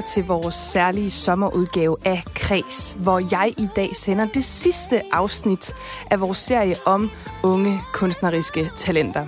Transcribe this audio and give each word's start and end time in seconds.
Lytter 0.00 0.12
til 0.12 0.26
vores 0.26 0.54
særlige 0.54 1.10
sommerudgave 1.10 1.96
af 2.04 2.22
Kres, 2.34 2.96
hvor 3.02 3.18
jeg 3.18 3.52
i 3.58 3.66
dag 3.76 3.96
sender 3.96 4.24
det 4.24 4.44
sidste 4.44 5.02
afsnit 5.12 5.74
af 6.10 6.20
vores 6.20 6.38
serie 6.38 6.76
om 6.84 7.10
unge 7.42 7.78
kunstneriske 7.94 8.70
talenter. 8.76 9.26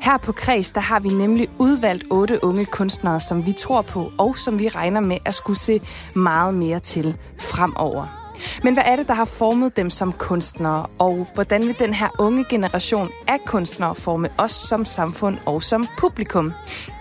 Her 0.00 0.16
på 0.16 0.32
Kres, 0.32 0.70
der 0.70 0.80
har 0.80 1.00
vi 1.00 1.08
nemlig 1.08 1.48
udvalgt 1.58 2.04
otte 2.10 2.44
unge 2.44 2.64
kunstnere, 2.64 3.20
som 3.20 3.46
vi 3.46 3.52
tror 3.52 3.82
på, 3.82 4.12
og 4.18 4.38
som 4.38 4.58
vi 4.58 4.68
regner 4.68 5.00
med 5.00 5.18
at 5.24 5.34
skulle 5.34 5.58
se 5.58 5.80
meget 6.14 6.54
mere 6.54 6.80
til 6.80 7.16
fremover. 7.38 8.23
Men 8.62 8.74
hvad 8.74 8.84
er 8.86 8.96
det, 8.96 9.08
der 9.08 9.14
har 9.14 9.24
formet 9.24 9.76
dem 9.76 9.90
som 9.90 10.12
kunstnere, 10.12 10.86
og 10.98 11.26
hvordan 11.34 11.66
vil 11.66 11.78
den 11.78 11.94
her 11.94 12.08
unge 12.18 12.44
generation 12.44 13.10
af 13.26 13.40
kunstnere 13.46 13.94
forme 13.94 14.28
os 14.38 14.52
som 14.52 14.84
samfund 14.84 15.38
og 15.46 15.62
som 15.62 15.86
publikum? 15.98 16.52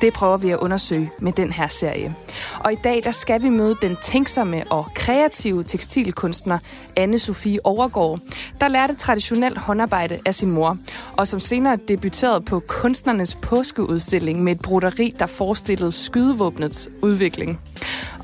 Det 0.02 0.14
prøver 0.14 0.38
vi 0.38 0.50
at 0.50 0.60
undersøge 0.60 1.12
med 1.20 1.32
den 1.32 1.52
her 1.52 1.68
serie. 1.68 2.16
Og 2.60 2.74
i 2.74 2.78
dag 2.84 3.02
der 3.04 3.12
skal 3.12 3.42
vi 3.44 3.50
møde 3.50 3.76
den 3.82 3.98
tænksomme 4.02 4.64
og 4.70 4.86
kreative 4.96 5.64
tekstilkunstner 5.64 6.60
anne 6.96 7.20
Sofie 7.20 7.66
Overgaard, 7.66 8.20
der 8.62 8.68
lærte 8.68 8.96
traditionelt 8.96 9.58
håndarbejde 9.58 10.20
af 10.26 10.36
sin 10.36 10.52
mor, 10.52 10.78
og 11.18 11.28
som 11.28 11.40
senere 11.40 11.78
debuterede 11.88 12.42
på 12.42 12.60
kunstnernes 12.60 13.36
påskeudstilling 13.36 14.44
med 14.44 14.52
et 14.56 14.62
broderi, 14.64 15.14
der 15.20 15.26
forestillede 15.26 15.92
skydevåbnets 15.92 16.90
udvikling. 17.02 17.60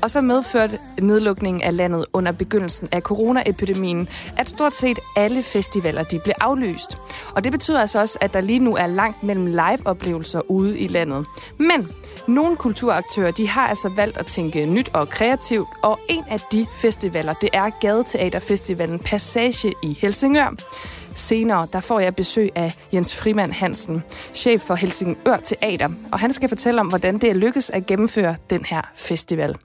Og 0.02 0.10
så 0.10 0.20
medførte 0.20 0.78
nedlukningen 1.00 1.62
af 1.62 1.76
landet 1.76 2.06
under 2.12 2.32
begyndelsen 2.32 2.88
af 2.92 3.00
coronaepidemien, 3.00 4.08
at 4.36 4.48
stort 4.48 4.74
set 4.74 4.98
alle 5.16 5.42
festivaler 5.42 6.02
de 6.02 6.18
blev 6.18 6.34
aflyst. 6.40 6.98
Og 7.34 7.44
det 7.44 7.52
betyder 7.52 7.80
altså 7.80 8.00
også, 8.00 8.18
at 8.20 8.34
der 8.34 8.40
lige 8.40 8.58
nu 8.58 8.76
er 8.76 8.86
langt 8.86 9.22
mellem 9.22 9.46
live-oplevelser 9.46 10.50
ude 10.50 10.78
i 10.78 10.88
landet. 10.88 11.26
Men 11.58 11.88
nogle 12.28 12.56
kulturaktører 12.56 13.30
de 13.30 13.48
har 13.48 13.68
altså 13.68 13.88
valgt 13.88 14.18
at 14.18 14.26
tænke 14.26 14.66
nyt 14.66 14.90
og 14.92 15.08
kreativt, 15.08 15.68
og 15.82 15.98
en 16.08 16.24
af 16.28 16.40
de 16.52 16.66
festivaler, 16.72 17.32
det 17.32 17.48
er 17.52 17.70
Gadeteaterfestivalen 17.80 18.98
Passage 18.98 19.72
i 19.82 19.98
Helsingør. 20.00 20.54
Senere 21.14 21.66
der 21.72 21.80
får 21.80 22.00
jeg 22.00 22.16
besøg 22.16 22.50
af 22.54 22.74
Jens 22.92 23.16
Frimand 23.16 23.52
Hansen, 23.52 24.02
chef 24.34 24.60
for 24.60 24.74
Helsingør 24.74 25.36
Teater, 25.36 25.88
og 26.12 26.18
han 26.18 26.32
skal 26.32 26.48
fortælle 26.48 26.80
om, 26.80 26.88
hvordan 26.88 27.18
det 27.18 27.30
er 27.30 27.34
lykkes 27.34 27.70
at 27.70 27.86
gennemføre 27.86 28.36
den 28.50 28.64
her 28.64 28.82
festival. 28.94 29.56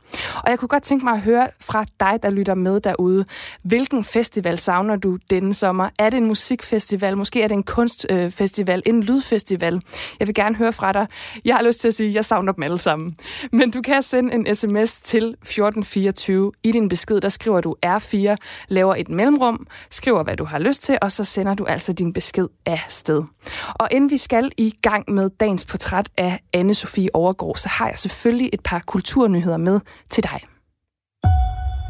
Og 0.43 0.49
jeg 0.49 0.59
kunne 0.59 0.69
godt 0.69 0.83
tænke 0.83 1.05
mig 1.05 1.13
at 1.13 1.21
høre 1.21 1.47
fra 1.59 1.85
dig, 1.99 2.19
der 2.23 2.29
lytter 2.29 2.53
med 2.53 2.79
derude. 2.79 3.25
Hvilken 3.63 4.03
festival 4.03 4.57
savner 4.57 4.95
du 4.95 5.17
denne 5.29 5.53
sommer? 5.53 5.89
Er 5.99 6.09
det 6.09 6.17
en 6.17 6.25
musikfestival? 6.25 7.17
Måske 7.17 7.41
er 7.41 7.47
det 7.47 7.55
en 7.55 7.63
kunstfestival? 7.63 8.83
Øh, 8.85 8.93
en 8.93 9.03
lydfestival? 9.03 9.81
Jeg 10.19 10.27
vil 10.27 10.35
gerne 10.35 10.55
høre 10.55 10.73
fra 10.73 10.91
dig. 10.91 11.07
Jeg 11.45 11.55
har 11.55 11.63
lyst 11.63 11.79
til 11.79 11.87
at 11.87 11.93
sige, 11.93 12.09
at 12.09 12.15
jeg 12.15 12.25
savner 12.25 12.51
dem 12.51 12.63
alle 12.63 12.77
sammen. 12.77 13.15
Men 13.51 13.71
du 13.71 13.81
kan 13.81 14.03
sende 14.03 14.33
en 14.33 14.55
sms 14.55 14.99
til 14.99 15.23
1424. 15.23 16.51
I 16.63 16.71
din 16.71 16.89
besked, 16.89 17.21
der 17.21 17.29
skriver 17.29 17.61
du 17.61 17.75
R4, 17.85 18.35
laver 18.67 18.95
et 18.95 19.09
mellemrum, 19.09 19.67
skriver, 19.91 20.23
hvad 20.23 20.37
du 20.37 20.45
har 20.45 20.59
lyst 20.59 20.81
til, 20.81 20.97
og 21.01 21.11
så 21.11 21.25
sender 21.35 21.53
du 21.53 21.65
altså 21.65 21.93
din 21.93 22.13
besked 22.13 22.47
af 22.65 22.85
sted. 22.89 23.23
Og 23.69 23.87
inden 23.91 24.09
vi 24.09 24.17
skal 24.17 24.51
i 24.57 24.73
gang 24.81 25.11
med 25.11 25.29
dagens 25.29 25.65
portræt 25.65 26.09
af 26.17 26.39
anne 26.53 26.73
Sofie 26.73 27.15
Overgaard, 27.15 27.55
så 27.57 27.69
har 27.69 27.87
jeg 27.87 27.99
selvfølgelig 27.99 28.49
et 28.53 28.59
par 28.63 28.81
kulturnyheder 28.87 29.57
med 29.57 29.79
til 30.09 30.23
dig. 30.23 30.39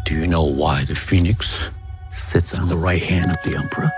Do 0.09 0.13
you 0.21 0.25
know 0.25 0.45
why 0.63 0.77
the 0.91 0.95
phoenix 1.09 1.37
sits 2.11 2.53
on 2.59 2.67
the 2.67 2.79
right 2.87 3.05
hand 3.05 3.31
of 3.31 3.37
the 3.45 3.53
emperor? 3.61 3.89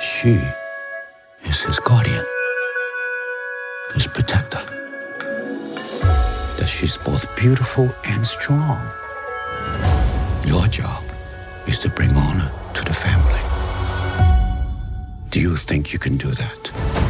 She 0.00 0.34
is 1.50 1.58
his 1.68 1.78
guardian, 1.90 2.26
his 3.94 4.06
protector. 4.08 4.62
That 6.58 6.68
she's 6.76 6.96
both 7.08 7.24
beautiful 7.42 7.88
and 8.12 8.24
strong. 8.24 8.80
Your 10.50 10.64
job 10.80 11.04
is 11.66 11.78
to 11.78 11.88
bring 11.90 12.10
honor 12.16 12.50
to 12.74 12.84
the 12.84 12.94
family. 12.94 13.53
Do 15.34 15.40
you 15.40 15.56
think 15.56 15.92
you 15.92 15.98
can 15.98 16.16
do 16.16 16.30
that? 16.30 17.03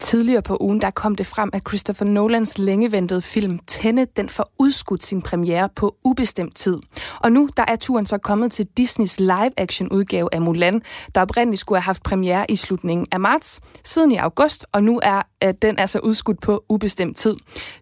Tidligere 0.00 0.42
på 0.42 0.56
ugen 0.60 0.80
der 0.80 0.90
kom 0.90 1.14
det 1.14 1.26
frem, 1.26 1.50
at 1.52 1.62
Christopher 1.68 2.06
Nolans 2.06 2.58
længeventede 2.58 3.22
film 3.22 3.58
Tenet, 3.66 4.16
den 4.16 4.28
får 4.28 4.52
udskudt 4.58 5.04
sin 5.04 5.22
premiere 5.22 5.68
på 5.76 5.96
ubestemt 6.04 6.56
tid. 6.56 6.78
Og 7.20 7.32
nu 7.32 7.48
der 7.56 7.64
er 7.68 7.76
turen 7.76 8.06
så 8.06 8.18
kommet 8.18 8.52
til 8.52 8.66
Disneys 8.76 9.20
live-action 9.20 9.88
udgave 9.88 10.28
af 10.34 10.40
Mulan, 10.40 10.82
der 11.14 11.20
oprindeligt 11.20 11.60
skulle 11.60 11.78
have 11.78 11.84
haft 11.84 12.02
premiere 12.02 12.50
i 12.50 12.56
slutningen 12.56 13.06
af 13.12 13.20
marts, 13.20 13.60
siden 13.84 14.12
i 14.12 14.16
august, 14.16 14.66
og 14.72 14.82
nu 14.82 15.00
er 15.02 15.22
at 15.40 15.62
den 15.62 15.78
altså 15.78 15.98
udskudt 15.98 16.40
på 16.40 16.64
ubestemt 16.68 17.16
tid. 17.16 17.36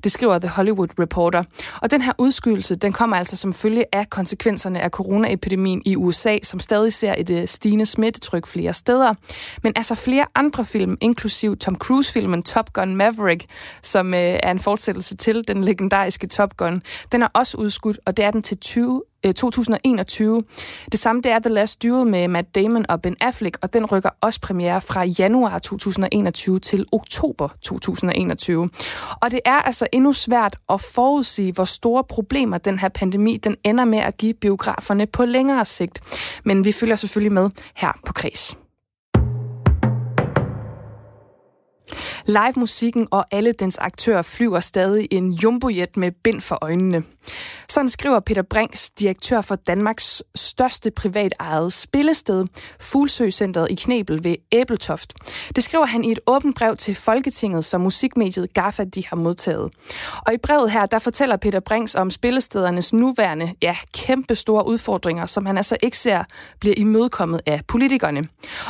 Det 0.04 0.12
skriver 0.12 0.38
The 0.38 0.48
Hollywood 0.48 0.88
Reporter. 0.98 1.44
Og 1.82 1.90
den 1.90 2.02
her 2.02 2.12
udskydelse, 2.18 2.74
den 2.74 2.92
kommer 2.92 3.16
altså 3.16 3.36
som 3.36 3.54
følge 3.54 3.84
af 3.92 4.10
konsekvenserne 4.10 4.80
af 4.80 4.90
coronaepidemien 4.90 5.82
i 5.84 5.96
USA, 5.96 6.38
som 6.42 6.60
stadig 6.60 6.92
ser 6.92 7.14
et 7.18 7.30
øh, 7.30 7.48
stigende 7.48 7.86
smittetryk 7.86 8.46
flere 8.46 8.74
steder. 8.74 9.14
Men 9.62 9.72
altså 9.76 9.94
flere 9.94 10.26
andre 10.34 10.64
film, 10.64 10.96
inklusiv 11.00 11.56
Tom 11.56 11.76
Cruise 11.76 12.07
Cruise-filmen 12.08 12.42
Top 12.42 12.72
Gun 12.72 12.96
Maverick, 12.96 13.44
som 13.82 14.14
øh, 14.14 14.20
er 14.20 14.50
en 14.50 14.58
fortsættelse 14.58 15.16
til 15.16 15.48
den 15.48 15.64
legendariske 15.64 16.26
Top 16.26 16.56
Gun, 16.56 16.82
den 17.12 17.22
er 17.22 17.28
også 17.34 17.56
udskudt, 17.56 17.98
og 18.06 18.16
det 18.16 18.24
er 18.24 18.30
den 18.30 18.42
til 18.42 18.58
20 18.58 19.02
2021. 19.36 20.36
Øh, 20.36 20.42
det 20.92 21.00
samme 21.00 21.22
det 21.22 21.32
er 21.32 21.38
The 21.38 21.48
Last 21.48 21.82
Duel 21.82 22.06
med 22.06 22.28
Matt 22.28 22.54
Damon 22.54 22.84
og 22.88 23.02
Ben 23.02 23.16
Affleck, 23.20 23.58
og 23.62 23.72
den 23.72 23.86
rykker 23.86 24.10
også 24.20 24.40
premiere 24.40 24.80
fra 24.80 25.04
januar 25.04 25.58
2021 25.58 26.58
til 26.58 26.86
oktober 26.92 27.48
2021. 27.62 28.70
Og 29.22 29.30
det 29.30 29.40
er 29.44 29.62
altså 29.62 29.86
endnu 29.92 30.12
svært 30.12 30.56
at 30.68 30.80
forudsige, 30.80 31.52
hvor 31.52 31.64
store 31.64 32.04
problemer 32.04 32.58
den 32.58 32.78
her 32.78 32.88
pandemi 32.88 33.36
den 33.36 33.56
ender 33.64 33.84
med 33.84 33.98
at 33.98 34.16
give 34.16 34.34
biograferne 34.34 35.06
på 35.06 35.24
længere 35.24 35.64
sigt. 35.64 36.00
Men 36.44 36.64
vi 36.64 36.72
følger 36.72 36.96
selvfølgelig 36.96 37.32
med 37.32 37.50
her 37.74 37.92
på 38.06 38.12
Kreds. 38.12 38.56
Live-musikken 42.28 43.08
og 43.10 43.26
alle 43.30 43.52
dens 43.52 43.78
aktører 43.78 44.22
flyver 44.22 44.60
stadig 44.60 45.08
en 45.10 45.32
jumbojet 45.32 45.96
med 45.96 46.12
bind 46.24 46.40
for 46.40 46.58
øjnene. 46.62 47.02
Sådan 47.68 47.88
skriver 47.88 48.20
Peter 48.20 48.42
Brinks, 48.42 48.90
direktør 48.90 49.40
for 49.40 49.54
Danmarks 49.54 50.22
største 50.34 50.90
privatejede 50.90 51.70
spillested, 51.70 52.44
Fuglsøcenteret 52.80 53.70
i 53.70 53.74
Knebel 53.74 54.24
ved 54.24 54.36
Æbeltoft. 54.52 55.14
Det 55.56 55.64
skriver 55.64 55.86
han 55.86 56.04
i 56.04 56.12
et 56.12 56.20
åbent 56.26 56.56
brev 56.56 56.76
til 56.76 56.94
Folketinget, 56.94 57.64
som 57.64 57.80
musikmediet 57.80 58.54
GAFA 58.54 58.84
de 58.84 59.06
har 59.06 59.16
modtaget. 59.16 59.70
Og 60.26 60.34
i 60.34 60.36
brevet 60.36 60.70
her, 60.70 60.86
der 60.86 60.98
fortæller 60.98 61.36
Peter 61.36 61.60
Brinks 61.60 61.94
om 61.94 62.10
spillestedernes 62.10 62.92
nuværende, 62.92 63.54
ja, 63.62 63.76
kæmpe 63.94 64.34
store 64.34 64.66
udfordringer, 64.66 65.26
som 65.26 65.46
han 65.46 65.56
altså 65.56 65.76
ikke 65.82 65.98
ser 65.98 66.24
bliver 66.60 66.74
imødekommet 66.78 67.40
af 67.46 67.60
politikerne. 67.68 68.24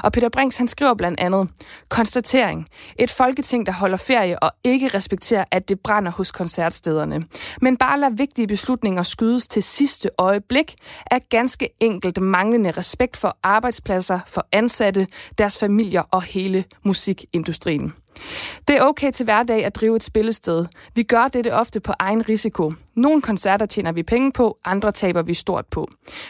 Og 0.04 0.12
Peter 0.12 0.28
Brinks, 0.28 0.56
han 0.56 0.68
skriver 0.68 0.94
blandt 0.94 1.20
andet, 1.20 1.48
konstatering. 1.88 2.66
Et 2.98 3.10
folketing, 3.10 3.47
der 3.52 3.72
holder 3.72 3.96
ferie 3.96 4.42
og 4.42 4.50
ikke 4.64 4.88
respekterer, 4.88 5.44
at 5.50 5.68
det 5.68 5.80
brænder 5.80 6.10
hos 6.10 6.32
koncertstederne. 6.32 7.24
Men 7.60 7.76
bare 7.76 8.00
lade 8.00 8.18
vigtige 8.18 8.46
beslutninger 8.46 9.02
skydes 9.02 9.46
til 9.46 9.62
sidste 9.62 10.10
øjeblik, 10.18 10.74
er 11.10 11.18
ganske 11.30 11.68
enkelt 11.80 12.20
manglende 12.20 12.70
respekt 12.70 13.16
for 13.16 13.38
arbejdspladser, 13.42 14.20
for 14.26 14.46
ansatte, 14.52 15.06
deres 15.38 15.58
familier 15.58 16.02
og 16.10 16.22
hele 16.22 16.64
musikindustrien. 16.84 17.92
Det 18.68 18.76
er 18.76 18.82
okay 18.82 19.12
til 19.12 19.24
hverdag 19.24 19.64
at 19.64 19.74
drive 19.74 19.96
et 19.96 20.02
spillested. 20.02 20.66
Vi 20.94 21.02
gør 21.02 21.28
dette 21.28 21.54
ofte 21.54 21.80
på 21.80 21.92
egen 21.98 22.28
risiko. 22.28 22.72
Nogle 22.96 23.22
koncerter 23.22 23.66
tjener 23.66 23.92
vi 23.92 24.02
penge 24.02 24.32
på, 24.32 24.58
andre 24.64 24.92
taber 24.92 25.22
vi 25.22 25.34
stort 25.34 25.66
på. 25.66 25.88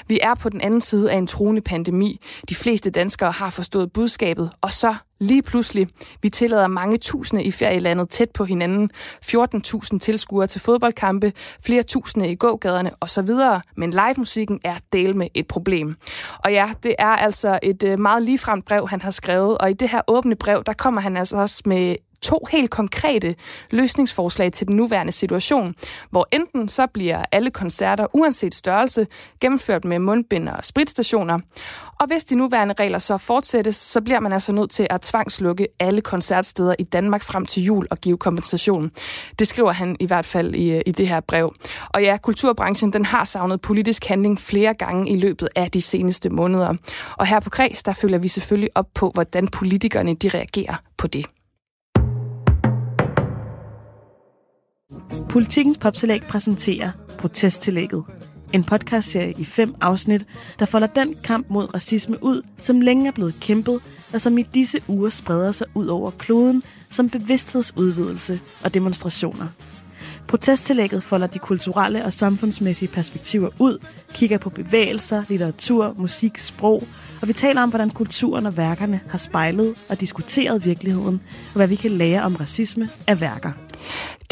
Vi 0.08 0.18
er 0.22 0.34
på 0.34 0.48
den 0.48 0.60
anden 0.60 0.80
side 0.80 1.10
af 1.12 1.16
en 1.16 1.26
truende 1.26 1.60
pandemi. 1.60 2.20
De 2.48 2.54
fleste 2.54 2.90
danskere 2.90 3.30
har 3.30 3.50
forstået 3.50 3.92
budskabet, 3.92 4.50
og 4.60 4.72
så 4.72 4.94
lige 5.20 5.42
pludselig, 5.42 5.88
vi 6.22 6.30
tillader 6.30 6.66
mange 6.66 6.98
tusinde 6.98 7.44
i 7.44 7.50
ferielandet 7.50 8.10
tæt 8.10 8.30
på 8.30 8.44
hinanden, 8.44 8.90
14.000 9.26 9.98
tilskuere 9.98 10.46
til 10.46 10.60
fodboldkampe, 10.60 11.32
flere 11.64 11.82
tusinde 11.82 12.30
i 12.30 12.34
gågaderne 12.34 12.90
osv., 13.00 13.28
men 13.76 13.90
live-musikken 13.90 14.60
er 14.64 14.74
del 14.92 15.16
med 15.16 15.28
et 15.34 15.46
problem. 15.46 15.96
Og 16.38 16.52
ja, 16.52 16.70
det 16.82 16.94
er 16.98 17.06
altså 17.06 17.58
et 17.62 17.82
øh, 17.82 17.98
meget 18.00 18.22
ligefremt 18.22 18.64
brev, 18.64 18.88
han 18.88 19.02
har 19.02 19.10
skrevet, 19.10 19.58
og 19.58 19.70
i 19.70 19.74
det 19.74 19.88
her 19.88 20.00
åbne 20.06 20.36
brev, 20.36 20.62
der 20.66 20.72
kommer 20.72 21.00
han 21.00 21.16
altså 21.16 21.36
også 21.36 21.62
med 21.66 21.96
to 22.22 22.46
helt 22.50 22.70
konkrete 22.70 23.34
løsningsforslag 23.70 24.52
til 24.52 24.66
den 24.66 24.76
nuværende 24.76 25.12
situation, 25.12 25.74
hvor 26.10 26.28
enten 26.32 26.68
så 26.68 26.86
bliver 26.86 27.24
alle 27.32 27.50
koncerter 27.50 28.06
uanset 28.12 28.54
størrelse 28.54 29.06
gennemført 29.40 29.84
med 29.84 29.98
mundbind 29.98 30.48
og 30.48 30.64
spritstationer, 30.64 31.38
og 32.00 32.06
hvis 32.06 32.24
de 32.24 32.34
nuværende 32.34 32.74
regler 32.78 32.98
så 32.98 33.18
fortsættes, 33.18 33.76
så 33.76 34.00
bliver 34.00 34.20
man 34.20 34.32
altså 34.32 34.52
nødt 34.52 34.70
til 34.70 34.86
at 34.90 35.00
tvangslukke 35.00 35.68
alle 35.80 36.00
koncertsteder 36.00 36.74
i 36.78 36.82
Danmark 36.82 37.22
frem 37.22 37.46
til 37.46 37.62
jul 37.62 37.86
og 37.90 37.98
give 37.98 38.16
kompensation. 38.16 38.90
Det 39.38 39.48
skriver 39.48 39.72
han 39.72 39.96
i 40.00 40.06
hvert 40.06 40.26
fald 40.26 40.54
i, 40.54 40.82
i 40.86 40.90
det 40.90 41.08
her 41.08 41.20
brev. 41.20 41.54
Og 41.88 42.02
ja, 42.02 42.16
kulturbranchen 42.16 42.92
den 42.92 43.04
har 43.04 43.24
savnet 43.24 43.60
politisk 43.60 44.04
handling 44.04 44.40
flere 44.40 44.74
gange 44.74 45.10
i 45.10 45.16
løbet 45.16 45.48
af 45.56 45.70
de 45.70 45.80
seneste 45.80 46.30
måneder. 46.30 46.74
Og 47.16 47.26
her 47.26 47.40
på 47.40 47.50
Kreds, 47.50 47.82
der 47.82 47.92
følger 47.92 48.18
vi 48.18 48.28
selvfølgelig 48.28 48.70
op 48.74 48.86
på, 48.94 49.10
hvordan 49.14 49.48
politikerne 49.48 50.14
de 50.14 50.28
reagerer 50.28 50.74
på 50.96 51.06
det. 51.06 51.26
Politikens 55.28 55.78
Poptillæg 55.78 56.22
præsenterer 56.22 56.90
protesttillægget. 57.18 58.04
En 58.52 58.64
podcastserie 58.64 59.34
i 59.38 59.44
fem 59.44 59.74
afsnit, 59.80 60.24
der 60.58 60.66
folder 60.66 60.86
den 60.86 61.14
kamp 61.24 61.50
mod 61.50 61.74
racisme 61.74 62.24
ud, 62.24 62.42
som 62.58 62.80
længe 62.80 63.08
er 63.08 63.12
blevet 63.12 63.34
kæmpet, 63.40 63.80
og 64.12 64.20
som 64.20 64.38
i 64.38 64.42
disse 64.42 64.80
uger 64.88 65.10
spreder 65.10 65.52
sig 65.52 65.66
ud 65.74 65.86
over 65.86 66.10
kloden 66.10 66.62
som 66.90 67.10
bevidsthedsudvidelse 67.10 68.40
og 68.64 68.74
demonstrationer. 68.74 69.46
Protesttillægget 70.28 71.02
folder 71.02 71.26
de 71.26 71.38
kulturelle 71.38 72.04
og 72.04 72.12
samfundsmæssige 72.12 72.88
perspektiver 72.88 73.48
ud, 73.58 73.78
kigger 74.14 74.38
på 74.38 74.50
bevægelser, 74.50 75.24
litteratur, 75.28 75.94
musik, 75.96 76.38
sprog, 76.38 76.82
og 77.22 77.28
vi 77.28 77.32
taler 77.32 77.62
om, 77.62 77.68
hvordan 77.68 77.90
kulturen 77.90 78.46
og 78.46 78.56
værkerne 78.56 79.00
har 79.08 79.18
spejlet 79.18 79.74
og 79.88 80.00
diskuteret 80.00 80.64
virkeligheden, 80.64 81.20
og 81.46 81.56
hvad 81.56 81.66
vi 81.66 81.74
kan 81.74 81.90
lære 81.90 82.22
om 82.22 82.36
racisme 82.36 82.88
af 83.06 83.20
værker. 83.20 83.52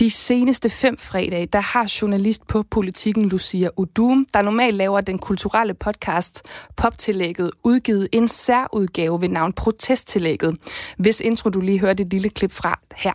De 0.00 0.10
seneste 0.10 0.70
fem 0.70 0.98
fredage, 0.98 1.46
der 1.46 1.60
har 1.60 1.92
journalist 2.02 2.46
på 2.46 2.62
politikken 2.70 3.28
Lucia 3.28 3.68
Udum, 3.76 4.26
der 4.34 4.42
normalt 4.42 4.74
laver 4.74 5.00
den 5.00 5.18
kulturelle 5.18 5.74
podcast 5.74 6.42
Poptillægget, 6.76 7.50
udgivet 7.64 8.08
en 8.12 8.28
særudgave 8.28 9.20
ved 9.20 9.28
navn 9.28 9.52
Protesttillægget, 9.52 10.56
hvis 10.98 11.20
intro 11.20 11.50
du 11.50 11.60
lige 11.60 11.80
hørte 11.80 12.02
et 12.02 12.10
lille 12.10 12.28
klip 12.28 12.52
fra 12.52 12.80
her. 12.96 13.12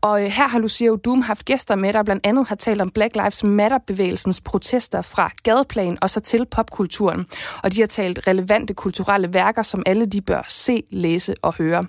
Og 0.00 0.22
øh, 0.22 0.28
her 0.30 0.48
har 0.48 0.58
Lucia 0.58 0.90
Udum 0.90 1.20
haft 1.20 1.44
gæster 1.44 1.76
med, 1.76 1.92
der 1.92 2.02
blandt 2.02 2.26
andet 2.26 2.48
har 2.48 2.56
talt 2.56 2.80
om 2.80 2.90
Black 2.90 3.16
Lives 3.16 3.44
Matter-bevægelsens 3.44 4.40
protester 4.40 5.02
fra 5.02 5.30
gadeplan 5.42 5.98
og 6.02 6.10
så 6.10 6.20
til 6.20 6.46
popkulturen. 6.50 7.26
Og 7.62 7.74
de 7.74 7.80
har 7.80 7.86
talt 7.86 8.20
relevante 8.26 8.74
kulturelle 8.74 9.34
værker, 9.34 9.62
som 9.62 9.82
alle 9.86 10.06
de 10.06 10.20
bør 10.20 10.42
se, 10.48 10.82
læse 10.90 11.34
og 11.42 11.54
høre. 11.54 11.84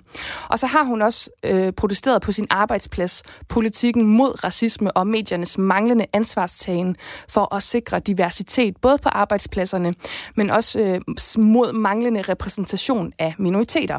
Og 0.48 0.58
så 0.58 0.66
har 0.66 0.82
hun 0.82 1.02
også 1.02 1.30
øh, 1.44 1.72
protesteret 1.72 2.22
på 2.22 2.32
sin 2.32 2.46
arbejdsplads, 2.50 3.22
politikken 3.48 4.19
mod 4.20 4.44
racisme 4.44 4.96
og 4.96 5.06
mediernes 5.06 5.58
manglende 5.58 6.06
ansvarstagen 6.12 6.96
for 7.28 7.54
at 7.54 7.62
sikre 7.62 8.00
diversitet, 8.00 8.76
både 8.76 8.98
på 8.98 9.08
arbejdspladserne, 9.08 9.94
men 10.36 10.50
også 10.50 10.80
øh, 10.80 11.00
mod 11.38 11.72
manglende 11.72 12.22
repræsentation 12.22 13.12
af 13.18 13.34
minoriteter. 13.38 13.98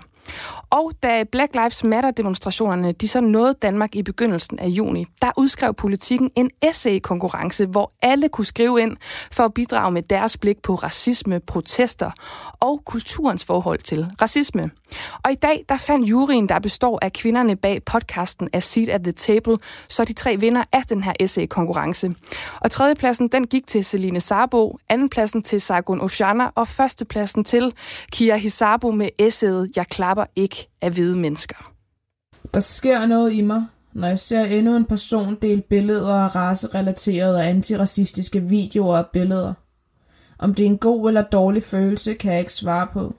Og 0.70 0.92
da 1.04 1.24
Black 1.32 1.56
Lives 1.56 1.84
Matter-demonstrationerne 1.84 2.92
de 2.92 3.08
så 3.08 3.22
nåede 3.22 3.54
Danmark 3.62 3.96
i 3.96 4.04
begyndelsen 4.04 4.60
af 4.60 4.68
juni, 4.68 5.06
der 5.22 5.32
udskrev 5.38 5.74
politikken 5.74 6.32
en 6.36 6.50
essay-konkurrence, 6.62 7.66
hvor 7.66 7.92
alle 8.02 8.30
kunne 8.30 8.46
skrive 8.46 8.82
ind 8.82 8.98
for 9.32 9.44
at 9.44 9.54
bidrage 9.54 9.92
med 9.92 10.02
deres 10.02 10.38
blik 10.38 10.62
på 10.62 10.76
racisme, 10.76 11.40
protester 11.40 12.12
og 12.60 12.82
kulturens 12.86 13.46
forhold 13.46 13.80
til 13.80 14.08
racisme. 14.22 14.72
Og 15.24 15.32
i 15.32 15.36
dag, 15.36 15.66
der 15.70 15.78
fandt 15.78 16.10
juryen, 16.10 16.50
der 16.50 16.60
består 16.60 17.00
af 17.02 17.14
kvinderne 17.14 17.56
bag 17.56 17.84
podcasten 17.84 18.50
A 18.54 18.60
Seat 18.60 18.90
at 18.90 19.04
the 19.04 19.12
Table, 19.12 19.58
så 19.88 20.06
de 20.06 20.14
tre 20.14 20.38
vinder 20.40 20.64
af 20.72 20.84
den 20.90 21.04
her 21.04 21.14
essay-konkurrence. 21.20 22.12
Og 22.60 22.72
tredjepladsen, 22.72 23.28
den 23.28 23.48
gik 23.48 23.68
til 23.68 23.86
Celine 23.86 24.20
Sarbo, 24.20 24.78
andenpladsen 24.90 25.42
til 25.44 25.62
Sargon 25.62 26.02
Oshana 26.02 26.50
og 26.56 26.68
førstepladsen 26.68 27.44
til 27.44 27.74
Kia 28.12 28.36
Hisabo 28.36 28.92
med 28.92 29.10
essayet 29.18 29.72
Jeg 29.76 29.88
klapper 29.88 30.21
ikke 30.36 30.68
af 30.82 30.92
hvide 30.92 31.18
mennesker. 31.18 31.72
Der 32.54 32.60
sker 32.60 33.06
noget 33.06 33.34
i 33.34 33.42
mig, 33.42 33.66
når 33.94 34.08
jeg 34.08 34.20
ser 34.20 34.44
endnu 34.44 34.76
en 34.76 34.86
person 34.86 35.36
dele 35.42 35.62
billeder 35.62 36.14
af 36.14 36.36
racerelaterede 36.36 37.36
og 37.36 37.48
antiracistiske 37.48 38.42
videoer 38.42 38.98
og 38.98 39.08
billeder. 39.14 39.54
Om 40.40 40.54
det 40.54 40.64
er 40.64 40.70
en 40.70 40.78
god 40.78 41.08
eller 41.08 41.22
dårlig 41.22 41.64
følelse, 41.64 42.14
kan 42.14 42.32
jeg 42.32 42.40
ikke 42.40 42.54
svare 42.54 42.88
på. 42.94 43.16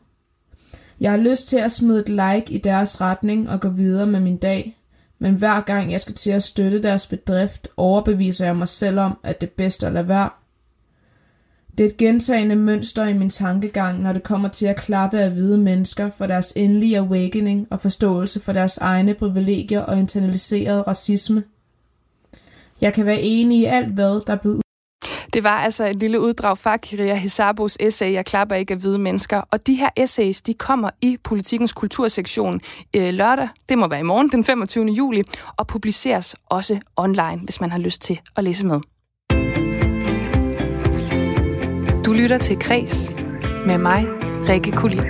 Jeg 1.00 1.10
har 1.10 1.18
lyst 1.18 1.46
til 1.46 1.56
at 1.56 1.72
smide 1.72 2.00
et 2.00 2.08
like 2.08 2.52
i 2.52 2.58
deres 2.58 3.00
retning 3.00 3.50
og 3.50 3.60
gå 3.60 3.68
videre 3.68 4.06
med 4.06 4.20
min 4.20 4.36
dag, 4.36 4.78
men 5.18 5.34
hver 5.34 5.60
gang 5.60 5.92
jeg 5.92 6.00
skal 6.00 6.14
til 6.14 6.30
at 6.30 6.42
støtte 6.42 6.82
deres 6.82 7.06
bedrift, 7.06 7.68
overbeviser 7.76 8.46
jeg 8.46 8.56
mig 8.56 8.68
selv 8.68 9.00
om, 9.00 9.18
at 9.22 9.40
det 9.40 9.46
er 9.46 9.52
bedst 9.56 9.84
at 9.84 9.92
lade 9.92 10.08
være. 10.08 10.30
Det 11.78 11.84
er 11.84 11.88
et 11.88 11.96
gentagende 11.96 12.56
mønster 12.56 13.04
i 13.04 13.12
min 13.12 13.30
tankegang, 13.30 14.02
når 14.02 14.12
det 14.12 14.22
kommer 14.22 14.48
til 14.48 14.66
at 14.66 14.76
klappe 14.76 15.18
af 15.18 15.30
hvide 15.30 15.58
mennesker 15.58 16.10
for 16.10 16.26
deres 16.26 16.52
endelige 16.56 16.98
awakening 16.98 17.66
og 17.70 17.80
forståelse 17.80 18.40
for 18.40 18.52
deres 18.52 18.78
egne 18.78 19.14
privilegier 19.14 19.80
og 19.80 19.98
internaliseret 19.98 20.86
racisme. 20.86 21.44
Jeg 22.80 22.92
kan 22.92 23.06
være 23.06 23.20
enig 23.20 23.58
i 23.58 23.64
alt, 23.64 23.88
hvad 23.88 24.26
der 24.26 24.36
blev 24.36 24.62
det 25.32 25.44
var 25.44 25.60
altså 25.60 25.86
et 25.86 25.96
lille 25.96 26.20
uddrag 26.20 26.58
fra 26.58 26.76
Kiria 26.76 27.14
Hisabos 27.14 27.76
essay, 27.80 28.12
Jeg 28.12 28.24
klapper 28.24 28.56
ikke 28.56 28.74
af 28.74 28.80
hvide 28.80 28.98
mennesker. 28.98 29.42
Og 29.50 29.66
de 29.66 29.74
her 29.74 29.88
essays, 29.96 30.42
de 30.42 30.54
kommer 30.54 30.90
i 31.00 31.16
Politikens 31.24 31.72
Kultursektion 31.72 32.60
øh, 32.96 33.14
lørdag, 33.14 33.48
det 33.68 33.78
må 33.78 33.88
være 33.88 34.00
i 34.00 34.02
morgen, 34.02 34.28
den 34.28 34.44
25. 34.44 34.86
juli, 34.86 35.22
og 35.56 35.66
publiceres 35.66 36.36
også 36.48 36.78
online, 36.96 37.40
hvis 37.44 37.60
man 37.60 37.70
har 37.70 37.78
lyst 37.78 38.02
til 38.02 38.20
at 38.36 38.44
læse 38.44 38.66
med. 38.66 38.80
Du 42.06 42.12
lytter 42.12 42.38
til 42.38 42.58
Kres 42.58 43.10
med 43.66 43.78
mig, 43.78 44.06
Rikke 44.48 44.72
Kulin. 44.72 45.04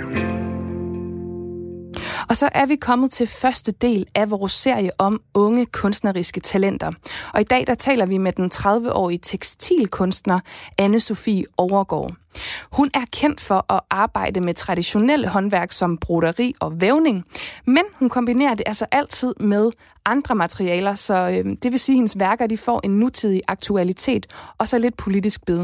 Og 2.29 2.35
så 2.35 2.49
er 2.51 2.65
vi 2.65 2.75
kommet 2.75 3.11
til 3.11 3.27
første 3.27 3.71
del 3.71 4.05
af 4.15 4.31
vores 4.31 4.51
serie 4.51 4.89
om 4.97 5.21
unge 5.33 5.65
kunstneriske 5.65 6.39
talenter. 6.39 6.91
Og 7.33 7.41
i 7.41 7.43
dag 7.43 7.67
der 7.67 7.75
taler 7.75 8.05
vi 8.05 8.17
med 8.17 8.31
den 8.31 8.51
30-årige 8.53 9.19
tekstilkunstner 9.23 10.39
anne 10.77 10.99
Sofie 10.99 11.43
Overgaard. 11.57 12.22
Hun 12.71 12.89
er 12.93 13.05
kendt 13.11 13.41
for 13.41 13.73
at 13.73 13.81
arbejde 13.89 14.39
med 14.41 14.53
traditionelle 14.53 15.27
håndværk 15.27 15.71
som 15.71 15.97
broderi 15.97 16.53
og 16.59 16.81
vævning, 16.81 17.25
men 17.65 17.83
hun 17.99 18.09
kombinerer 18.09 18.53
det 18.53 18.63
altså 18.67 18.85
altid 18.91 19.33
med 19.39 19.71
andre 20.05 20.35
materialer, 20.35 20.95
så 20.95 21.29
øh, 21.29 21.55
det 21.63 21.71
vil 21.71 21.79
sige, 21.79 21.93
at 21.93 21.97
hendes 21.97 22.19
værker 22.19 22.47
de 22.47 22.57
får 22.57 22.81
en 22.83 22.91
nutidig 22.91 23.41
aktualitet 23.47 24.27
og 24.57 24.67
så 24.67 24.77
lidt 24.77 24.97
politisk 24.97 25.45
bid. 25.45 25.63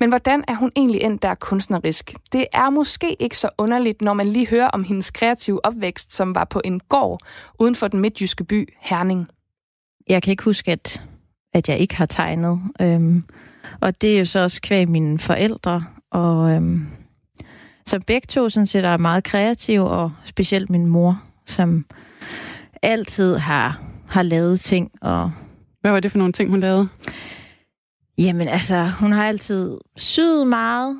Men 0.00 0.08
hvordan 0.08 0.44
er 0.48 0.54
hun 0.54 0.72
egentlig 0.76 1.00
endt 1.00 1.22
der 1.22 1.34
kunstnerisk? 1.34 2.14
Det 2.32 2.46
er 2.52 2.70
måske 2.70 3.16
ikke 3.22 3.38
så 3.38 3.48
underligt, 3.58 4.02
når 4.02 4.12
man 4.12 4.26
lige 4.26 4.48
hører 4.48 4.68
om 4.68 4.84
hendes 4.84 5.10
kreative 5.10 5.66
opvækst, 5.66 6.14
som 6.14 6.34
var 6.34 6.44
på 6.44 6.60
en 6.64 6.80
gård 6.80 7.20
uden 7.58 7.74
for 7.74 7.88
den 7.88 8.00
midtjyske 8.00 8.44
by 8.44 8.74
Herning. 8.80 9.28
Jeg 10.08 10.22
kan 10.22 10.30
ikke 10.30 10.44
huske, 10.44 10.72
at, 10.72 11.02
at 11.54 11.68
jeg 11.68 11.78
ikke 11.78 11.96
har 11.96 12.06
tegnet. 12.06 12.60
Øhm, 12.80 13.24
og 13.80 14.00
det 14.00 14.14
er 14.14 14.18
jo 14.18 14.24
så 14.24 14.38
også 14.38 14.60
kvæg 14.60 14.88
mine 14.88 15.18
forældre, 15.18 15.84
og 16.12 16.50
øhm, 16.50 16.86
så 17.86 18.00
begge 18.06 18.26
to 18.26 18.48
sådan 18.48 18.66
set 18.66 18.84
er 18.84 18.96
meget 18.96 19.24
kreative, 19.24 19.88
og 19.88 20.12
specielt 20.24 20.70
min 20.70 20.86
mor, 20.86 21.22
som 21.46 21.86
altid 22.82 23.36
har, 23.36 23.82
har 24.08 24.22
lavet 24.22 24.60
ting. 24.60 24.90
Og 25.00 25.32
Hvad 25.80 25.90
var 25.90 26.00
det 26.00 26.10
for 26.10 26.18
nogle 26.18 26.32
ting, 26.32 26.50
hun 26.50 26.60
lavede? 26.60 26.88
Jamen 28.18 28.48
altså, 28.48 28.86
hun 28.86 29.12
har 29.12 29.26
altid 29.26 29.78
syet 29.96 30.46
meget, 30.46 30.96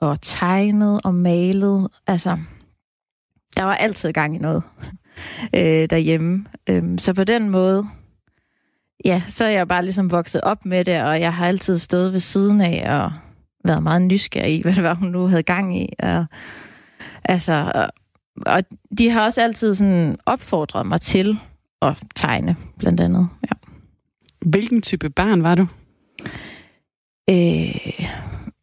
og 0.00 0.20
tegnet 0.20 1.00
og 1.04 1.14
malet. 1.14 1.88
Altså, 2.06 2.38
der 3.56 3.64
var 3.64 3.74
altid 3.74 4.12
gang 4.12 4.34
i 4.34 4.38
noget 4.38 4.62
øh, 5.56 5.90
derhjemme. 5.90 6.44
Øhm, 6.68 6.98
så 6.98 7.14
på 7.14 7.24
den 7.24 7.50
måde, 7.50 7.88
ja, 9.04 9.22
så 9.28 9.44
er 9.44 9.48
jeg 9.48 9.68
bare 9.68 9.82
ligesom 9.82 10.10
vokset 10.10 10.40
op 10.40 10.64
med 10.64 10.84
det, 10.84 11.02
og 11.02 11.20
jeg 11.20 11.34
har 11.34 11.46
altid 11.46 11.78
stået 11.78 12.12
ved 12.12 12.20
siden 12.20 12.60
af 12.60 13.00
og 13.02 13.12
været 13.64 13.82
meget 13.82 14.02
nysgerrig 14.02 14.54
i, 14.54 14.62
hvad 14.62 14.74
det 14.74 14.82
var, 14.82 14.94
hun 14.94 15.08
nu 15.08 15.26
havde 15.26 15.42
gang 15.42 15.82
i. 15.82 15.88
Og, 15.98 16.26
altså, 17.24 17.72
og, 17.74 17.88
og 18.46 18.62
de 18.98 19.10
har 19.10 19.24
også 19.24 19.42
altid 19.42 19.74
sådan 19.74 20.16
opfordret 20.26 20.86
mig 20.86 21.00
til 21.00 21.38
at 21.82 22.02
tegne, 22.14 22.56
blandt 22.78 23.00
andet. 23.00 23.28
Ja. 23.50 23.56
Hvilken 24.48 24.82
type 24.82 25.10
barn 25.10 25.42
var 25.42 25.54
du? 25.54 25.66
Øh, 27.30 28.00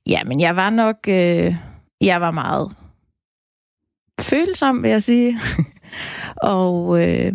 ja, 0.08 0.24
men 0.24 0.40
jeg 0.40 0.56
var 0.56 0.70
nok... 0.70 0.96
Øh, 1.08 1.56
jeg 2.02 2.22
var 2.22 2.32
meget 2.32 2.76
følsom, 4.22 4.84
vil 4.84 4.92
jeg 4.92 5.04
sige. 5.04 5.40
og, 6.36 7.04
øh, 7.04 7.34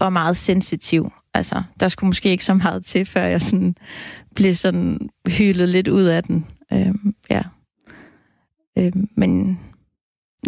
og 0.00 0.12
meget 0.12 0.36
sensitiv. 0.36 1.12
Altså, 1.34 1.62
der 1.80 1.88
skulle 1.88 2.08
måske 2.08 2.28
ikke 2.30 2.44
så 2.44 2.54
meget 2.54 2.84
til, 2.84 3.06
før 3.06 3.22
jeg 3.22 3.42
sådan 3.42 3.76
blev 4.34 4.54
sådan 4.54 5.08
hyldet 5.28 5.68
lidt 5.68 5.88
ud 5.88 6.02
af 6.02 6.22
den. 6.22 6.46
Øh, 6.72 6.94
ja. 7.30 7.42
Øh, 8.78 8.92
men 9.16 9.60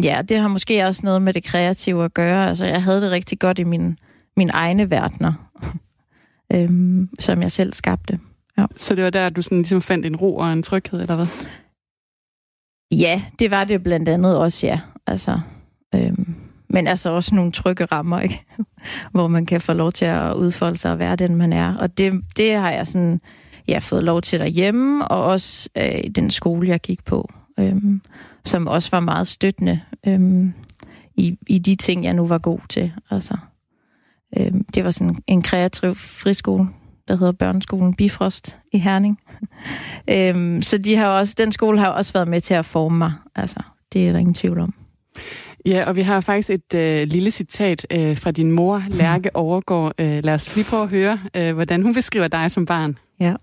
ja, 0.02 0.23
det 0.28 0.38
har 0.38 0.49
måske 0.49 0.85
også 0.85 1.00
noget 1.05 1.23
med 1.23 1.33
det 1.33 1.45
kreative 1.45 2.05
at 2.05 2.14
gøre. 2.14 2.49
Altså, 2.49 2.64
jeg 2.64 2.83
havde 2.83 3.00
det 3.00 3.11
rigtig 3.11 3.38
godt 3.38 3.59
i 3.59 3.64
min, 3.64 3.99
mine 4.37 4.52
egne 4.52 4.90
verdener, 4.90 5.33
øhm, 6.55 7.09
som 7.19 7.43
jeg 7.43 7.52
selv 7.52 7.73
skabte. 7.73 8.19
Ja. 8.59 8.66
Så 8.76 8.95
det 8.95 9.05
var 9.05 9.11
der, 9.11 9.31
du 9.31 9.43
sådan 9.43 9.59
ligesom 9.59 9.83
fandt 9.83 10.07
en 10.07 10.16
ro 10.16 10.37
og 10.37 10.52
en 10.52 10.62
tryghed, 10.62 11.00
eller 11.00 11.16
hvad? 11.16 11.26
Ja, 12.90 13.23
det 13.38 13.50
var 13.50 13.64
det 13.64 13.83
blandt 13.83 14.09
andet 14.09 14.37
også, 14.37 14.66
ja. 14.66 14.81
Altså, 15.07 15.40
øhm, 15.95 16.35
men 16.69 16.87
altså 16.87 17.11
også 17.11 17.35
nogle 17.35 17.52
trygge 17.52 17.85
rammer, 17.85 18.21
ikke? 18.26 18.45
hvor 19.11 19.28
man 19.28 19.47
kan 19.47 19.61
få 19.61 19.73
lov 19.73 19.93
til 19.93 20.05
at 20.05 20.35
udfolde 20.35 20.76
sig 20.76 20.93
og 20.93 20.99
være 20.99 21.16
den, 21.16 21.37
man 21.37 21.52
er. 21.52 21.75
Og 21.76 21.99
det, 21.99 22.23
det 22.37 22.52
har 22.52 22.71
jeg 22.71 22.87
sådan, 22.87 23.21
ja, 23.69 23.79
fået 23.79 24.05
lov 24.05 24.23
til 24.23 24.41
derhjemme, 24.41 25.09
og 25.09 25.25
også 25.25 25.69
øh, 25.79 26.11
den 26.15 26.31
skole, 26.31 26.69
jeg 26.69 26.81
gik 26.81 27.05
på, 27.05 27.31
øhm, 27.61 28.03
som 28.45 28.67
også 28.67 28.89
var 28.93 29.01
meget 29.01 29.29
støttende 29.29 29.81
øhm, 30.07 30.55
i, 31.17 31.39
i 31.47 31.59
de 31.59 31.77
ting, 31.77 32.05
jeg 32.05 32.15
nu 32.15 32.27
var 32.27 32.39
god 32.39 32.59
til. 32.69 32.93
Altså, 33.11 33.37
øhm, 34.39 34.65
det 34.65 34.85
var 34.85 34.91
sådan 34.91 35.17
en 35.27 35.43
kreativ 35.43 35.95
friskole, 35.95 36.69
der 37.09 37.17
hedder 37.17 37.33
Børneskolen 37.33 37.95
Bifrost 37.95 38.57
i 38.73 38.79
Herning. 38.79 39.21
øhm, 40.11 40.63
så 40.63 40.79
de 40.79 40.97
har 40.97 41.07
også, 41.07 41.35
den 41.39 41.53
skole 41.53 41.79
har 41.79 41.89
også 41.89 42.13
været 42.13 42.29
med 42.29 42.41
til 42.41 42.55
at 42.55 42.65
forme 42.65 42.99
mig. 42.99 43.13
Altså, 43.35 43.59
det 43.93 44.09
er 44.09 44.13
der 44.13 44.19
ingen 44.19 44.35
tvivl 44.35 44.61
om. 44.61 44.75
Ja, 45.67 45.85
og 45.87 45.97
vi 45.97 46.03
har 46.03 46.21
faktisk 46.21 46.51
et 46.51 46.75
øh, 46.75 47.07
lille 47.07 47.31
citat 47.31 47.87
øh, 47.91 48.19
fra 48.19 48.31
din 48.31 48.51
mor, 48.51 48.83
Lærke 48.89 49.37
Overgaard. 49.43 49.93
Øh, 49.99 50.25
lad 50.25 50.35
os 50.35 50.57
lige 50.57 50.65
prøve 50.65 50.83
at 50.83 50.89
høre, 50.89 51.19
øh, 51.35 51.55
hvordan 51.55 51.83
hun 51.83 51.95
beskriver 51.95 52.29
dig 52.29 52.51
som 52.51 52.67
barn. 52.67 52.99
Ja. 53.21 53.35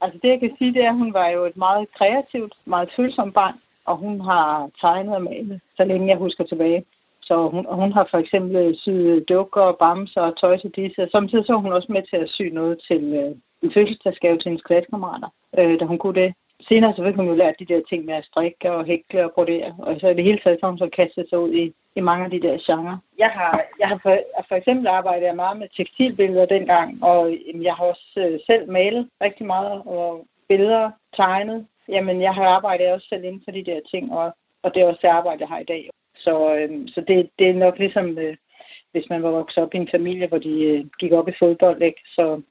Altså 0.00 0.18
det, 0.22 0.28
jeg 0.28 0.40
kan 0.40 0.54
sige, 0.58 0.74
det 0.74 0.84
er, 0.84 0.90
at 0.90 0.96
hun 1.02 1.12
var 1.14 1.28
jo 1.28 1.44
et 1.44 1.56
meget 1.56 1.86
kreativt, 1.98 2.54
meget 2.64 2.90
følsomt 2.96 3.34
barn, 3.34 3.54
og 3.84 3.96
hun 3.96 4.20
har 4.20 4.70
tegnet 4.80 5.14
og 5.14 5.22
malet, 5.22 5.60
så 5.76 5.84
længe 5.84 6.08
jeg 6.08 6.16
husker 6.16 6.44
tilbage. 6.44 6.84
Så 7.22 7.48
hun, 7.48 7.66
hun 7.70 7.92
har 7.92 8.08
for 8.10 8.18
eksempel 8.18 8.56
øh, 8.56 8.74
syet 8.76 9.16
øh, 9.16 9.22
dukker, 9.28 9.72
bamser 9.72 10.20
og 10.20 10.36
tøj 10.40 10.56
til 10.58 10.70
disse. 10.76 11.02
Og 11.02 11.08
samtidig 11.12 11.44
så 11.46 11.54
hun 11.56 11.72
også 11.72 11.92
med 11.92 12.02
til 12.10 12.16
at 12.16 12.30
sy 12.30 12.42
noget 12.42 12.80
til 12.88 13.02
øh, 13.20 13.32
en 13.62 13.72
fødselsdagsgave 13.74 14.38
til 14.38 14.48
hendes 14.48 14.62
klassekammerater, 14.62 15.28
øh, 15.58 15.80
da 15.80 15.84
hun 15.84 15.98
kunne 15.98 16.20
det. 16.22 16.34
Senere 16.60 16.94
så 16.96 17.04
fik 17.04 17.14
hun 17.14 17.28
jo 17.28 17.34
lært 17.34 17.58
de 17.58 17.64
der 17.64 17.80
ting 17.88 18.04
med 18.04 18.14
at 18.14 18.24
strikke 18.24 18.72
og 18.72 18.84
hækle 18.84 19.24
og 19.24 19.32
brodere. 19.32 19.74
Og 19.78 19.96
så 20.00 20.08
i 20.08 20.14
det 20.14 20.24
hele 20.24 20.38
taget 20.38 20.60
så 20.60 20.66
hun 20.66 20.78
så 20.78 20.88
kastet 20.96 21.28
sig 21.28 21.38
ud 21.38 21.52
i, 21.52 21.74
i 21.96 22.00
mange 22.00 22.24
af 22.24 22.30
de 22.30 22.40
der 22.40 22.58
genrer. 22.66 22.98
Jeg 23.18 23.30
har, 23.30 23.62
jeg 23.80 23.88
har 23.88 23.98
for, 24.02 24.18
for 24.48 24.54
eksempel 24.54 24.86
arbejdet 24.86 25.36
meget 25.36 25.58
med 25.58 25.68
tekstilbilleder 25.76 26.46
dengang, 26.46 27.04
og 27.04 27.36
jeg 27.54 27.74
har 27.74 27.84
også 27.84 28.12
øh, 28.16 28.40
selv 28.46 28.70
malet 28.70 29.08
rigtig 29.20 29.46
meget 29.46 29.82
og 29.86 30.26
billeder 30.48 30.90
tegnet. 31.16 31.66
Jamen, 31.88 32.22
jeg 32.22 32.34
har 32.34 32.44
arbejdet 32.44 32.92
også 32.92 33.06
selv 33.08 33.24
inden 33.24 33.42
for 33.44 33.50
de 33.50 33.64
der 33.64 33.80
ting, 33.90 34.12
og, 34.12 34.36
og 34.62 34.74
det 34.74 34.82
er 34.82 34.86
også 34.86 35.00
det 35.02 35.08
arbejde, 35.08 35.40
jeg 35.40 35.48
har 35.48 35.58
i 35.58 35.64
dag. 35.64 35.90
Så, 36.16 36.54
øh, 36.54 36.88
så 36.88 37.00
det, 37.08 37.30
det 37.38 37.48
er 37.50 37.54
nok 37.54 37.78
ligesom, 37.78 38.18
øh, 38.18 38.36
hvis 38.92 39.10
man 39.10 39.22
var 39.22 39.30
vokset 39.30 39.62
op 39.62 39.74
i 39.74 39.76
en 39.76 39.88
familie, 39.90 40.26
hvor 40.26 40.38
de 40.38 40.62
øh, 40.64 40.84
gik 40.98 41.12
op 41.12 41.28
i 41.28 41.38
fodbold, 41.38 41.82
ikke? 41.82 42.00
Så, 42.06 42.42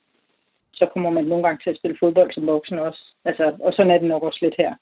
så 0.75 0.85
kommer 0.85 1.09
man 1.09 1.23
nogle 1.23 1.43
gange 1.43 1.59
til 1.63 1.69
at 1.69 1.77
spille 1.77 1.97
fodbold 1.99 2.31
som 2.33 2.47
voksen 2.47 2.79
også. 2.79 3.01
Altså, 3.25 3.53
og 3.59 3.73
sådan 3.73 3.91
er 3.91 3.97
det 3.97 4.07
nok 4.07 4.23
også 4.23 4.39
lidt 4.41 4.55
her. 4.57 4.73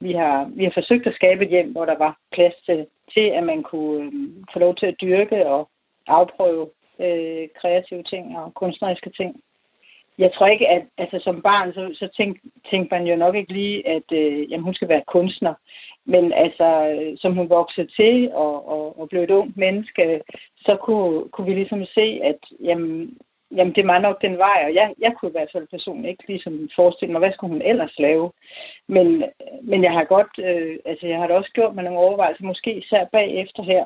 Vi 0.00 0.12
har, 0.12 0.50
vi 0.56 0.64
har 0.64 0.72
forsøgt 0.74 1.06
at 1.06 1.14
skabe 1.14 1.44
et 1.44 1.50
hjem, 1.50 1.72
hvor 1.72 1.84
der 1.84 1.98
var 1.98 2.18
plads 2.32 2.54
til, 2.66 2.86
til 3.14 3.26
at 3.38 3.44
man 3.44 3.62
kunne 3.62 4.04
øh, 4.04 4.12
få 4.52 4.58
lov 4.58 4.74
til 4.74 4.86
at 4.86 5.00
dyrke 5.00 5.46
og 5.46 5.68
afprøve 6.06 6.68
øh, 7.00 7.48
kreative 7.60 8.02
ting 8.02 8.38
og 8.38 8.54
kunstneriske 8.54 9.10
ting. 9.10 9.40
Jeg 10.18 10.32
tror 10.34 10.46
ikke, 10.46 10.68
at 10.68 10.82
altså, 10.98 11.18
som 11.24 11.42
barn, 11.42 11.72
så, 11.72 11.90
så 11.94 12.08
tænkte 12.16 12.40
tænk 12.70 12.90
man 12.90 13.06
jo 13.06 13.16
nok 13.16 13.34
ikke 13.34 13.52
lige, 13.52 13.88
at 13.88 14.12
øh, 14.12 14.50
jamen, 14.50 14.64
hun 14.64 14.74
skal 14.74 14.88
være 14.88 15.02
kunstner. 15.06 15.54
Men 16.04 16.32
altså, 16.32 16.68
øh, 16.88 17.18
som 17.18 17.32
hun 17.34 17.48
voksede 17.48 17.86
til 17.96 18.30
og, 18.32 18.68
og, 18.68 19.00
og 19.00 19.08
blev 19.08 19.22
et 19.22 19.30
ungt 19.30 19.56
menneske, 19.56 20.22
så 20.58 20.76
kunne, 20.76 21.28
kunne 21.28 21.46
vi 21.46 21.54
ligesom 21.54 21.84
se, 21.84 22.20
at 22.22 22.38
jamen, 22.60 23.18
jamen, 23.50 23.74
det 23.74 23.86
var 23.86 23.98
nok 23.98 24.22
den 24.22 24.38
vej, 24.38 24.62
og 24.64 24.74
jeg, 24.74 24.94
jeg 24.98 25.12
kunne 25.14 25.28
i 25.28 25.32
hvert 25.32 25.52
fald 25.52 25.66
personligt 25.66 26.10
ikke 26.10 26.28
ligesom 26.28 26.68
forestille 26.76 27.12
mig, 27.12 27.18
hvad 27.18 27.32
skulle 27.32 27.52
hun 27.52 27.62
ellers 27.62 27.98
lave. 27.98 28.32
Men, 28.86 29.24
men 29.62 29.84
jeg 29.84 29.92
har 29.92 30.04
godt, 30.04 30.38
øh, 30.38 30.78
altså 30.84 31.06
jeg 31.06 31.18
har 31.18 31.26
da 31.26 31.34
også 31.34 31.50
gjort 31.52 31.74
mig 31.74 31.84
nogle 31.84 31.98
overvejelser, 31.98 32.44
måske 32.44 32.74
især 32.74 33.04
bagefter 33.04 33.62
her, 33.62 33.84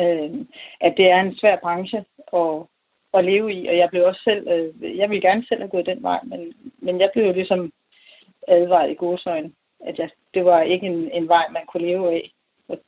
øh, 0.00 0.46
at 0.80 0.94
det 0.96 1.10
er 1.10 1.20
en 1.20 1.36
svær 1.36 1.56
branche 1.56 2.04
at, 2.32 2.62
at 3.14 3.24
leve 3.24 3.52
i, 3.52 3.66
og 3.66 3.76
jeg 3.76 3.88
blev 3.90 4.04
også 4.04 4.20
selv, 4.24 4.48
øh, 4.48 4.98
jeg 4.98 5.10
ville 5.10 5.28
gerne 5.28 5.46
selv 5.48 5.60
have 5.60 5.70
gået 5.70 5.86
den 5.86 6.02
vej, 6.02 6.20
men, 6.24 6.52
men 6.78 7.00
jeg 7.00 7.10
blev 7.14 7.26
jo 7.26 7.32
ligesom 7.32 7.72
advaret 8.48 8.90
i 8.90 8.94
godsøjne, 8.94 9.52
at 9.80 9.98
jeg, 9.98 10.10
det 10.34 10.44
var 10.44 10.62
ikke 10.62 10.86
en, 10.86 11.10
en 11.10 11.28
vej, 11.28 11.44
man 11.50 11.62
kunne 11.66 11.86
leve 11.86 12.12
af. 12.12 12.32
Og, 12.68 12.78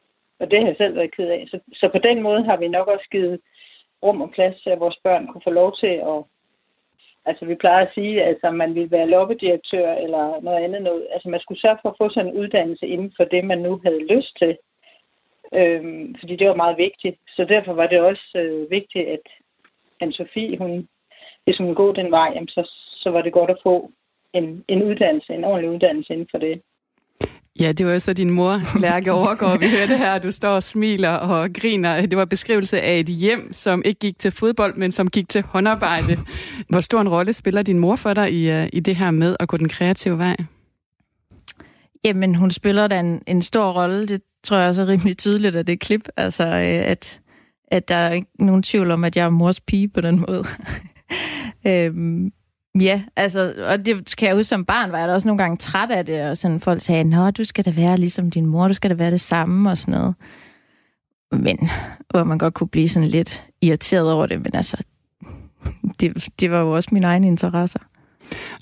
og 0.40 0.50
det 0.50 0.58
har 0.60 0.66
jeg 0.66 0.76
selv 0.76 0.94
været 0.96 1.14
ked 1.14 1.28
af. 1.28 1.46
Så, 1.50 1.60
så 1.72 1.88
på 1.88 1.98
den 1.98 2.22
måde 2.22 2.44
har 2.44 2.56
vi 2.56 2.68
nok 2.68 2.88
også 2.88 3.08
givet 3.10 3.40
rum 4.02 4.22
og 4.22 4.30
plads 4.30 4.62
til, 4.62 4.70
at 4.70 4.80
vores 4.80 4.98
børn 5.04 5.26
kunne 5.26 5.42
få 5.44 5.50
lov 5.50 5.76
til 5.76 5.94
at... 6.12 6.18
Altså, 7.24 7.44
vi 7.44 7.54
plejer 7.54 7.86
at 7.86 7.94
sige, 7.94 8.22
at 8.22 8.28
altså, 8.28 8.50
man 8.50 8.74
ville 8.74 8.90
være 8.90 9.08
loppedirektør 9.08 9.92
eller 9.92 10.40
noget 10.40 10.64
andet. 10.64 10.82
Noget. 10.82 11.06
Altså, 11.10 11.28
man 11.28 11.40
skulle 11.40 11.60
sørge 11.60 11.78
for 11.82 11.88
at 11.90 11.98
få 11.98 12.08
sådan 12.10 12.30
en 12.30 12.38
uddannelse 12.40 12.86
inden 12.86 13.12
for 13.16 13.24
det, 13.24 13.44
man 13.44 13.58
nu 13.58 13.80
havde 13.84 14.06
lyst 14.14 14.38
til. 14.38 14.58
Øhm, 15.54 16.14
fordi 16.20 16.36
det 16.36 16.48
var 16.48 16.54
meget 16.54 16.78
vigtigt. 16.78 17.16
Så 17.36 17.44
derfor 17.44 17.72
var 17.72 17.86
det 17.86 18.00
også 18.00 18.26
øh, 18.34 18.70
vigtigt, 18.70 19.08
at 19.08 19.26
Anne-Sophie, 20.02 20.56
hun, 20.58 20.70
ligesom 20.70 20.88
hvis 21.44 21.58
hun 21.58 21.74
gå 21.74 21.92
den 21.92 22.10
vej, 22.10 22.32
jamen, 22.34 22.48
så, 22.48 22.70
så 23.02 23.10
var 23.10 23.22
det 23.22 23.32
godt 23.32 23.50
at 23.50 23.62
få 23.62 23.90
en, 24.32 24.64
en 24.68 24.82
uddannelse, 24.82 25.34
en 25.34 25.44
ordentlig 25.44 25.70
uddannelse 25.70 26.12
inden 26.12 26.28
for 26.30 26.38
det. 26.38 26.62
Ja, 27.60 27.72
det 27.72 27.86
var 27.86 27.92
jo 27.92 27.98
så 27.98 28.12
din 28.12 28.30
mor, 28.30 28.78
Lærke 28.80 29.12
Overgaard. 29.12 29.58
Vi 29.58 29.66
hørte 29.70 29.96
her, 29.96 30.18
du 30.18 30.32
står 30.32 30.48
og 30.50 30.62
smiler 30.62 31.10
og 31.10 31.52
griner. 31.52 32.06
Det 32.06 32.18
var 32.18 32.24
beskrivelse 32.24 32.80
af 32.80 32.98
et 32.98 33.06
hjem, 33.06 33.52
som 33.52 33.82
ikke 33.84 33.98
gik 33.98 34.18
til 34.18 34.30
fodbold, 34.30 34.76
men 34.76 34.92
som 34.92 35.10
gik 35.10 35.28
til 35.28 35.42
håndarbejde. 35.42 36.18
Hvor 36.68 36.80
stor 36.80 37.00
en 37.00 37.08
rolle 37.08 37.32
spiller 37.32 37.62
din 37.62 37.78
mor 37.78 37.96
for 37.96 38.14
dig 38.14 38.32
i, 38.32 38.50
øh, 38.50 38.68
i 38.72 38.80
det 38.80 38.96
her 38.96 39.10
med 39.10 39.36
at 39.40 39.48
gå 39.48 39.56
den 39.56 39.68
kreative 39.68 40.18
vej? 40.18 40.36
Jamen, 42.04 42.34
hun 42.34 42.50
spiller 42.50 42.86
da 42.86 43.00
en, 43.00 43.22
en 43.26 43.42
stor 43.42 43.72
rolle. 43.72 44.08
Det 44.08 44.22
tror 44.44 44.56
jeg 44.56 44.68
også 44.68 44.82
er 44.82 44.88
rimelig 44.88 45.18
tydeligt 45.18 45.56
af 45.56 45.66
det 45.66 45.80
klip. 45.80 46.08
Altså, 46.16 46.44
øh, 46.44 46.90
at, 46.90 47.20
at 47.68 47.88
der 47.88 47.94
er 47.94 48.12
ikke 48.12 48.28
nogen 48.38 48.62
tvivl 48.62 48.90
om, 48.90 49.04
at 49.04 49.16
jeg 49.16 49.24
er 49.24 49.30
mors 49.30 49.60
pige 49.60 49.88
på 49.88 50.00
den 50.00 50.24
måde. 50.28 50.44
øhm, 51.66 52.32
Ja, 52.80 53.02
altså, 53.16 53.54
og 53.66 53.86
det 53.86 54.16
kan 54.16 54.28
jeg 54.28 54.36
huske 54.36 54.48
som 54.48 54.64
barn, 54.64 54.92
var 54.92 54.98
jeg 54.98 55.08
da 55.08 55.14
også 55.14 55.28
nogle 55.28 55.42
gange 55.42 55.56
træt 55.56 55.90
af 55.90 56.06
det, 56.06 56.30
og 56.30 56.38
sådan 56.38 56.60
folk 56.60 56.80
sagde, 56.80 57.04
nå, 57.04 57.30
du 57.30 57.44
skal 57.44 57.64
da 57.64 57.70
være 57.70 57.98
ligesom 57.98 58.30
din 58.30 58.46
mor, 58.46 58.68
du 58.68 58.74
skal 58.74 58.90
da 58.90 58.94
være 58.94 59.10
det 59.10 59.20
samme, 59.20 59.70
og 59.70 59.78
sådan 59.78 59.92
noget. 59.92 60.14
Men, 61.32 61.70
hvor 62.10 62.24
man 62.24 62.38
godt 62.38 62.54
kunne 62.54 62.68
blive 62.68 62.88
sådan 62.88 63.08
lidt 63.08 63.44
irriteret 63.60 64.12
over 64.12 64.26
det, 64.26 64.42
men 64.42 64.50
altså, 64.54 64.76
det, 66.00 66.28
det 66.40 66.50
var 66.50 66.60
jo 66.60 66.74
også 66.74 66.88
mine 66.92 67.06
egne 67.06 67.26
interesser. 67.26 67.80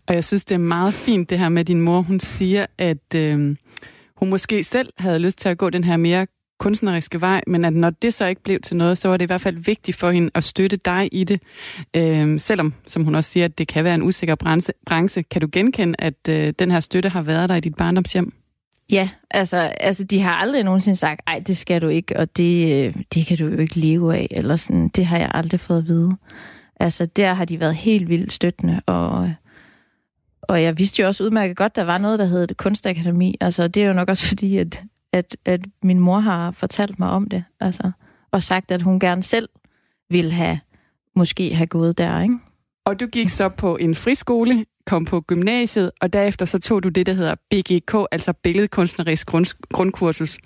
Og 0.06 0.14
jeg 0.14 0.25
synes, 0.25 0.44
det 0.44 0.54
er 0.54 0.58
meget 0.58 0.94
fint, 0.94 1.30
det 1.30 1.38
her 1.38 1.49
med 1.49 1.64
din 1.64 1.80
mor. 1.80 2.00
Hun 2.00 2.20
siger, 2.20 2.66
at 2.78 3.14
øh, 3.14 3.56
hun 4.16 4.30
måske 4.30 4.64
selv 4.64 4.92
havde 4.99 5.18
lyst 5.18 5.38
til 5.38 5.49
at 5.49 5.58
gå 5.58 5.70
den 5.70 5.85
her 5.85 5.96
mere 5.96 6.26
kunstneriske 6.58 7.20
vej, 7.20 7.40
men 7.46 7.64
at 7.64 7.72
når 7.72 7.90
det 7.90 8.14
så 8.14 8.26
ikke 8.26 8.42
blev 8.42 8.60
til 8.60 8.76
noget, 8.76 8.98
så 8.98 9.08
var 9.08 9.16
det 9.16 9.25
i 9.25 9.26
hvert 9.26 9.40
fald 9.40 9.56
vigtigt 9.56 9.96
for 9.96 10.10
hende 10.10 10.30
at 10.34 10.44
støtte 10.44 10.76
dig 10.76 11.08
i 11.12 11.25
det. 11.25 11.42
Øh, 11.96 12.38
selvom, 12.38 12.75
som 12.86 13.04
hun 13.04 13.14
også 13.14 13.30
siger, 13.30 13.44
at 13.44 13.58
det 13.58 13.68
kan 13.68 13.84
være 13.84 13.94
en 13.94 14.02
usikker 14.02 14.34
branche. 14.34 14.72
branche. 14.86 15.22
Kan 15.22 15.40
du 15.40 15.48
genkende, 15.52 15.94
at 15.98 16.28
øh, 16.28 16.52
den 16.58 16.70
her 16.70 16.80
støtte 16.80 17.08
har 17.08 17.22
været 17.22 17.48
der 17.48 17.54
i 17.54 17.60
dit 17.60 17.75
barndomshjem? 17.75 18.32
Ja, 18.90 19.08
altså, 19.30 19.56
altså 19.56 20.04
de 20.04 20.20
har 20.20 20.32
aldrig 20.32 20.62
nogensinde 20.62 20.96
sagt, 20.96 21.20
ej, 21.26 21.42
det 21.46 21.56
skal 21.56 21.82
du 21.82 21.88
ikke, 21.88 22.18
og 22.18 22.36
det, 22.36 22.86
øh, 22.86 22.94
det 23.14 23.26
kan 23.26 23.38
du 23.38 23.46
jo 23.46 23.58
ikke 23.58 23.78
leve 23.78 24.16
af, 24.16 24.28
eller 24.30 24.56
sådan, 24.56 24.88
det 24.88 25.06
har 25.06 25.18
jeg 25.18 25.30
aldrig 25.34 25.60
fået 25.60 25.78
at 25.78 25.86
vide. 25.86 26.16
Altså, 26.80 27.06
der 27.06 27.34
har 27.34 27.44
de 27.44 27.60
været 27.60 27.75
helt 27.75 28.08
vildt 28.08 28.32
støttende, 28.32 28.80
og, 28.86 29.32
og 30.42 30.62
jeg 30.62 30.78
vidste 30.78 31.02
jo 31.02 31.08
også 31.08 31.25
udmærket 31.25 31.56
godt, 31.56 31.76
der 31.76 31.84
var 31.84 31.98
noget, 31.98 32.18
der 32.18 32.25
hedde 32.25 32.54
kunstakademi. 32.54 33.36
Altså, 33.40 33.68
det 33.68 33.82
er 33.82 33.86
jo 33.86 33.92
nok 33.92 34.08
også 34.08 34.28
fordi, 34.28 34.56
at 34.56 34.82
at, 35.16 35.37
at 35.44 35.61
min 35.82 36.00
mor 36.00 36.18
har 36.18 36.50
fortalt 36.50 36.99
mig 36.99 37.11
om 37.11 37.28
det, 37.28 37.44
altså, 37.61 37.90
og 38.30 38.42
sagt, 38.42 38.70
at 38.70 38.82
hun 38.82 39.00
gerne 39.00 39.23
selv 39.23 39.49
ville 40.11 40.30
have, 40.30 40.61
måske 41.16 41.54
have 41.54 41.66
gået 41.66 41.99
der, 41.99 42.20
ikke? 42.20 42.38
Og 42.85 43.00
du 43.00 43.06
gik 43.06 43.28
så 43.28 43.49
på 43.49 43.76
en 43.76 43.94
friskole, 43.94 44.64
kom 44.87 45.04
på 45.04 45.20
gymnasiet, 45.20 45.90
og 46.00 46.12
derefter 46.12 46.46
så 46.46 46.58
tog 46.58 46.82
du 46.82 46.88
det, 46.88 47.06
der 47.06 47.12
hedder 47.12 47.35
BGK, 47.35 48.06
altså 48.12 48.32
Billedkunstnerisk 48.32 49.26
grund, 49.26 49.68
Grundkursus. 49.73 50.38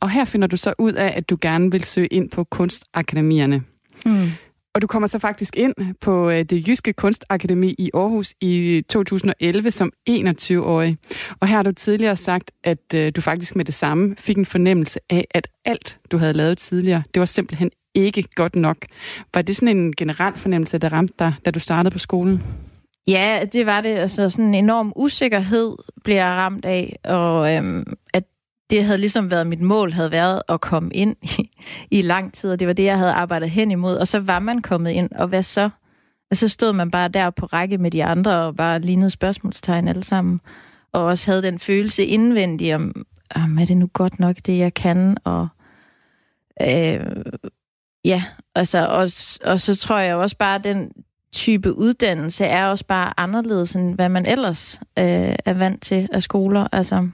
Og 0.00 0.10
her 0.10 0.24
finder 0.24 0.48
du 0.48 0.56
så 0.56 0.74
ud 0.78 0.92
af, 0.92 1.12
at 1.16 1.30
du 1.30 1.36
gerne 1.40 1.70
vil 1.70 1.84
søge 1.84 2.06
ind 2.06 2.30
på 2.30 2.44
kunstakademierne. 2.44 3.62
Mm. 4.06 4.30
Og 4.74 4.82
du 4.82 4.86
kommer 4.86 5.06
så 5.06 5.18
faktisk 5.18 5.56
ind 5.56 5.74
på 6.00 6.30
øh, 6.30 6.44
det 6.44 6.68
Jyske 6.68 6.92
Kunstakademi 6.92 7.74
i 7.78 7.90
Aarhus 7.94 8.34
i 8.40 8.56
øh, 8.56 8.82
2011 8.82 9.70
som 9.70 9.92
21-årig. 10.10 10.96
Og 11.40 11.48
her 11.48 11.56
har 11.56 11.62
du 11.62 11.72
tidligere 11.72 12.16
sagt, 12.16 12.50
at 12.64 12.94
øh, 12.94 13.12
du 13.16 13.20
faktisk 13.20 13.56
med 13.56 13.64
det 13.64 13.74
samme 13.74 14.14
fik 14.18 14.36
en 14.36 14.46
fornemmelse 14.46 15.00
af, 15.10 15.26
at 15.30 15.48
alt, 15.64 15.98
du 16.10 16.16
havde 16.18 16.32
lavet 16.32 16.58
tidligere, 16.58 17.02
det 17.14 17.20
var 17.20 17.26
simpelthen 17.26 17.70
ikke 17.94 18.24
godt 18.34 18.56
nok. 18.56 18.76
Var 19.34 19.42
det 19.42 19.56
sådan 19.56 19.76
en 19.76 19.92
generel 19.96 20.34
fornemmelse, 20.36 20.78
der 20.78 20.92
ramte 20.92 21.14
dig, 21.18 21.34
da 21.44 21.50
du 21.50 21.60
startede 21.60 21.92
på 21.92 21.98
skolen? 21.98 22.42
Ja, 23.08 23.40
det 23.52 23.66
var 23.66 23.80
det. 23.80 23.88
Altså 23.88 24.30
sådan 24.30 24.44
en 24.44 24.54
enorm 24.54 24.92
usikkerhed 24.96 25.76
bliver 26.04 26.24
jeg 26.24 26.36
ramt 26.36 26.64
af, 26.64 26.96
og 27.04 27.56
øhm, 27.56 27.84
at 28.12 28.24
det 28.70 28.84
havde 28.84 28.98
ligesom 28.98 29.30
været 29.30 29.46
mit 29.46 29.60
mål, 29.60 29.92
havde 29.92 30.10
været 30.10 30.42
at 30.48 30.60
komme 30.60 30.90
ind 30.94 31.16
i, 31.38 31.50
i 31.90 32.02
lang 32.02 32.32
tid, 32.34 32.50
og 32.50 32.60
det 32.60 32.66
var 32.66 32.72
det, 32.72 32.84
jeg 32.84 32.98
havde 32.98 33.12
arbejdet 33.12 33.50
hen 33.50 33.70
imod. 33.70 33.96
Og 33.96 34.06
så 34.06 34.20
var 34.20 34.38
man 34.38 34.62
kommet 34.62 34.90
ind, 34.90 35.10
og 35.12 35.28
hvad 35.28 35.42
så? 35.42 35.70
Og 36.30 36.36
så 36.36 36.48
stod 36.48 36.72
man 36.72 36.90
bare 36.90 37.08
der 37.08 37.30
på 37.30 37.46
række 37.46 37.78
med 37.78 37.90
de 37.90 38.04
andre, 38.04 38.42
og 38.42 38.56
bare 38.56 38.78
lignede 38.78 39.10
spørgsmålstegn 39.10 39.88
alle 39.88 40.04
sammen. 40.04 40.40
Og 40.92 41.04
også 41.04 41.30
havde 41.30 41.42
den 41.42 41.58
følelse 41.58 42.04
indvendig 42.04 42.74
om, 42.74 43.06
om 43.34 43.58
er 43.58 43.64
det 43.64 43.76
nu 43.76 43.90
godt 43.92 44.20
nok 44.20 44.36
det, 44.46 44.58
jeg 44.58 44.74
kan? 44.74 45.16
Og 45.24 45.48
øh, 46.62 47.00
ja, 48.04 48.24
altså, 48.54 48.86
og, 48.86 49.02
og 49.52 49.60
så 49.60 49.76
tror 49.76 49.98
jeg 49.98 50.16
også 50.16 50.36
bare, 50.36 50.54
at 50.54 50.64
den 50.64 50.92
type 51.32 51.72
uddannelse 51.72 52.44
er 52.44 52.66
også 52.66 52.86
bare 52.86 53.20
anderledes, 53.20 53.76
end 53.76 53.94
hvad 53.94 54.08
man 54.08 54.26
ellers 54.26 54.80
øh, 54.98 55.34
er 55.44 55.52
vant 55.52 55.82
til 55.82 56.08
af 56.12 56.22
skoler. 56.22 56.68
Altså, 56.72 57.08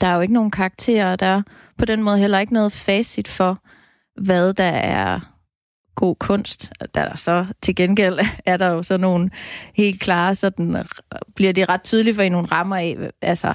der 0.00 0.06
er 0.06 0.14
jo 0.14 0.20
ikke 0.20 0.34
nogen 0.34 0.50
karakterer, 0.50 1.16
der 1.16 1.26
er 1.26 1.42
på 1.78 1.84
den 1.84 2.02
måde 2.02 2.18
heller 2.18 2.38
ikke 2.38 2.52
noget 2.52 2.72
facit 2.72 3.28
for, 3.28 3.62
hvad 4.20 4.54
der 4.54 4.64
er 4.64 5.20
god 5.94 6.16
kunst. 6.16 6.72
Der 6.94 7.00
er 7.00 7.16
så 7.16 7.46
til 7.62 7.74
gengæld 7.74 8.18
er 8.46 8.56
der 8.56 8.68
jo 8.68 8.82
så 8.82 8.96
nogle 8.96 9.30
helt 9.74 10.00
klare, 10.00 10.34
sådan 10.34 10.84
bliver 11.34 11.52
det 11.52 11.68
ret 11.68 11.82
tydeligt 11.82 12.16
for 12.16 12.22
en 12.22 12.32
nogle 12.32 12.48
rammer 12.48 12.76
af, 12.76 12.96
altså, 13.22 13.54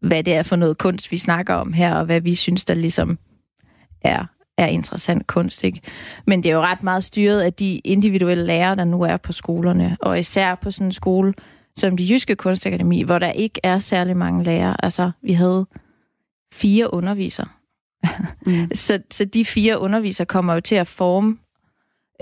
hvad 0.00 0.24
det 0.24 0.34
er 0.34 0.42
for 0.42 0.56
noget 0.56 0.78
kunst, 0.78 1.12
vi 1.12 1.16
snakker 1.16 1.54
om 1.54 1.72
her, 1.72 1.94
og 1.94 2.04
hvad 2.04 2.20
vi 2.20 2.34
synes, 2.34 2.64
der 2.64 2.74
ligesom 2.74 3.18
er, 4.02 4.24
er 4.58 4.66
interessant 4.66 5.26
kunst. 5.26 5.64
Ikke? 5.64 5.80
Men 6.26 6.42
det 6.42 6.50
er 6.50 6.54
jo 6.54 6.60
ret 6.60 6.82
meget 6.82 7.04
styret 7.04 7.40
af 7.40 7.52
de 7.52 7.78
individuelle 7.78 8.46
lærere, 8.46 8.76
der 8.76 8.84
nu 8.84 9.02
er 9.02 9.16
på 9.16 9.32
skolerne, 9.32 9.96
og 10.00 10.18
især 10.18 10.54
på 10.54 10.70
sådan 10.70 10.86
en 10.86 10.92
skole 10.92 11.34
som 11.78 11.96
det 11.96 12.10
Jyske 12.10 12.36
Kunstakademi, 12.36 13.02
hvor 13.02 13.18
der 13.18 13.30
ikke 13.30 13.60
er 13.62 13.78
særlig 13.78 14.16
mange 14.16 14.44
lærere. 14.44 14.84
Altså, 14.84 15.10
vi 15.22 15.32
havde 15.32 15.66
fire 16.52 16.94
undervisere. 16.94 17.48
Mm. 18.46 18.68
så, 18.74 19.02
så 19.10 19.24
de 19.24 19.44
fire 19.44 19.78
undervisere 19.78 20.26
kommer 20.26 20.54
jo 20.54 20.60
til 20.60 20.74
at 20.74 20.86
forme 20.86 21.36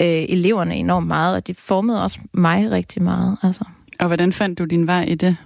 øh, 0.00 0.24
eleverne 0.28 0.76
enormt 0.76 1.06
meget, 1.06 1.36
og 1.36 1.46
det 1.46 1.56
formede 1.56 2.02
også 2.02 2.18
mig 2.32 2.70
rigtig 2.70 3.02
meget. 3.02 3.36
Altså. 3.42 3.64
Og 3.98 4.06
hvordan 4.06 4.32
fandt 4.32 4.58
du 4.58 4.64
din 4.64 4.86
vej 4.86 5.04
i 5.04 5.14
det? 5.14 5.36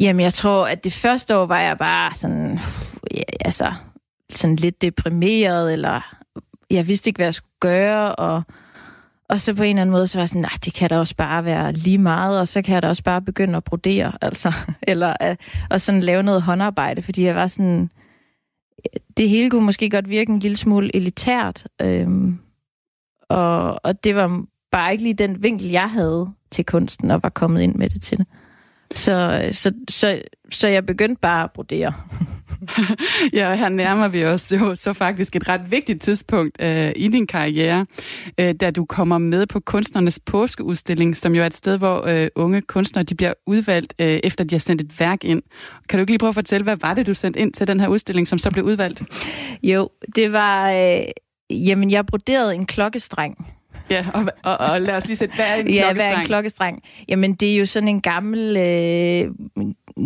Jamen, 0.00 0.20
jeg 0.20 0.34
tror, 0.34 0.66
at 0.66 0.84
det 0.84 0.92
første 0.92 1.36
år 1.36 1.46
var 1.46 1.60
jeg 1.60 1.78
bare 1.78 2.14
sådan, 2.14 2.58
ja, 3.14 3.22
altså, 3.40 3.72
sådan 4.30 4.56
lidt 4.56 4.82
deprimeret, 4.82 5.72
eller 5.72 6.16
jeg 6.70 6.88
vidste 6.88 7.08
ikke, 7.08 7.18
hvad 7.18 7.26
jeg 7.26 7.34
skulle 7.34 7.56
gøre, 7.60 8.14
og, 8.14 8.42
og 9.30 9.40
så 9.40 9.54
på 9.54 9.62
en 9.62 9.68
eller 9.68 9.82
anden 9.82 9.92
måde, 9.92 10.06
så 10.06 10.18
var 10.18 10.22
jeg 10.22 10.28
sådan, 10.28 10.42
nej, 10.42 10.50
det 10.64 10.74
kan 10.74 10.90
da 10.90 10.98
også 10.98 11.16
bare 11.16 11.44
være 11.44 11.72
lige 11.72 11.98
meget, 11.98 12.40
og 12.40 12.48
så 12.48 12.62
kan 12.62 12.74
jeg 12.74 12.82
da 12.82 12.88
også 12.88 13.02
bare 13.02 13.22
begynde 13.22 13.56
at 13.56 13.64
brodere, 13.64 14.12
altså, 14.24 14.52
eller 14.82 15.14
at, 15.20 15.40
og 15.70 15.80
sådan 15.80 16.00
lave 16.00 16.22
noget 16.22 16.42
håndarbejde, 16.42 17.02
fordi 17.02 17.22
jeg 17.22 17.34
var 17.34 17.46
sådan, 17.46 17.90
øh, 18.78 19.00
det 19.16 19.28
hele 19.28 19.50
kunne 19.50 19.66
måske 19.66 19.90
godt 19.90 20.08
virke 20.08 20.32
en 20.32 20.38
lille 20.38 20.56
smule 20.56 20.96
elitært, 20.96 21.66
øhm, 21.82 22.38
og, 23.28 23.84
og 23.84 24.04
det 24.04 24.14
var 24.14 24.44
bare 24.72 24.92
ikke 24.92 25.04
lige 25.04 25.14
den 25.14 25.42
vinkel, 25.42 25.68
jeg 25.68 25.90
havde 25.90 26.28
til 26.50 26.64
kunsten, 26.64 27.10
og 27.10 27.22
var 27.22 27.28
kommet 27.28 27.62
ind 27.62 27.74
med 27.74 27.90
det 27.90 28.02
til. 28.02 28.26
Så, 28.94 29.42
øh, 29.44 29.54
så, 29.54 29.72
så, 29.90 30.22
så 30.50 30.68
jeg 30.68 30.86
begyndte 30.86 31.20
bare 31.20 31.44
at 31.44 31.52
brodere. 31.52 31.92
ja, 33.32 33.54
her 33.54 33.68
nærmer 33.68 34.08
vi 34.08 34.24
os 34.24 34.52
jo 34.52 34.74
så 34.74 34.92
faktisk 34.92 35.36
et 35.36 35.48
ret 35.48 35.70
vigtigt 35.70 36.02
tidspunkt 36.02 36.56
øh, 36.60 36.92
i 36.96 37.08
din 37.08 37.26
karriere, 37.26 37.86
øh, 38.40 38.54
da 38.54 38.70
du 38.70 38.84
kommer 38.84 39.18
med 39.18 39.46
på 39.46 39.60
Kunstnernes 39.60 40.18
Påskeudstilling, 40.18 41.16
som 41.16 41.34
jo 41.34 41.42
er 41.42 41.46
et 41.46 41.54
sted, 41.54 41.78
hvor 41.78 42.06
øh, 42.06 42.28
unge 42.34 42.60
kunstnere 42.60 43.02
de 43.02 43.14
bliver 43.14 43.32
udvalgt, 43.46 43.94
øh, 43.98 44.20
efter 44.24 44.44
de 44.44 44.54
har 44.54 44.60
sendt 44.60 44.82
et 44.82 45.00
værk 45.00 45.24
ind. 45.24 45.42
Kan 45.88 45.98
du 45.98 46.00
ikke 46.00 46.12
lige 46.12 46.18
prøve 46.18 46.28
at 46.28 46.34
fortælle, 46.34 46.64
hvad 46.64 46.76
var 46.76 46.94
det, 46.94 47.06
du 47.06 47.14
sendte 47.14 47.40
ind 47.40 47.52
til 47.52 47.68
den 47.68 47.80
her 47.80 47.88
udstilling, 47.88 48.28
som 48.28 48.38
så 48.38 48.50
blev 48.50 48.64
udvalgt? 48.64 49.02
Jo, 49.62 49.88
det 50.14 50.32
var... 50.32 50.72
Øh, 50.72 51.04
jamen, 51.50 51.90
jeg 51.90 52.06
broderede 52.06 52.54
en 52.54 52.66
klokkestreng. 52.66 53.46
Ja, 53.90 54.06
og, 54.14 54.26
og, 54.42 54.56
og 54.58 54.80
lad 54.80 54.94
os 54.94 55.06
lige 55.06 55.16
sætte, 55.16 55.34
hvad 55.34 55.44
er 55.48 55.54
en 55.54 55.68
ja, 55.68 55.80
klokkestreng? 55.80 55.96
hvad 55.96 56.16
er 56.16 56.20
en 56.20 56.26
klokkestreng? 56.26 56.82
Jamen, 57.08 57.34
det 57.34 57.52
er 57.54 57.56
jo 57.56 57.66
sådan 57.66 57.88
en 57.88 58.00
gammel, 58.00 58.56
øh, 58.56 59.30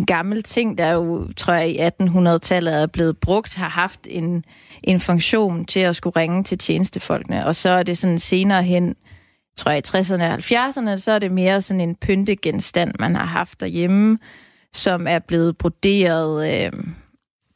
gammel 0.07 0.43
ting, 0.43 0.77
der 0.77 0.91
jo, 0.91 1.27
tror 1.37 1.53
jeg, 1.53 1.69
i 1.69 1.79
1800-tallet 1.79 2.73
er 2.73 2.87
blevet 2.87 3.17
brugt, 3.17 3.55
har 3.55 3.69
haft 3.69 3.99
en, 4.09 4.43
en 4.83 4.99
funktion 4.99 5.65
til 5.65 5.79
at 5.79 5.95
skulle 5.95 6.15
ringe 6.15 6.43
til 6.43 6.57
tjenestefolkene. 6.57 7.45
Og 7.45 7.55
så 7.55 7.69
er 7.69 7.83
det 7.83 7.97
sådan 7.97 8.19
senere 8.19 8.63
hen, 8.63 8.95
tror 9.57 9.71
jeg, 9.71 9.79
i 9.79 9.97
60'erne 9.97 10.23
og 10.23 10.33
70'erne, 10.33 10.97
så 10.97 11.11
er 11.11 11.19
det 11.19 11.31
mere 11.31 11.61
sådan 11.61 11.81
en 11.81 11.95
pyntegenstand, 11.95 12.93
man 12.99 13.15
har 13.15 13.25
haft 13.25 13.59
derhjemme, 13.59 14.17
som 14.73 15.07
er 15.07 15.19
blevet 15.19 15.57
broderet... 15.57 16.65
Øh, 16.65 16.71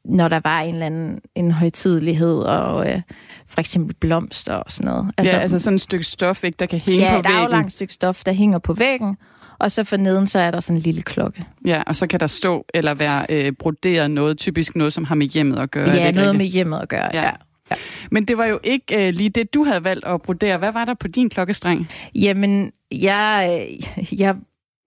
når 0.05 0.27
der 0.27 0.39
var 0.43 0.61
en 0.61 0.73
eller 0.73 0.85
anden 0.85 1.19
en 1.35 1.51
højtidelighed, 1.51 2.39
og 2.39 2.91
øh, 2.91 3.01
for 3.47 3.59
eksempel 3.59 3.95
blomster 3.95 4.53
og 4.53 4.71
sådan 4.71 4.91
noget. 4.91 5.11
Altså, 5.17 5.35
ja, 5.35 5.41
altså 5.41 5.59
sådan 5.59 5.75
et 5.75 5.81
stykke 5.81 6.05
stof, 6.05 6.43
ikke, 6.43 6.55
der 6.59 6.65
kan 6.65 6.81
hænge 6.81 7.05
ja, 7.05 7.21
på 7.21 7.29
væggen. 7.29 7.59
Ja, 7.59 7.65
et 7.65 7.71
stykke 7.71 7.93
stof, 7.93 8.23
der 8.23 8.31
hænger 8.31 8.59
på 8.59 8.73
væggen, 8.73 9.17
og 9.59 9.71
så 9.71 9.83
for 9.83 9.97
neden, 9.97 10.27
så 10.27 10.39
er 10.39 10.51
der 10.51 10.59
sådan 10.59 10.77
en 10.77 10.81
lille 10.81 11.01
klokke. 11.01 11.45
Ja, 11.65 11.83
og 11.87 11.95
så 11.95 12.07
kan 12.07 12.19
der 12.19 12.27
stå 12.27 12.65
eller 12.73 12.93
være 12.93 13.25
øh, 13.29 13.51
broderet 13.51 14.11
noget, 14.11 14.37
typisk 14.37 14.75
noget, 14.75 14.93
som 14.93 15.03
har 15.03 15.15
med 15.15 15.27
hjemmet 15.27 15.59
at 15.59 15.71
gøre. 15.71 15.89
Ja, 15.89 15.95
noget 15.95 16.17
rigtigt? 16.17 16.37
med 16.37 16.45
hjemmet 16.45 16.79
at 16.79 16.89
gøre, 16.89 17.09
ja. 17.13 17.21
ja. 17.21 17.31
Ja. 17.71 17.75
Men 18.11 18.25
det 18.25 18.37
var 18.37 18.45
jo 18.45 18.59
ikke 18.63 19.07
øh, 19.07 19.13
lige 19.13 19.29
det, 19.29 19.53
du 19.53 19.63
havde 19.63 19.83
valgt 19.83 20.05
at 20.05 20.21
brodere. 20.21 20.57
Hvad 20.57 20.71
var 20.71 20.85
der 20.85 20.93
på 20.93 21.07
din 21.07 21.29
klokkestreng? 21.29 21.89
Jamen, 22.15 22.71
jeg, 22.91 23.67
øh, 23.71 24.19
jeg, 24.19 24.35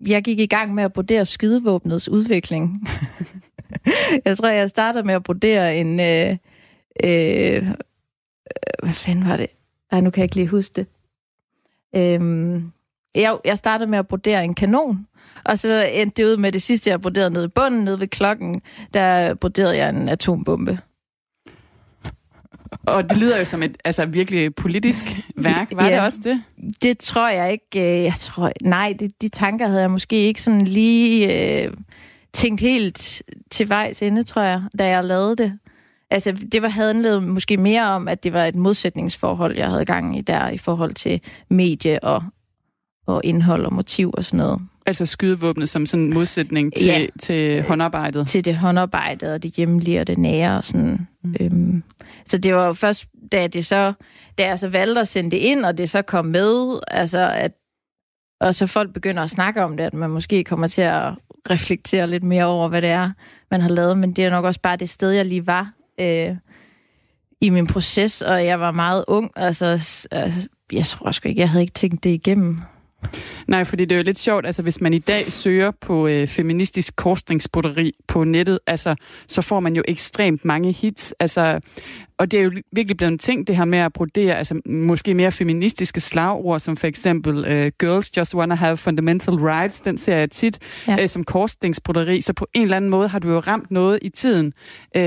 jeg 0.06 0.22
gik 0.24 0.38
i 0.38 0.46
gang 0.46 0.74
med 0.74 0.84
at 0.84 0.92
brodere 0.92 1.26
skydevåbnets 1.26 2.08
udvikling. 2.08 2.88
jeg 4.24 4.38
tror, 4.38 4.48
jeg 4.48 4.68
startede 4.68 5.04
med 5.04 5.14
at 5.14 5.22
brodere 5.22 5.76
en... 5.76 6.00
Øh, 6.00 6.36
øh, 7.04 7.68
hvad 8.82 8.92
fanden 8.92 9.28
var 9.28 9.36
det? 9.36 9.46
Ej, 9.92 10.00
nu 10.00 10.10
kan 10.10 10.20
jeg 10.20 10.24
ikke 10.24 10.36
lige 10.36 10.48
huske 10.48 10.72
det. 10.76 10.86
Øhm, 11.96 12.72
jeg, 13.14 13.38
jeg 13.44 13.58
startede 13.58 13.90
med 13.90 13.98
at 13.98 14.08
brodere 14.08 14.44
en 14.44 14.54
kanon, 14.54 15.06
og 15.44 15.58
så 15.58 15.90
endte 15.92 16.22
det 16.22 16.28
ud 16.28 16.36
med 16.36 16.52
det 16.52 16.62
sidste, 16.62 16.90
jeg 16.90 17.00
broderede 17.00 17.30
nede 17.30 17.44
i 17.44 17.48
bunden, 17.48 17.84
nede 17.84 18.00
ved 18.00 18.08
klokken, 18.08 18.62
der 18.94 19.34
broderede 19.34 19.76
jeg 19.76 19.88
en 19.88 20.08
atombombe. 20.08 20.78
Og 22.86 23.10
det 23.10 23.18
lyder 23.18 23.38
jo 23.38 23.44
som 23.44 23.62
et 23.62 23.76
altså, 23.84 24.04
virkelig 24.04 24.54
politisk 24.54 25.04
værk. 25.36 25.72
Var 25.74 25.88
ja, 25.88 25.94
det 25.94 26.00
også 26.00 26.18
det? 26.24 26.42
Det 26.82 26.98
tror 26.98 27.28
jeg 27.28 27.52
ikke. 27.52 27.98
Øh, 27.98 28.04
jeg 28.04 28.14
tror, 28.18 28.52
nej, 28.62 28.94
det, 28.98 29.22
de 29.22 29.28
tanker 29.28 29.66
havde 29.66 29.80
jeg 29.80 29.90
måske 29.90 30.16
ikke 30.16 30.42
sådan 30.42 30.62
lige 30.62 31.62
øh, 31.64 31.72
tænkt 32.32 32.60
helt 32.60 33.22
til 33.50 33.68
vejs 33.68 34.02
inde, 34.02 34.22
tror 34.22 34.42
jeg, 34.42 34.62
da 34.78 34.88
jeg 34.88 35.04
lavede 35.04 35.36
det. 35.36 35.58
Altså, 36.10 36.32
det 36.52 36.62
var 36.62 36.68
handlet 36.68 37.22
måske 37.22 37.56
mere 37.56 37.82
om, 37.82 38.08
at 38.08 38.24
det 38.24 38.32
var 38.32 38.44
et 38.44 38.54
modsætningsforhold, 38.54 39.56
jeg 39.56 39.68
havde 39.68 39.84
gang 39.84 40.18
i 40.18 40.20
der, 40.20 40.48
i 40.48 40.58
forhold 40.58 40.94
til 40.94 41.20
medie 41.48 42.04
og, 42.04 42.22
og 43.06 43.20
indhold 43.24 43.64
og 43.64 43.72
motiv 43.72 44.14
og 44.16 44.24
sådan 44.24 44.36
noget. 44.36 44.60
Altså 44.86 45.06
skydevåbnet 45.06 45.68
som 45.68 45.86
sådan 45.86 46.04
en 46.04 46.14
modsætning 46.14 46.72
til, 46.76 46.86
ja, 46.86 47.06
til 47.20 47.62
håndarbejdet? 47.62 48.26
Til 48.26 48.44
det 48.44 48.56
håndarbejde 48.56 49.34
og 49.34 49.42
det 49.42 49.52
hjemlige 49.52 50.00
og 50.00 50.06
det 50.06 50.18
nære 50.18 50.58
og 50.58 50.64
sådan. 50.64 51.08
Mm. 51.24 51.36
Øhm, 51.40 51.82
så 52.26 52.38
det 52.38 52.54
var 52.54 52.66
jo 52.66 52.72
først, 52.72 53.06
da, 53.32 53.46
det 53.46 53.66
så, 53.66 53.92
da 54.38 54.46
jeg 54.46 54.58
så 54.58 54.68
valgte 54.68 55.00
at 55.00 55.08
sende 55.08 55.30
det 55.30 55.36
ind, 55.36 55.64
og 55.64 55.78
det 55.78 55.90
så 55.90 56.02
kom 56.02 56.24
med, 56.24 56.78
altså 56.88 57.30
at, 57.34 57.52
og 58.40 58.54
så 58.54 58.66
folk 58.66 58.92
begynder 58.92 59.22
at 59.22 59.30
snakke 59.30 59.64
om 59.64 59.76
det, 59.76 59.84
at 59.84 59.94
man 59.94 60.10
måske 60.10 60.44
kommer 60.44 60.66
til 60.66 60.82
at 60.82 61.12
reflektere 61.50 62.10
lidt 62.10 62.22
mere 62.22 62.44
over, 62.44 62.68
hvad 62.68 62.82
det 62.82 62.90
er, 62.90 63.10
man 63.50 63.60
har 63.60 63.68
lavet, 63.68 63.98
men 63.98 64.12
det 64.12 64.24
er 64.24 64.30
nok 64.30 64.44
også 64.44 64.60
bare 64.60 64.76
det 64.76 64.88
sted, 64.90 65.10
jeg 65.10 65.26
lige 65.26 65.46
var 65.46 65.72
øh, 66.00 66.36
i 67.40 67.50
min 67.50 67.66
proces, 67.66 68.22
og 68.22 68.44
jeg 68.44 68.60
var 68.60 68.70
meget 68.70 69.04
ung, 69.08 69.30
altså, 69.36 69.66
altså 70.10 70.48
jeg 70.72 70.86
tror 70.86 71.10
sgu 71.10 71.28
ikke, 71.28 71.40
jeg 71.40 71.50
havde 71.50 71.62
ikke 71.62 71.74
tænkt 71.74 72.04
det 72.04 72.10
igennem. 72.10 72.60
Nej, 73.46 73.64
fordi 73.64 73.84
det 73.84 73.92
er 73.92 73.96
jo 73.96 74.04
lidt 74.04 74.18
sjovt, 74.18 74.46
altså 74.46 74.62
hvis 74.62 74.80
man 74.80 74.94
i 74.94 74.98
dag 74.98 75.32
søger 75.32 75.70
på 75.80 76.06
øh, 76.06 76.28
feministisk 76.28 76.96
korsningsbroderi 76.96 77.92
på 78.08 78.24
nettet, 78.24 78.58
altså 78.66 78.94
så 79.28 79.42
får 79.42 79.60
man 79.60 79.76
jo 79.76 79.82
ekstremt 79.88 80.44
mange 80.44 80.72
hits, 80.72 81.14
altså 81.20 81.60
og 82.18 82.30
det 82.30 82.40
er 82.40 82.44
jo 82.44 82.52
virkelig 82.72 82.96
blevet 82.96 83.12
en 83.12 83.18
ting, 83.18 83.46
det 83.46 83.56
her 83.56 83.64
med 83.64 83.78
at 83.78 83.92
brodere, 83.92 84.38
altså 84.38 84.60
måske 84.66 85.14
mere 85.14 85.32
feministiske 85.32 86.00
slagord, 86.00 86.60
som 86.60 86.76
for 86.76 86.86
eksempel 86.86 87.38
uh, 87.38 87.72
Girls 87.78 88.16
Just 88.16 88.34
Wanna 88.34 88.54
Have 88.54 88.76
Fundamental 88.76 89.34
Rights, 89.34 89.80
den 89.80 89.98
ser 89.98 90.16
jeg 90.16 90.30
tit 90.30 90.58
ja. 90.88 91.02
uh, 91.02 91.08
som 91.08 91.24
korsningsbroderi, 91.24 92.20
så 92.20 92.32
på 92.32 92.46
en 92.54 92.62
eller 92.62 92.76
anden 92.76 92.90
måde 92.90 93.08
har 93.08 93.18
du 93.18 93.32
jo 93.32 93.38
ramt 93.40 93.70
noget 93.70 93.98
i 94.02 94.08
tiden 94.08 94.52
uh, 94.96 95.02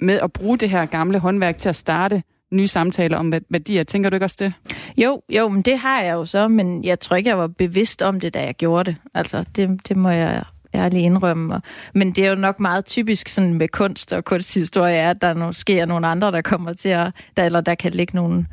med 0.00 0.18
at 0.22 0.32
bruge 0.32 0.58
det 0.58 0.70
her 0.70 0.86
gamle 0.86 1.18
håndværk 1.18 1.58
til 1.58 1.68
at 1.68 1.76
starte 1.76 2.22
nye 2.52 2.68
samtaler 2.68 3.18
om 3.18 3.32
værdier. 3.50 3.84
Tænker 3.84 4.10
du 4.10 4.16
ikke 4.16 4.26
også 4.26 4.36
det? 4.38 4.52
Jo, 4.96 5.22
jo, 5.28 5.48
men 5.48 5.62
det 5.62 5.78
har 5.78 6.02
jeg 6.02 6.12
jo 6.12 6.26
så, 6.26 6.48
men 6.48 6.84
jeg 6.84 7.00
tror 7.00 7.16
ikke, 7.16 7.30
jeg 7.30 7.38
var 7.38 7.46
bevidst 7.46 8.02
om 8.02 8.20
det, 8.20 8.34
da 8.34 8.44
jeg 8.44 8.54
gjorde 8.54 8.90
det. 8.90 8.96
Altså, 9.14 9.44
det, 9.56 9.88
det 9.88 9.96
må 9.96 10.08
jeg 10.08 10.44
ærligt 10.74 11.02
indrømme. 11.02 11.60
Men 11.94 12.12
det 12.12 12.24
er 12.24 12.28
jo 12.28 12.34
nok 12.34 12.60
meget 12.60 12.84
typisk 12.84 13.28
sådan 13.28 13.54
med 13.54 13.68
kunst 13.68 14.12
og 14.12 14.24
kunsthistorie, 14.24 15.10
at 15.10 15.22
der 15.22 15.34
måske 15.34 15.78
er 15.78 15.86
nogle 15.86 16.06
andre, 16.06 16.32
der 16.32 16.42
kommer 16.42 16.72
til 16.72 16.88
at, 16.88 17.12
der, 17.36 17.44
eller 17.44 17.60
der 17.60 17.74
kan 17.74 17.92
ligge 17.92 18.16
nogle, 18.16 18.46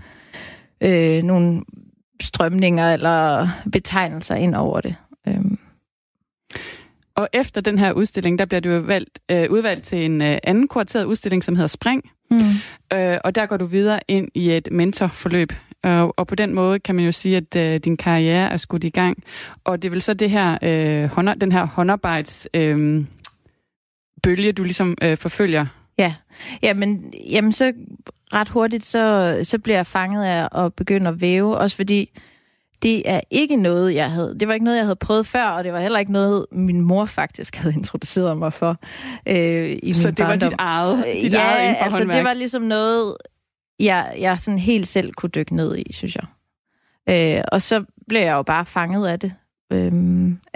øh, 0.82 1.24
nogle 1.24 1.62
strømninger 2.22 2.94
eller 2.94 3.50
betegnelser 3.72 4.36
ind 4.36 4.56
over 4.56 4.82
det. 4.82 4.96
Øhm. 5.28 5.60
Og 7.16 7.30
efter 7.34 7.62
den 7.62 7.80
her 7.80 7.92
udstilling, 7.92 8.40
der 8.40 8.46
bliver 8.46 8.62
du 8.62 8.80
valgt, 8.80 9.20
øh, 9.32 9.46
udvalgt 9.50 9.84
til 9.86 10.06
en 10.06 10.22
øh, 10.22 10.38
anden 10.44 10.68
kurateret 10.68 11.06
udstilling, 11.06 11.44
som 11.44 11.56
hedder 11.56 11.68
Spring. 11.68 12.10
Mm. 12.34 12.98
Øh, 12.98 13.18
og 13.24 13.36
der 13.36 13.46
går 13.46 13.58
du 13.58 13.66
videre 13.66 14.00
ind 14.08 14.30
i 14.34 14.52
et 14.52 14.68
mentorforløb. 14.72 15.54
Og, 15.84 16.14
og 16.18 16.28
på 16.28 16.36
den 16.36 16.54
måde 16.54 16.80
kan 16.80 16.96
man 16.96 17.06
jo 17.06 17.12
sige, 17.12 17.38
at 17.38 17.56
øh, 17.56 17.80
din 17.80 17.98
karriere 17.98 18.52
er 18.52 18.58
skudt 18.58 18.84
i 18.84 18.90
gang. 18.90 19.24
Og 19.64 19.82
det 19.82 19.88
er 19.88 19.90
vel 19.90 20.02
så 20.02 20.14
det 20.14 20.30
her, 20.30 20.58
øh, 20.62 21.06
hånd, 21.10 21.40
den 21.40 21.52
her 21.52 21.66
håndarbejds 21.66 22.48
øh, 22.54 23.06
bølge, 24.24 24.52
du 24.52 24.64
ligesom 24.64 24.98
øh, 25.02 25.18
forfølger. 25.18 25.66
Ja, 25.98 26.14
jamen, 26.64 27.14
jamen 27.30 27.52
så 27.52 27.74
ret 28.34 28.50
hurtigt, 28.50 28.86
så, 28.86 29.40
så 29.44 29.60
bliver 29.60 29.78
jeg 29.78 29.88
fanget 29.88 30.26
af 30.26 30.64
at 30.66 30.74
begynde 30.74 31.10
at 31.10 31.22
væve, 31.22 31.58
også 31.58 31.76
fordi 31.76 32.20
det 32.84 33.10
er 33.10 33.22
ikke 33.32 33.56
noget, 33.56 33.96
jeg 33.96 34.12
havde... 34.12 34.36
Det 34.40 34.48
var 34.48 34.54
ikke 34.54 34.64
noget, 34.64 34.78
jeg 34.78 34.86
havde 34.86 34.96
prøvet 34.96 35.28
før, 35.28 35.44
og 35.46 35.64
det 35.64 35.74
var 35.74 35.80
heller 35.80 36.00
ikke 36.00 36.12
noget, 36.12 36.46
min 36.52 36.82
mor 36.82 37.06
faktisk 37.06 37.56
havde 37.56 37.76
introduceret 37.76 38.38
mig 38.38 38.54
for 38.54 38.78
øh, 39.28 39.78
i 39.84 39.94
Så 39.94 40.08
min 40.08 40.16
det 40.16 40.26
barndom. 40.26 40.42
var 40.42 40.50
dit 40.50 40.56
eget, 40.60 41.06
dit 41.24 41.34
ja, 41.34 41.40
eget 41.40 41.62
inden 41.64 41.76
for 41.78 41.84
altså 41.84 41.98
håndværk. 42.00 42.18
det 42.18 42.24
var 42.26 42.34
ligesom 42.34 42.62
noget, 42.62 43.18
jeg, 43.80 44.16
jeg 44.20 44.40
sådan 44.40 44.58
helt 44.58 44.88
selv 44.88 45.14
kunne 45.14 45.30
dykke 45.30 45.56
ned 45.56 45.78
i, 45.78 45.94
synes 45.94 46.16
jeg. 46.16 46.26
Øh, 47.38 47.44
og 47.52 47.62
så 47.62 47.84
blev 48.08 48.22
jeg 48.22 48.34
jo 48.34 48.42
bare 48.44 48.66
fanget 48.66 49.08
af 49.08 49.20
det, 49.20 49.34
øh, 49.74 49.92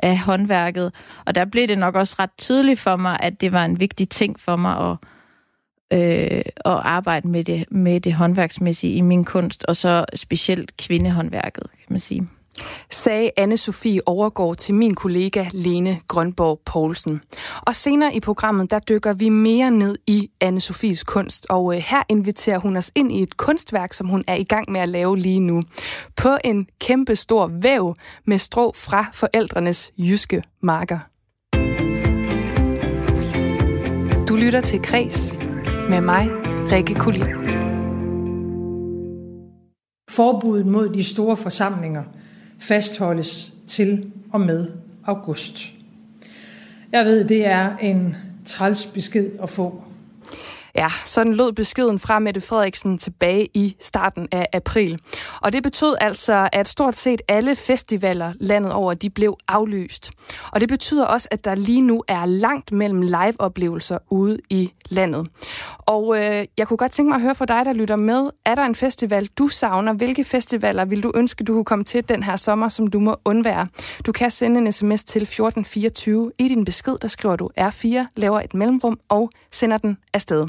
af 0.04 0.18
håndværket. 0.20 0.94
Og 1.26 1.36
der 1.36 1.46
blev 1.46 1.68
det 1.68 1.78
nok 1.78 1.96
også 1.96 2.16
ret 2.20 2.30
tydeligt 2.38 2.80
for 2.80 2.96
mig, 2.96 3.18
at 3.20 3.42
det 3.42 3.52
var 3.52 3.66
en 3.66 3.80
vigtig 3.80 4.10
ting 4.10 4.40
for 4.40 4.56
mig 4.56 4.90
at, 4.92 4.98
øh, 5.94 6.42
at 6.46 6.46
arbejde 6.66 7.28
med 7.28 7.44
det, 7.44 7.66
med 7.72 8.00
det 8.00 8.14
håndværksmæssige 8.14 8.94
i 8.94 9.02
min 9.02 9.26
kunst, 9.26 9.66
og 9.66 9.76
så 9.76 10.06
specielt 10.16 10.78
kvindehåndværket, 10.78 11.64
kan 11.64 11.88
man 11.90 12.00
sige 12.00 12.28
sagde 12.90 13.32
anne 13.38 13.58
Sofie 13.58 14.02
overgår 14.06 14.54
til 14.54 14.76
min 14.76 14.96
kollega 14.96 15.46
Lene 15.52 16.00
Grønborg 16.08 16.60
Poulsen. 16.66 17.22
Og 17.62 17.76
senere 17.76 18.16
i 18.16 18.20
programmet, 18.20 18.72
der 18.72 18.80
dykker 18.80 19.14
vi 19.14 19.30
mere 19.30 19.72
ned 19.72 19.98
i 20.08 20.30
anne 20.42 20.60
Sofies 20.60 21.04
kunst, 21.04 21.46
og 21.50 21.76
øh, 21.76 21.84
her 21.88 22.04
inviterer 22.10 22.60
hun 22.60 22.78
os 22.78 22.92
ind 22.96 23.12
i 23.12 23.22
et 23.22 23.38
kunstværk, 23.38 23.94
som 23.94 24.08
hun 24.08 24.24
er 24.28 24.36
i 24.36 24.44
gang 24.44 24.72
med 24.72 24.82
at 24.82 24.90
lave 24.90 25.18
lige 25.18 25.40
nu. 25.40 25.62
På 26.16 26.38
en 26.44 26.68
kæmpe 26.80 27.16
stor 27.16 27.48
væv 27.62 27.96
med 28.26 28.38
strå 28.38 28.74
fra 28.76 29.06
forældrenes 29.14 29.92
jyske 29.98 30.44
marker. 30.62 31.00
Du 34.26 34.36
lytter 34.36 34.62
til 34.62 34.82
Kres 34.82 35.47
med 35.90 36.02
mig, 36.02 36.30
Rikke 36.72 36.96
Kulin. 36.96 37.26
Forbuddet 40.10 40.68
mod 40.68 40.90
de 40.90 41.04
store 41.04 41.38
forsamlinger 41.38 42.04
fastholdes 42.60 43.54
til 43.68 44.12
og 44.32 44.42
med 44.42 44.72
august. 45.06 45.74
Jeg 46.92 47.06
ved, 47.06 47.28
det 47.28 47.48
er 47.48 47.78
en 47.78 48.16
træls 48.46 48.86
besked 48.86 49.32
at 49.44 49.50
få. 49.50 49.84
Ja, 50.78 50.88
sådan 51.06 51.34
lød 51.34 51.52
beskeden 51.52 52.00
fra 52.00 52.20
Mette 52.20 52.42
Frederiksen 52.42 52.98
tilbage 52.98 53.48
i 53.54 53.76
starten 53.80 54.28
af 54.32 54.48
april. 54.54 55.00
Og 55.42 55.54
det 55.54 55.64
betød 55.64 55.96
altså, 56.02 56.50
at 56.54 56.68
stort 56.68 56.96
set 56.96 57.22
alle 57.28 57.56
festivaler 57.56 58.34
landet 58.40 58.74
over, 58.74 58.94
de 58.94 59.10
blev 59.10 59.38
aflyst. 59.48 60.12
Og 60.52 60.62
det 60.62 60.70
betyder 60.70 61.06
også, 61.06 61.28
at 61.32 61.46
der 61.46 61.56
lige 61.56 61.82
nu 61.82 62.04
er 62.08 62.26
langt 62.26 62.72
mellem 62.72 63.02
live-oplevelser 63.02 63.98
ude 64.10 64.38
i 64.50 64.72
landet. 64.90 65.28
Og 65.78 66.18
øh, 66.18 66.46
jeg 66.58 66.68
kunne 66.68 66.78
godt 66.78 66.92
tænke 66.92 67.10
mig 67.10 67.16
at 67.16 67.22
høre 67.22 67.36
fra 67.36 67.46
dig, 67.46 67.66
der 67.66 67.74
lytter 67.74 67.96
med. 67.96 68.30
Er 68.46 68.56
der 68.56 68.64
en 68.64 68.76
festival, 68.76 69.30
du 69.38 69.48
savner? 69.48 69.94
Hvilke 69.94 70.24
festivaler 70.24 70.86
vil 70.86 71.04
du 71.04 71.12
ønske, 71.16 71.44
du 71.44 71.54
kunne 71.54 71.66
komme 71.66 71.84
til 71.84 72.10
den 72.10 72.24
her 72.24 72.36
sommer, 72.36 72.70
som 72.70 72.88
du 72.88 73.00
må 73.00 73.16
undvære? 73.26 73.68
Du 74.06 74.12
kan 74.12 74.32
sende 74.32 74.60
en 74.60 74.72
sms 74.72 75.04
til 75.04 75.22
1424. 75.22 76.32
I 76.38 76.48
din 76.48 76.66
besked, 76.66 76.98
der 77.02 77.08
skriver 77.08 77.36
du 77.36 77.50
R4, 77.60 78.06
laver 78.16 78.42
et 78.42 78.54
mellemrum 78.54 79.00
og 79.10 79.30
sender 79.52 79.78
den 79.78 79.98
afsted. 80.14 80.48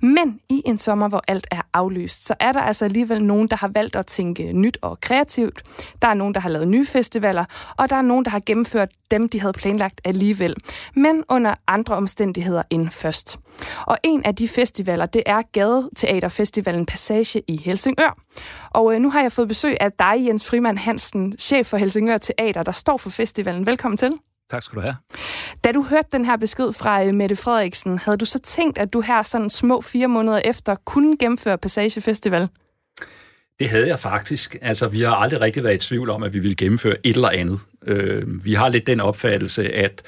Men 0.00 0.40
i 0.48 0.62
en 0.64 0.78
sommer, 0.78 1.08
hvor 1.08 1.22
alt 1.28 1.46
er 1.50 1.62
aflyst, 1.72 2.26
så 2.26 2.34
er 2.40 2.52
der 2.52 2.60
altså 2.60 2.84
alligevel 2.84 3.24
nogen, 3.24 3.48
der 3.48 3.56
har 3.56 3.68
valgt 3.68 3.96
at 3.96 4.06
tænke 4.06 4.52
nyt 4.52 4.78
og 4.82 5.00
kreativt. 5.00 5.62
Der 6.02 6.08
er 6.08 6.14
nogen, 6.14 6.34
der 6.34 6.40
har 6.40 6.48
lavet 6.48 6.68
nye 6.68 6.86
festivaler, 6.86 7.44
og 7.78 7.90
der 7.90 7.96
er 7.96 8.02
nogen, 8.02 8.24
der 8.24 8.30
har 8.30 8.42
gennemført 8.46 8.88
dem, 9.10 9.28
de 9.28 9.40
havde 9.40 9.52
planlagt 9.52 10.00
alligevel, 10.04 10.54
men 10.94 11.24
under 11.28 11.54
andre 11.66 11.94
omstændigheder 11.94 12.62
end 12.70 12.90
først. 12.90 13.38
Og 13.86 13.98
en 14.02 14.22
af 14.24 14.34
de 14.34 14.48
festivaler, 14.48 15.06
det 15.06 15.22
er 15.26 15.42
Gadeteaterfestivalen 15.52 16.86
Passage 16.86 17.42
i 17.48 17.56
Helsingør. 17.64 18.18
Og 18.70 18.94
øh, 18.94 19.00
nu 19.00 19.10
har 19.10 19.22
jeg 19.22 19.32
fået 19.32 19.48
besøg 19.48 19.76
af 19.80 19.92
dig, 19.92 20.14
Jens 20.26 20.46
Frimand 20.46 20.78
Hansen, 20.78 21.38
chef 21.38 21.66
for 21.66 21.76
Helsingør 21.76 22.18
Teater, 22.18 22.62
der 22.62 22.72
står 22.72 22.96
for 22.96 23.10
festivalen. 23.10 23.66
Velkommen 23.66 23.96
til. 23.96 24.12
Tak 24.50 24.62
skal 24.62 24.76
du 24.76 24.80
have. 24.80 24.96
Da 25.64 25.72
du 25.72 25.82
hørte 25.82 26.08
den 26.12 26.24
her 26.24 26.36
besked 26.36 26.72
fra 26.72 27.04
øh, 27.04 27.14
Mette 27.14 27.36
Frederiksen, 27.36 27.98
havde 27.98 28.18
du 28.18 28.24
så 28.24 28.38
tænkt, 28.38 28.78
at 28.78 28.92
du 28.92 29.00
her 29.00 29.22
sådan 29.22 29.50
små 29.50 29.80
fire 29.80 30.08
måneder 30.08 30.40
efter 30.44 30.74
kunne 30.74 31.16
gennemføre 31.18 31.58
Passage 31.58 32.00
Festival? 32.00 32.48
Det 33.58 33.68
havde 33.68 33.88
jeg 33.88 33.98
faktisk. 33.98 34.56
Altså, 34.62 34.88
vi 34.88 35.00
har 35.00 35.14
aldrig 35.14 35.40
rigtig 35.40 35.64
været 35.64 35.74
i 35.74 35.88
tvivl 35.88 36.10
om, 36.10 36.22
at 36.22 36.34
vi 36.34 36.38
ville 36.38 36.56
gennemføre 36.56 36.96
et 37.04 37.14
eller 37.16 37.28
andet. 37.28 37.60
Øh, 37.86 38.44
vi 38.44 38.54
har 38.54 38.68
lidt 38.68 38.86
den 38.86 39.00
opfattelse, 39.00 39.72
at 39.72 40.02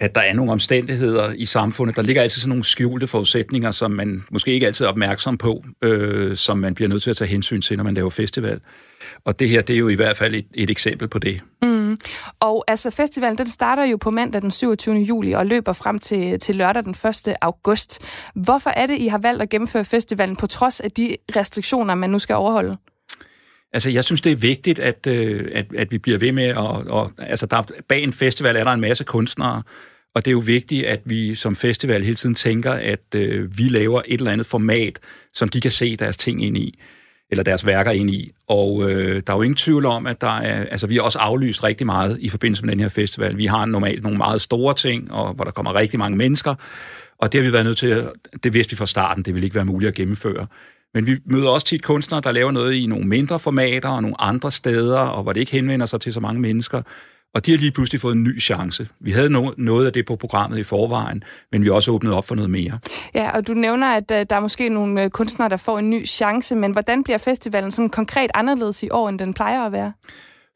at 0.00 0.14
der 0.14 0.20
er 0.20 0.32
nogle 0.32 0.52
omstændigheder 0.52 1.32
i 1.32 1.44
samfundet. 1.44 1.96
Der 1.96 2.02
ligger 2.02 2.22
altid 2.22 2.40
sådan 2.40 2.48
nogle 2.48 2.64
skjulte 2.64 3.06
forudsætninger, 3.06 3.70
som 3.70 3.90
man 3.90 4.24
måske 4.30 4.52
ikke 4.52 4.66
altid 4.66 4.84
er 4.84 4.88
opmærksom 4.88 5.38
på, 5.38 5.64
øh, 5.82 6.36
som 6.36 6.58
man 6.58 6.74
bliver 6.74 6.88
nødt 6.88 7.02
til 7.02 7.10
at 7.10 7.16
tage 7.16 7.28
hensyn 7.28 7.62
til, 7.62 7.76
når 7.76 7.84
man 7.84 7.94
laver 7.94 8.10
festival. 8.10 8.60
Og 9.24 9.38
det 9.38 9.48
her, 9.48 9.62
det 9.62 9.74
er 9.74 9.78
jo 9.78 9.88
i 9.88 9.94
hvert 9.94 10.16
fald 10.16 10.34
et, 10.34 10.46
et 10.54 10.70
eksempel 10.70 11.08
på 11.08 11.18
det. 11.18 11.40
Mm. 11.62 11.85
Og 12.40 12.64
altså, 12.68 12.90
festivalen 12.90 13.38
den 13.38 13.46
starter 13.46 13.84
jo 13.84 13.96
på 13.96 14.10
mandag 14.10 14.42
den 14.42 14.50
27. 14.50 14.96
juli 14.96 15.32
og 15.32 15.46
løber 15.46 15.72
frem 15.72 15.98
til, 15.98 16.40
til 16.40 16.56
lørdag 16.56 16.84
den 16.84 16.94
1. 17.28 17.36
august. 17.40 18.02
Hvorfor 18.34 18.70
er 18.70 18.86
det, 18.86 18.98
I 18.98 19.06
har 19.06 19.18
valgt 19.18 19.42
at 19.42 19.48
gennemføre 19.48 19.84
festivalen 19.84 20.36
på 20.36 20.46
trods 20.46 20.80
af 20.80 20.90
de 20.90 21.16
restriktioner, 21.36 21.94
man 21.94 22.10
nu 22.10 22.18
skal 22.18 22.36
overholde? 22.36 22.76
Altså, 23.72 23.90
jeg 23.90 24.04
synes, 24.04 24.20
det 24.20 24.32
er 24.32 24.36
vigtigt, 24.36 24.78
at, 24.78 25.06
øh, 25.06 25.50
at, 25.54 25.66
at 25.78 25.92
vi 25.92 25.98
bliver 25.98 26.18
ved 26.18 26.32
med 26.32 26.44
at... 26.44 26.56
Og, 26.56 27.12
altså, 27.18 27.46
der, 27.46 27.62
bag 27.88 28.02
en 28.02 28.12
festival 28.12 28.56
er 28.56 28.64
der 28.64 28.72
en 28.72 28.80
masse 28.80 29.04
kunstnere, 29.04 29.62
og 30.14 30.24
det 30.24 30.30
er 30.30 30.32
jo 30.32 30.42
vigtigt, 30.46 30.86
at 30.86 31.00
vi 31.04 31.34
som 31.34 31.56
festival 31.56 32.04
hele 32.04 32.16
tiden 32.16 32.34
tænker, 32.34 32.72
at 32.72 33.14
øh, 33.14 33.58
vi 33.58 33.62
laver 33.62 34.02
et 34.06 34.18
eller 34.18 34.32
andet 34.32 34.46
format, 34.46 34.98
som 35.34 35.48
de 35.48 35.60
kan 35.60 35.70
se 35.70 35.96
deres 35.96 36.16
ting 36.16 36.44
ind 36.44 36.56
i, 36.56 36.78
eller 37.30 37.44
deres 37.44 37.66
værker 37.66 37.90
ind 37.90 38.10
i. 38.10 38.32
Og 38.48 38.90
øh, 38.90 39.22
der 39.26 39.32
er 39.32 39.36
jo 39.36 39.42
ingen 39.42 39.56
tvivl 39.56 39.86
om, 39.86 40.06
at 40.06 40.20
der 40.20 40.38
er... 40.38 40.64
Altså, 40.64 40.86
vi 40.86 40.94
har 40.94 41.02
også 41.02 41.18
aflyst 41.18 41.64
rigtig 41.64 41.86
meget 41.86 42.18
i 42.20 42.28
forbindelse 42.28 42.64
med 42.64 42.72
den 42.72 42.80
her 42.80 42.88
festival. 42.88 43.36
Vi 43.36 43.46
har 43.46 43.64
normalt 43.64 44.02
nogle 44.02 44.18
meget 44.18 44.40
store 44.40 44.74
ting, 44.74 45.12
og 45.12 45.34
hvor 45.34 45.44
der 45.44 45.50
kommer 45.50 45.74
rigtig 45.74 45.98
mange 45.98 46.18
mennesker, 46.18 46.54
og 47.18 47.32
det 47.32 47.40
har 47.40 47.46
vi 47.46 47.52
været 47.52 47.64
nødt 47.64 47.78
til 47.78 47.86
at... 47.86 48.10
Det 48.44 48.54
vidste 48.54 48.70
vi 48.70 48.76
fra 48.76 48.86
starten, 48.86 49.22
det 49.22 49.34
ville 49.34 49.46
ikke 49.46 49.54
være 49.54 49.64
muligt 49.64 49.88
at 49.88 49.94
gennemføre. 49.94 50.46
Men 50.94 51.06
vi 51.06 51.16
møder 51.26 51.48
også 51.48 51.66
tit 51.66 51.82
kunstnere, 51.82 52.20
der 52.20 52.32
laver 52.32 52.50
noget 52.50 52.74
i 52.74 52.86
nogle 52.86 53.08
mindre 53.08 53.38
formater 53.38 53.88
og 53.88 54.02
nogle 54.02 54.20
andre 54.20 54.50
steder, 54.50 54.98
og 54.98 55.22
hvor 55.22 55.32
det 55.32 55.40
ikke 55.40 55.52
henvender 55.52 55.86
sig 55.86 56.00
til 56.00 56.12
så 56.12 56.20
mange 56.20 56.40
mennesker. 56.40 56.82
Og 57.36 57.46
de 57.46 57.50
har 57.50 57.58
lige 57.58 57.70
pludselig 57.70 58.00
fået 58.00 58.14
en 58.14 58.24
ny 58.24 58.40
chance. 58.40 58.88
Vi 59.00 59.12
havde 59.12 59.28
no- 59.28 59.54
noget 59.56 59.86
af 59.86 59.92
det 59.92 60.06
på 60.06 60.16
programmet 60.16 60.58
i 60.58 60.62
forvejen, 60.62 61.22
men 61.52 61.62
vi 61.62 61.68
har 61.68 61.74
også 61.74 61.90
åbnet 61.90 62.12
op 62.12 62.26
for 62.26 62.34
noget 62.34 62.50
mere. 62.50 62.78
Ja, 63.14 63.30
og 63.30 63.48
du 63.48 63.54
nævner, 63.54 63.86
at 63.86 64.10
uh, 64.10 64.16
der 64.30 64.36
er 64.36 64.40
måske 64.40 64.68
nogle 64.68 65.04
uh, 65.04 65.10
kunstnere, 65.10 65.48
der 65.48 65.56
får 65.56 65.78
en 65.78 65.90
ny 65.90 66.06
chance, 66.06 66.54
men 66.54 66.72
hvordan 66.72 67.04
bliver 67.04 67.18
festivalen 67.18 67.70
sådan 67.70 67.88
konkret 67.88 68.30
anderledes 68.34 68.82
i 68.82 68.88
år, 68.90 69.08
end 69.08 69.18
den 69.18 69.34
plejer 69.34 69.62
at 69.62 69.72
være? 69.72 69.92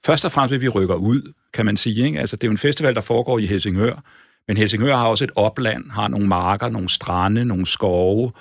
Først 0.06 0.24
og 0.24 0.32
fremmest 0.32 0.52
vil 0.52 0.60
vi 0.60 0.68
rykker 0.68 0.94
ud, 0.94 1.32
kan 1.54 1.66
man 1.66 1.76
sige. 1.76 2.06
Ikke? 2.06 2.20
Altså, 2.20 2.36
det 2.36 2.44
er 2.44 2.48
jo 2.48 2.52
en 2.52 2.58
festival, 2.58 2.94
der 2.94 3.00
foregår 3.00 3.38
i 3.38 3.46
Helsingør, 3.46 4.02
men 4.48 4.56
Helsingør 4.56 4.96
har 4.96 5.06
også 5.06 5.24
et 5.24 5.32
opland, 5.36 5.90
har 5.90 6.08
nogle 6.08 6.26
marker, 6.26 6.68
nogle 6.68 6.88
strande, 6.88 7.44
nogle 7.44 7.66
skove, 7.66 8.32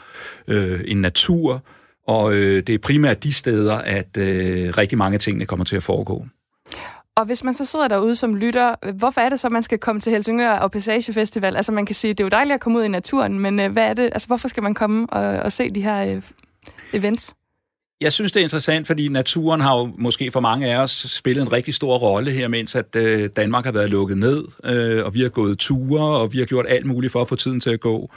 øh, 0.47 0.81
en 0.85 0.97
natur, 1.01 1.63
og 2.07 2.33
øh, 2.33 2.63
det 2.67 2.75
er 2.75 2.79
primært 2.79 3.23
de 3.23 3.33
steder, 3.33 3.75
at 3.75 4.17
øh, 4.17 4.69
rigtig 4.77 4.97
mange 4.97 5.13
af 5.13 5.19
tingene 5.19 5.45
kommer 5.45 5.65
til 5.65 5.75
at 5.75 5.83
foregå. 5.83 6.25
Og 7.19 7.25
hvis 7.25 7.43
man 7.43 7.53
så 7.53 7.65
sidder 7.65 7.87
derude 7.87 8.15
som 8.15 8.35
lytter, 8.35 8.91
hvorfor 8.93 9.21
er 9.21 9.29
det 9.29 9.39
så, 9.39 9.47
at 9.47 9.51
man 9.51 9.63
skal 9.63 9.77
komme 9.77 10.01
til 10.01 10.11
Helsingør 10.11 10.51
og 10.51 10.71
Passage 10.71 11.13
Festival? 11.13 11.55
Altså 11.55 11.71
man 11.71 11.85
kan 11.85 11.95
sige, 11.95 12.13
det 12.13 12.19
er 12.19 12.25
jo 12.25 12.29
dejligt 12.29 12.53
at 12.53 12.59
komme 12.59 12.79
ud 12.79 12.83
i 12.83 12.87
naturen, 12.87 13.39
men 13.39 13.59
øh, 13.59 13.71
hvad 13.71 13.83
er 13.83 13.93
det? 13.93 14.03
Altså 14.03 14.27
hvorfor 14.27 14.47
skal 14.47 14.63
man 14.63 14.73
komme 14.73 15.07
og, 15.09 15.43
og 15.43 15.51
se 15.51 15.69
de 15.69 15.81
her 15.81 16.15
øh, 16.15 16.21
events? 16.93 17.33
Jeg 18.01 18.13
synes, 18.13 18.31
det 18.31 18.39
er 18.39 18.43
interessant, 18.43 18.87
fordi 18.87 19.07
naturen 19.07 19.61
har 19.61 19.77
jo 19.77 19.89
måske 19.97 20.31
for 20.31 20.39
mange 20.39 20.73
af 20.73 20.77
os 20.77 20.91
spillet 20.91 21.41
en 21.41 21.51
rigtig 21.51 21.73
stor 21.73 21.97
rolle 21.97 22.31
her, 22.31 22.47
mens 22.47 22.75
at 22.75 22.95
øh, 22.95 23.29
Danmark 23.35 23.65
har 23.65 23.71
været 23.71 23.89
lukket 23.89 24.17
ned, 24.17 24.43
øh, 24.63 25.05
og 25.05 25.13
vi 25.13 25.21
har 25.21 25.29
gået 25.29 25.59
ture, 25.59 26.17
og 26.17 26.33
vi 26.33 26.37
har 26.37 26.45
gjort 26.45 26.65
alt 26.69 26.85
muligt 26.85 27.11
for 27.11 27.21
at 27.21 27.27
få 27.27 27.35
tiden 27.35 27.59
til 27.59 27.69
at 27.69 27.79
gå. 27.79 28.03
Øh, 28.03 28.09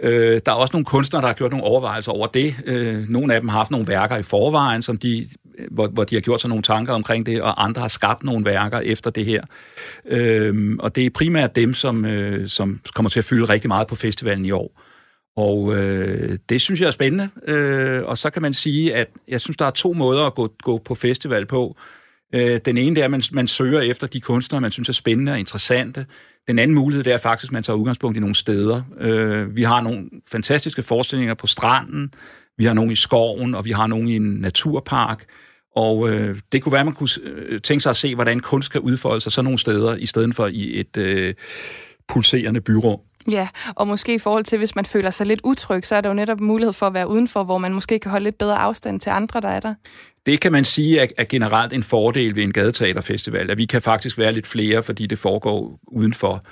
Øh, 0.00 0.40
der 0.46 0.52
er 0.52 0.56
også 0.56 0.72
nogle 0.72 0.84
kunstnere, 0.84 1.22
der 1.22 1.26
har 1.26 1.34
gjort 1.34 1.50
nogle 1.50 1.66
overvejelser 1.66 2.12
over 2.12 2.26
det. 2.26 2.54
Øh, 2.66 3.08
nogle 3.08 3.34
af 3.34 3.40
dem 3.40 3.48
har 3.48 3.58
haft 3.58 3.70
nogle 3.70 3.88
værker 3.88 4.16
i 4.16 4.22
forvejen, 4.22 4.82
som 4.82 4.96
de, 4.96 5.28
øh, 5.58 5.66
hvor, 5.70 5.88
hvor 5.88 6.04
de 6.04 6.14
har 6.14 6.20
gjort 6.20 6.40
sig 6.40 6.48
nogle 6.48 6.62
tanker 6.62 6.92
omkring 6.92 7.26
det, 7.26 7.42
og 7.42 7.64
andre 7.64 7.80
har 7.80 7.88
skabt 7.88 8.22
nogle 8.22 8.44
værker 8.44 8.80
efter 8.80 9.10
det 9.10 9.24
her. 9.24 9.42
Øh, 10.08 10.76
og 10.78 10.94
det 10.94 11.06
er 11.06 11.10
primært 11.10 11.56
dem, 11.56 11.74
som, 11.74 12.04
øh, 12.04 12.48
som 12.48 12.80
kommer 12.94 13.10
til 13.10 13.18
at 13.18 13.24
fylde 13.24 13.44
rigtig 13.44 13.68
meget 13.68 13.86
på 13.86 13.94
festivalen 13.94 14.44
i 14.44 14.50
år. 14.50 14.80
Og 15.36 15.76
øh, 15.76 16.38
det 16.48 16.60
synes 16.60 16.80
jeg 16.80 16.86
er 16.86 16.90
spændende. 16.90 17.28
Øh, 17.48 18.02
og 18.04 18.18
så 18.18 18.30
kan 18.30 18.42
man 18.42 18.54
sige, 18.54 18.94
at 18.94 19.08
jeg 19.28 19.40
synes, 19.40 19.56
der 19.56 19.64
er 19.64 19.70
to 19.70 19.92
måder 19.92 20.26
at 20.26 20.34
gå, 20.34 20.54
gå 20.62 20.78
på 20.78 20.94
festival 20.94 21.46
på. 21.46 21.76
Øh, 22.34 22.60
den 22.64 22.78
ene 22.78 22.94
det 22.96 23.00
er, 23.00 23.04
at 23.04 23.10
man, 23.10 23.22
man 23.32 23.48
søger 23.48 23.80
efter 23.80 24.06
de 24.06 24.20
kunstnere, 24.20 24.60
man 24.60 24.72
synes 24.72 24.88
er 24.88 24.92
spændende 24.92 25.32
og 25.32 25.38
interessante. 25.38 26.06
Den 26.48 26.58
anden 26.58 26.74
mulighed, 26.74 27.04
det 27.04 27.12
er 27.12 27.18
faktisk, 27.18 27.50
at 27.50 27.52
man 27.52 27.62
tager 27.62 27.76
udgangspunkt 27.76 28.16
i 28.16 28.20
nogle 28.20 28.34
steder. 28.34 28.82
Øh, 29.00 29.56
vi 29.56 29.62
har 29.62 29.80
nogle 29.80 30.10
fantastiske 30.30 30.82
forestillinger 30.82 31.34
på 31.34 31.46
stranden, 31.46 32.14
vi 32.58 32.64
har 32.64 32.72
nogle 32.72 32.92
i 32.92 32.96
skoven, 32.96 33.54
og 33.54 33.64
vi 33.64 33.70
har 33.70 33.86
nogle 33.86 34.10
i 34.10 34.16
en 34.16 34.22
naturpark. 34.22 35.24
Og 35.76 36.10
øh, 36.10 36.38
det 36.52 36.62
kunne 36.62 36.72
være, 36.72 36.80
at 36.80 36.86
man 36.86 36.94
kunne 36.94 37.08
øh, 37.22 37.60
tænke 37.60 37.82
sig 37.82 37.90
at 37.90 37.96
se, 37.96 38.14
hvordan 38.14 38.40
kunst 38.40 38.72
kan 38.72 38.80
udfolde 38.80 39.20
sig 39.20 39.32
sådan 39.32 39.44
nogle 39.44 39.58
steder, 39.58 39.96
i 39.96 40.06
stedet 40.06 40.34
for 40.34 40.46
i 40.46 40.80
et 40.80 40.96
øh, 40.96 41.34
pulserende 42.08 42.60
byrum. 42.60 43.00
Ja, 43.30 43.48
og 43.74 43.88
måske 43.88 44.14
i 44.14 44.18
forhold 44.18 44.44
til, 44.44 44.58
hvis 44.58 44.74
man 44.74 44.84
føler 44.84 45.10
sig 45.10 45.26
lidt 45.26 45.40
utryg, 45.44 45.86
så 45.86 45.94
er 45.94 46.00
der 46.00 46.08
jo 46.08 46.14
netop 46.14 46.40
mulighed 46.40 46.72
for 46.72 46.86
at 46.86 46.94
være 46.94 47.08
udenfor, 47.08 47.44
hvor 47.44 47.58
man 47.58 47.74
måske 47.74 47.98
kan 47.98 48.10
holde 48.10 48.24
lidt 48.24 48.38
bedre 48.38 48.58
afstand 48.58 49.00
til 49.00 49.10
andre, 49.10 49.40
der 49.40 49.48
er 49.48 49.60
der. 49.60 49.74
Det 50.26 50.40
kan 50.40 50.52
man 50.52 50.64
sige 50.64 50.98
er, 50.98 51.06
er 51.18 51.24
generelt 51.24 51.72
en 51.72 51.82
fordel 51.82 52.36
ved 52.36 52.42
en 52.42 52.52
gadeteaterfestival, 52.52 53.50
at 53.50 53.58
vi 53.58 53.64
kan 53.64 53.82
faktisk 53.82 54.18
være 54.18 54.32
lidt 54.32 54.46
flere, 54.46 54.82
fordi 54.82 55.06
det 55.06 55.18
foregår 55.18 55.80
udenfor. 55.86 56.44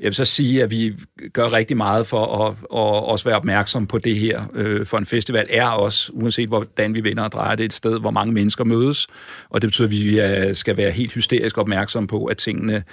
Jeg 0.00 0.06
vil 0.06 0.14
så 0.14 0.24
sige, 0.24 0.62
at 0.62 0.70
vi 0.70 0.94
gør 1.32 1.52
rigtig 1.52 1.76
meget 1.76 2.06
for 2.06 2.46
at, 2.46 2.52
at 2.52 3.04
også 3.04 3.24
være 3.24 3.36
opmærksom 3.36 3.86
på 3.86 3.98
det 3.98 4.16
her. 4.16 4.42
Øh, 4.54 4.86
for 4.86 4.98
en 4.98 5.06
festival 5.06 5.46
er 5.50 5.66
også, 5.66 6.12
uanset 6.12 6.48
hvordan 6.48 6.94
vi 6.94 7.04
vender 7.04 7.22
og 7.22 7.32
drejer 7.32 7.56
det, 7.56 7.64
et 7.64 7.72
sted, 7.72 8.00
hvor 8.00 8.10
mange 8.10 8.32
mennesker 8.32 8.64
mødes. 8.64 9.06
Og 9.50 9.62
det 9.62 9.68
betyder, 9.68 9.88
at 9.88 9.92
vi 9.92 10.20
øh, 10.20 10.54
skal 10.54 10.76
være 10.76 10.90
helt 10.90 11.12
hysterisk 11.12 11.58
opmærksom 11.58 12.06
på, 12.06 12.24
at 12.24 12.36
tingene 12.36 12.84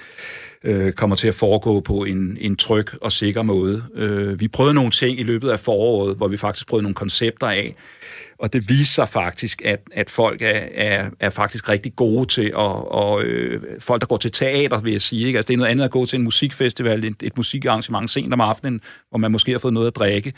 øh, 0.64 0.94
kommer 0.94 1.16
til 1.16 1.28
at 1.28 1.36
foregå 1.36 1.80
på 1.80 2.04
en, 2.04 2.38
en 2.42 2.56
tryg 2.56 2.88
og 3.02 3.12
sikker 3.12 3.42
måde. 3.42 3.84
Øh, 3.96 4.40
vi 4.40 4.48
prøvede 4.48 4.74
nogle 4.74 4.92
ting 4.92 5.20
i 5.20 5.24
løbet 5.24 5.50
af 5.50 5.60
foråret, 5.60 6.18
hvor 6.18 6.28
vi 6.28 6.38
faktisk 6.38 6.68
prøvede 6.68 6.84
nogle 6.84 6.96
koncepter 6.96 7.48
af, 7.48 7.76
og 8.40 8.54
det 8.54 8.70
viser 8.70 8.84
sig 8.86 9.10
faktisk, 9.10 9.62
at, 9.66 9.80
at 9.92 10.10
folk 10.10 10.42
er, 10.42 10.62
er, 10.74 11.10
er 11.20 11.30
faktisk 11.30 11.70
rigtig 11.70 11.96
gode 11.96 12.26
til, 12.26 12.46
at, 12.46 12.56
og 12.56 13.24
øh, 13.24 13.62
folk, 13.80 14.02
der 14.02 14.08
går 14.08 14.18
til 14.18 14.32
teater, 14.32 14.82
vil 14.82 14.92
jeg 14.92 15.02
sige, 15.02 15.28
ikke? 15.28 15.38
Altså, 15.40 15.48
det 15.48 15.54
er 15.54 15.58
noget 15.58 15.72
andet 15.72 15.86
at 15.86 15.92
gå 15.92 16.06
til 16.06 16.18
en 16.18 16.24
musikfestival, 16.24 17.04
et, 17.04 17.16
et 17.24 17.38
musikarrangement 17.38 18.10
sent 18.10 18.34
om 18.34 18.42
aftenen, 18.42 18.82
hvor 19.10 19.18
man 19.18 19.32
måske 19.32 19.52
har 19.52 19.60
fået 19.60 19.74
noget 19.74 19.88
at 19.88 19.96
drikke. 19.96 20.34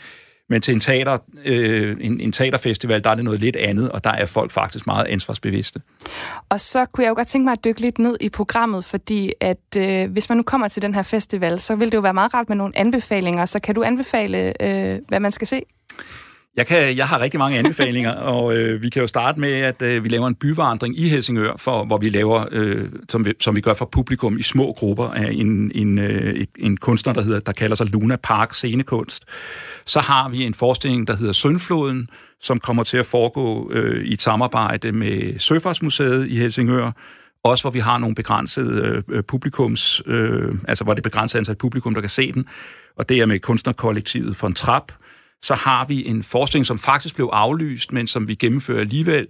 Men 0.50 0.62
til 0.62 0.74
en, 0.74 0.80
teater, 0.80 1.18
øh, 1.44 1.96
en, 2.00 2.20
en 2.20 2.32
teaterfestival, 2.32 3.04
der 3.04 3.10
er 3.10 3.14
det 3.14 3.24
noget 3.24 3.40
lidt 3.40 3.56
andet, 3.56 3.90
og 3.90 4.04
der 4.04 4.10
er 4.10 4.26
folk 4.26 4.52
faktisk 4.52 4.86
meget 4.86 5.06
ansvarsbevidste. 5.06 5.80
Og 6.48 6.60
så 6.60 6.86
kunne 6.86 7.04
jeg 7.04 7.10
jo 7.10 7.14
godt 7.14 7.28
tænke 7.28 7.44
mig 7.44 7.52
at 7.52 7.64
dykke 7.64 7.80
lidt 7.80 7.98
ned 7.98 8.16
i 8.20 8.28
programmet, 8.28 8.84
fordi 8.84 9.32
at 9.40 9.76
øh, 9.78 10.10
hvis 10.10 10.28
man 10.28 10.36
nu 10.36 10.42
kommer 10.42 10.68
til 10.68 10.82
den 10.82 10.94
her 10.94 11.02
festival, 11.02 11.60
så 11.60 11.74
vil 11.74 11.92
det 11.92 11.94
jo 11.94 12.00
være 12.00 12.14
meget 12.14 12.34
rart 12.34 12.48
med 12.48 12.56
nogle 12.56 12.78
anbefalinger. 12.78 13.44
Så 13.46 13.60
kan 13.60 13.74
du 13.74 13.82
anbefale, 13.82 14.62
øh, 14.62 14.98
hvad 15.08 15.20
man 15.20 15.32
skal 15.32 15.46
se? 15.46 15.62
Jeg, 16.56 16.66
kan, 16.66 16.96
jeg 16.96 17.08
har 17.08 17.20
rigtig 17.20 17.38
mange 17.38 17.58
anbefalinger, 17.58 18.12
og 18.34 18.56
øh, 18.56 18.82
vi 18.82 18.88
kan 18.88 19.02
jo 19.02 19.06
starte 19.06 19.40
med, 19.40 19.52
at 19.52 19.82
øh, 19.82 20.04
vi 20.04 20.08
laver 20.08 20.26
en 20.26 20.34
byvandring 20.34 20.98
i 20.98 21.08
Helsingør, 21.08 21.56
for, 21.56 21.84
hvor 21.84 21.98
vi 21.98 22.08
laver, 22.08 22.44
øh, 22.50 22.88
som, 23.08 23.26
vi, 23.26 23.32
som 23.40 23.56
vi 23.56 23.60
gør 23.60 23.74
for 23.74 23.84
publikum 23.84 24.38
i 24.38 24.42
små 24.42 24.72
grupper 24.72 25.08
af 25.08 25.30
en, 25.32 25.72
en, 25.74 25.98
øh, 25.98 26.46
en 26.58 26.76
kunstner, 26.76 27.12
der, 27.12 27.22
hedder, 27.22 27.40
der 27.40 27.52
kalder 27.52 27.76
sig 27.76 27.86
Luna 27.86 28.16
Park 28.16 28.54
Scenekunst. 28.54 29.24
Så 29.86 30.00
har 30.00 30.28
vi 30.28 30.42
en 30.42 30.54
forestilling, 30.54 31.08
der 31.08 31.16
hedder 31.16 31.32
Søndfloden, 31.32 32.10
som 32.40 32.58
kommer 32.58 32.82
til 32.82 32.96
at 32.96 33.06
foregå 33.06 33.70
øh, 33.72 34.04
i 34.04 34.12
et 34.12 34.22
samarbejde 34.22 34.92
med 34.92 35.38
Søfartsmuseet 35.38 36.28
i 36.28 36.36
Helsingør, 36.36 36.92
også 37.44 37.64
hvor 37.64 37.70
vi 37.70 37.78
har 37.78 37.98
nogle 37.98 38.14
begrænsede 38.14 38.80
øh, 38.80 39.02
øh, 39.08 39.22
publikums, 39.22 40.02
øh, 40.06 40.54
altså 40.68 40.84
hvor 40.84 40.94
det 40.94 41.00
er 41.00 41.10
begrænset 41.10 41.38
antal 41.38 41.54
publikum, 41.54 41.94
der 41.94 42.00
kan 42.00 42.10
se 42.10 42.32
den, 42.32 42.46
og 42.96 43.08
det 43.08 43.18
er 43.18 43.26
med 43.26 43.38
kunstnerkollektivet 43.38 44.42
von 44.42 44.54
Trapp, 44.54 44.92
så 45.42 45.54
har 45.54 45.84
vi 45.84 46.06
en 46.06 46.22
forskning, 46.22 46.66
som 46.66 46.78
faktisk 46.78 47.14
blev 47.14 47.30
aflyst, 47.32 47.92
men 47.92 48.06
som 48.06 48.28
vi 48.28 48.34
gennemfører 48.34 48.80
alligevel, 48.80 49.26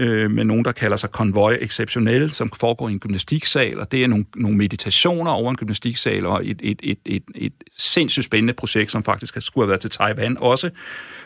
øh, 0.00 0.30
med 0.30 0.44
nogen, 0.44 0.64
der 0.64 0.72
kalder 0.72 0.96
sig 0.96 1.10
Convoy 1.10 1.52
Exceptionel, 1.60 2.32
som 2.32 2.50
foregår 2.50 2.88
i 2.88 2.92
en 2.92 2.98
gymnastiksal, 2.98 3.80
og 3.80 3.92
det 3.92 4.04
er 4.04 4.08
nogle, 4.08 4.24
nogle 4.36 4.56
meditationer 4.56 5.30
over 5.30 5.50
en 5.50 5.56
gymnastiksal, 5.56 6.26
og 6.26 6.46
et, 6.46 6.60
et, 6.62 6.80
et, 6.82 6.98
et, 7.04 7.22
et 7.34 7.52
sindssygt 7.76 8.24
spændende 8.24 8.52
projekt, 8.52 8.90
som 8.90 9.02
faktisk 9.02 9.36
skulle 9.40 9.64
have 9.64 9.68
været 9.68 9.80
til 9.80 9.90
Taiwan 9.90 10.36
også. 10.40 10.70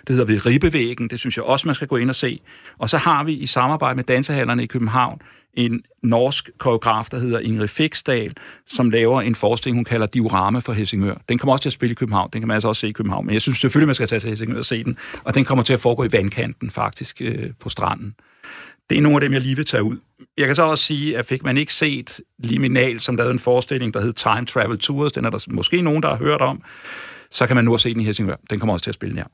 Det 0.07 0.09
hedder 0.09 0.25
ved 0.25 0.47
Ribbevæggen, 0.47 1.09
det 1.09 1.21
synes 1.21 1.37
jeg 1.37 1.45
også, 1.45 1.69
man 1.69 1.75
skal 1.75 1.89
gå 1.89 1.97
ind 1.97 2.11
og 2.11 2.17
se. 2.17 2.41
Og 2.79 2.89
så 2.89 2.99
har 2.99 3.25
vi 3.25 3.33
i 3.33 3.47
samarbejde 3.47 3.97
med 3.97 4.05
dansehallerne 4.05 4.63
i 4.63 4.67
København 4.67 5.21
en 5.57 5.83
norsk 6.03 6.51
koreograf, 6.59 7.07
der 7.11 7.19
hedder 7.19 7.39
Ingrid 7.39 7.69
Fiksdal, 7.69 8.33
som 8.67 8.91
laver 8.91 9.21
en 9.21 9.35
forestilling, 9.35 9.77
hun 9.77 9.85
kalder 9.85 10.07
Diorama 10.07 10.59
for 10.59 10.73
Helsingør. 10.73 11.15
Den 11.29 11.39
kommer 11.39 11.53
også 11.53 11.63
til 11.63 11.69
at 11.69 11.73
spille 11.73 11.93
i 11.93 11.95
København. 11.95 12.31
Den 12.33 12.41
kan 12.41 12.49
man 12.49 12.55
altså 12.55 12.69
også 12.69 12.81
se 12.81 12.89
i 12.89 12.93
København. 12.93 13.27
Men 13.27 13.33
jeg 13.33 13.43
synes 13.43 13.59
selvfølgelig, 13.59 13.87
man 13.87 13.95
skal 13.95 14.09
tage 14.09 14.21
til 14.21 14.29
Helsingør 14.29 14.59
og 14.59 14.65
se 14.65 14.85
den. 14.85 14.97
Og 15.25 15.35
den 15.35 15.45
kommer 15.45 15.65
til 15.65 15.73
at 15.73 15.81
foregå 15.81 16.05
i 16.05 16.13
vandkanten, 16.13 16.71
faktisk, 16.71 17.17
øh, 17.21 17.51
på 17.61 17.69
stranden. 17.69 18.15
Det 18.91 18.99
er 18.99 19.03
nogle 19.03 19.17
af 19.17 19.21
dem, 19.21 19.33
jeg 19.33 19.41
lige 19.41 19.57
vil 19.57 19.67
tage 19.67 19.83
ud. 19.83 19.97
Jeg 20.39 20.47
kan 20.47 20.55
så 20.55 20.63
også 20.63 20.85
sige, 20.85 21.19
at 21.19 21.27
fik 21.27 21.45
man 21.45 21.59
ikke 21.59 21.75
set 21.75 22.21
Liminal, 22.39 23.01
som 23.01 23.17
lavede 23.17 23.33
en 23.33 23.39
forestilling, 23.39 23.95
der 23.95 24.01
hed 24.01 24.13
Time 24.13 24.47
Travel 24.47 24.79
Tours, 24.79 25.13
den 25.13 25.25
er 25.25 25.31
der 25.31 25.47
måske 25.51 25.83
nogen, 25.83 26.03
der 26.03 26.09
har 26.09 26.17
hørt 26.17 26.41
om, 26.41 26.63
så 27.37 27.47
kan 27.47 27.57
man 27.57 27.65
nu 27.65 27.79
se 27.79 27.95
den 27.95 28.01
i 28.01 28.05
Helsingør. 28.05 28.37
Den 28.51 28.59
kommer 28.59 28.73
også 28.73 28.83
til 28.83 28.91
at 28.91 28.95
spille 28.95 29.17
her. 29.17 29.25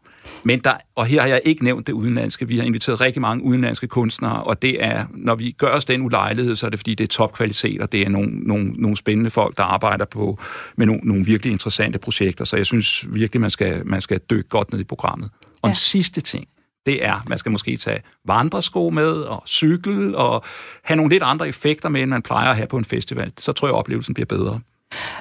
Men 0.44 0.58
der, 0.58 0.72
og 0.94 1.06
her 1.06 1.20
har 1.20 1.28
jeg 1.28 1.40
ikke 1.44 1.64
nævnt 1.64 1.86
det 1.86 1.92
udenlandske. 1.92 2.48
Vi 2.48 2.58
har 2.58 2.64
inviteret 2.64 3.00
rigtig 3.00 3.22
mange 3.22 3.44
udenlandske 3.44 3.86
kunstnere, 3.86 4.42
og 4.42 4.62
det 4.62 4.84
er, 4.84 5.06
når 5.10 5.34
vi 5.34 5.50
gør 5.50 5.68
os 5.68 5.84
den 5.84 6.02
ulejlighed, 6.02 6.56
så 6.56 6.66
er 6.66 6.70
det 6.70 6.78
fordi, 6.78 6.94
det 6.94 7.04
er 7.04 7.08
topkvalitet, 7.08 7.80
og 7.80 7.92
det 7.92 8.02
er 8.02 8.08
nogle, 8.08 8.30
nogle, 8.30 8.72
nogle 8.72 8.96
spændende 8.96 9.30
folk, 9.30 9.56
der 9.56 9.62
arbejder 9.62 10.04
på 10.04 10.38
med 10.76 10.86
nogle, 10.86 11.00
nogle 11.04 11.24
virkelig 11.24 11.52
interessante 11.52 11.98
projekter. 11.98 12.44
Så 12.44 12.56
jeg 12.56 12.66
synes 12.66 13.14
virkelig, 13.14 13.40
man 13.40 13.50
skal, 13.50 13.86
man 13.86 14.00
skal 14.00 14.20
dykke 14.30 14.48
godt 14.48 14.72
ned 14.72 14.80
i 14.80 14.84
programmet. 14.84 15.30
Og 15.62 15.68
ja. 15.68 15.70
en 15.70 15.76
sidste 15.76 16.20
ting, 16.20 16.48
det 16.86 17.04
er, 17.04 17.24
man 17.28 17.38
skal 17.38 17.52
måske 17.52 17.76
tage 17.76 18.00
vandresko 18.24 18.90
med 18.90 19.12
og 19.12 19.42
cykel 19.46 20.16
og 20.16 20.44
have 20.82 20.96
nogle 20.96 21.10
lidt 21.10 21.22
andre 21.22 21.48
effekter 21.48 21.88
med, 21.88 22.02
end 22.02 22.10
man 22.10 22.22
plejer 22.22 22.50
at 22.50 22.56
have 22.56 22.66
på 22.66 22.76
en 22.76 22.84
festival. 22.84 23.32
Så 23.38 23.52
tror 23.52 23.68
jeg, 23.68 23.74
oplevelsen 23.74 24.14
bliver 24.14 24.26
bedre. 24.26 24.60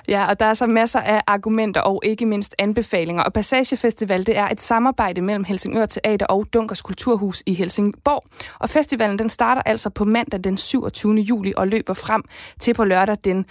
Ja, 0.07 0.25
og 0.29 0.39
der 0.39 0.45
er 0.45 0.53
så 0.53 0.67
masser 0.67 0.99
af 0.99 1.21
argumenter 1.27 1.81
og 1.81 2.01
ikke 2.05 2.25
mindst 2.25 2.55
anbefalinger. 2.59 3.23
Og 3.23 3.33
Passagefestival, 3.33 4.25
det 4.25 4.37
er 4.37 4.47
et 4.47 4.61
samarbejde 4.61 5.21
mellem 5.21 5.43
Helsingør 5.43 5.85
Teater 5.85 6.25
og 6.25 6.45
Dunkers 6.53 6.81
Kulturhus 6.81 7.43
i 7.45 7.53
Helsingborg. 7.53 8.23
Og 8.59 8.69
festivalen 8.69 9.19
den 9.19 9.29
starter 9.29 9.61
altså 9.65 9.89
på 9.89 10.05
mandag 10.05 10.43
den 10.43 10.57
27. 10.57 11.15
juli 11.15 11.53
og 11.57 11.67
løber 11.67 11.93
frem 11.93 12.23
til 12.59 12.73
på 12.73 12.83
lørdag 12.83 13.17
den 13.23 13.45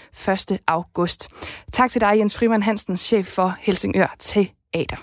1. 0.50 0.58
august. 0.66 1.28
Tak 1.72 1.90
til 1.90 2.00
dig, 2.00 2.18
Jens 2.18 2.38
Frimand 2.38 2.62
Hansen, 2.62 2.96
chef 2.96 3.26
for 3.26 3.56
Helsingør 3.60 4.14
Teater. 4.18 4.96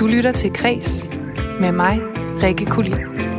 Du 0.00 0.06
lytter 0.06 0.32
til 0.32 0.52
Kres 0.52 1.06
med 1.60 1.72
mig, 1.72 2.00
Rikke 2.42 2.66
Kulin. 2.66 3.29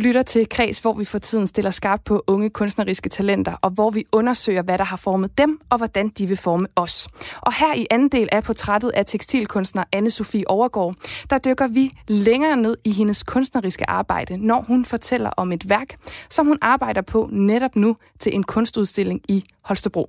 Lytter 0.00 0.22
til 0.22 0.48
Kreds, 0.48 0.78
hvor 0.78 0.92
vi 0.92 1.04
for 1.04 1.18
tiden 1.18 1.46
stiller 1.46 1.70
skarpt 1.70 2.04
på 2.04 2.24
unge 2.26 2.50
kunstneriske 2.50 3.08
talenter, 3.08 3.52
og 3.52 3.70
hvor 3.70 3.90
vi 3.90 4.04
undersøger, 4.12 4.62
hvad 4.62 4.78
der 4.78 4.84
har 4.84 4.96
formet 4.96 5.38
dem, 5.38 5.60
og 5.70 5.78
hvordan 5.78 6.08
de 6.08 6.28
vil 6.28 6.36
forme 6.36 6.66
os. 6.76 7.08
Og 7.40 7.52
her 7.54 7.74
i 7.74 7.86
anden 7.90 8.08
del 8.08 8.28
af 8.32 8.42
portrættet 8.42 8.90
af 8.90 9.06
tekstilkunstner 9.06 9.84
anne 9.92 10.10
Sofie 10.10 10.50
Overgaard, 10.50 10.94
der 11.30 11.38
dykker 11.38 11.66
vi 11.66 11.90
længere 12.08 12.56
ned 12.56 12.76
i 12.84 12.92
hendes 12.92 13.22
kunstneriske 13.22 13.90
arbejde, 13.90 14.36
når 14.36 14.64
hun 14.68 14.84
fortæller 14.84 15.30
om 15.36 15.52
et 15.52 15.68
værk, 15.68 15.96
som 16.30 16.46
hun 16.46 16.58
arbejder 16.60 17.00
på 17.00 17.28
netop 17.32 17.76
nu 17.76 17.96
til 18.18 18.34
en 18.34 18.42
kunstudstilling 18.42 19.20
i 19.28 19.42
Holstebro. 19.62 20.06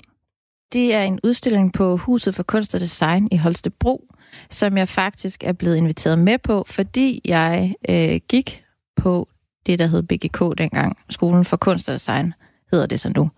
Det 0.74 0.94
er 0.94 1.02
en 1.04 1.20
udstilling 1.24 1.74
på 1.74 1.98
Huset 1.98 2.36
for 2.36 2.44
Kunst 2.44 2.76
og 2.76 2.82
Design 2.82 3.28
i 3.32 3.38
Holstebro, 3.38 4.04
som 4.50 4.78
jeg 4.78 4.88
faktisk 4.88 5.44
er 5.44 5.54
blevet 5.54 5.76
inviteret 5.76 6.20
med 6.20 6.38
på, 6.38 6.64
fordi 6.68 7.22
jeg 7.26 7.76
øh, 7.90 8.20
gik 8.30 8.64
på 8.96 9.28
det, 9.66 9.80
der 9.80 9.88
hed 9.88 10.04
BGK 10.04 10.58
dengang. 10.58 10.98
Skolen 11.10 11.46
for 11.46 11.58
Kunst 11.58 11.90
og 11.90 11.94
Design 11.94 12.34
hedder 12.72 12.86
det 12.86 13.00
så 13.00 13.12
nu. 13.16 13.30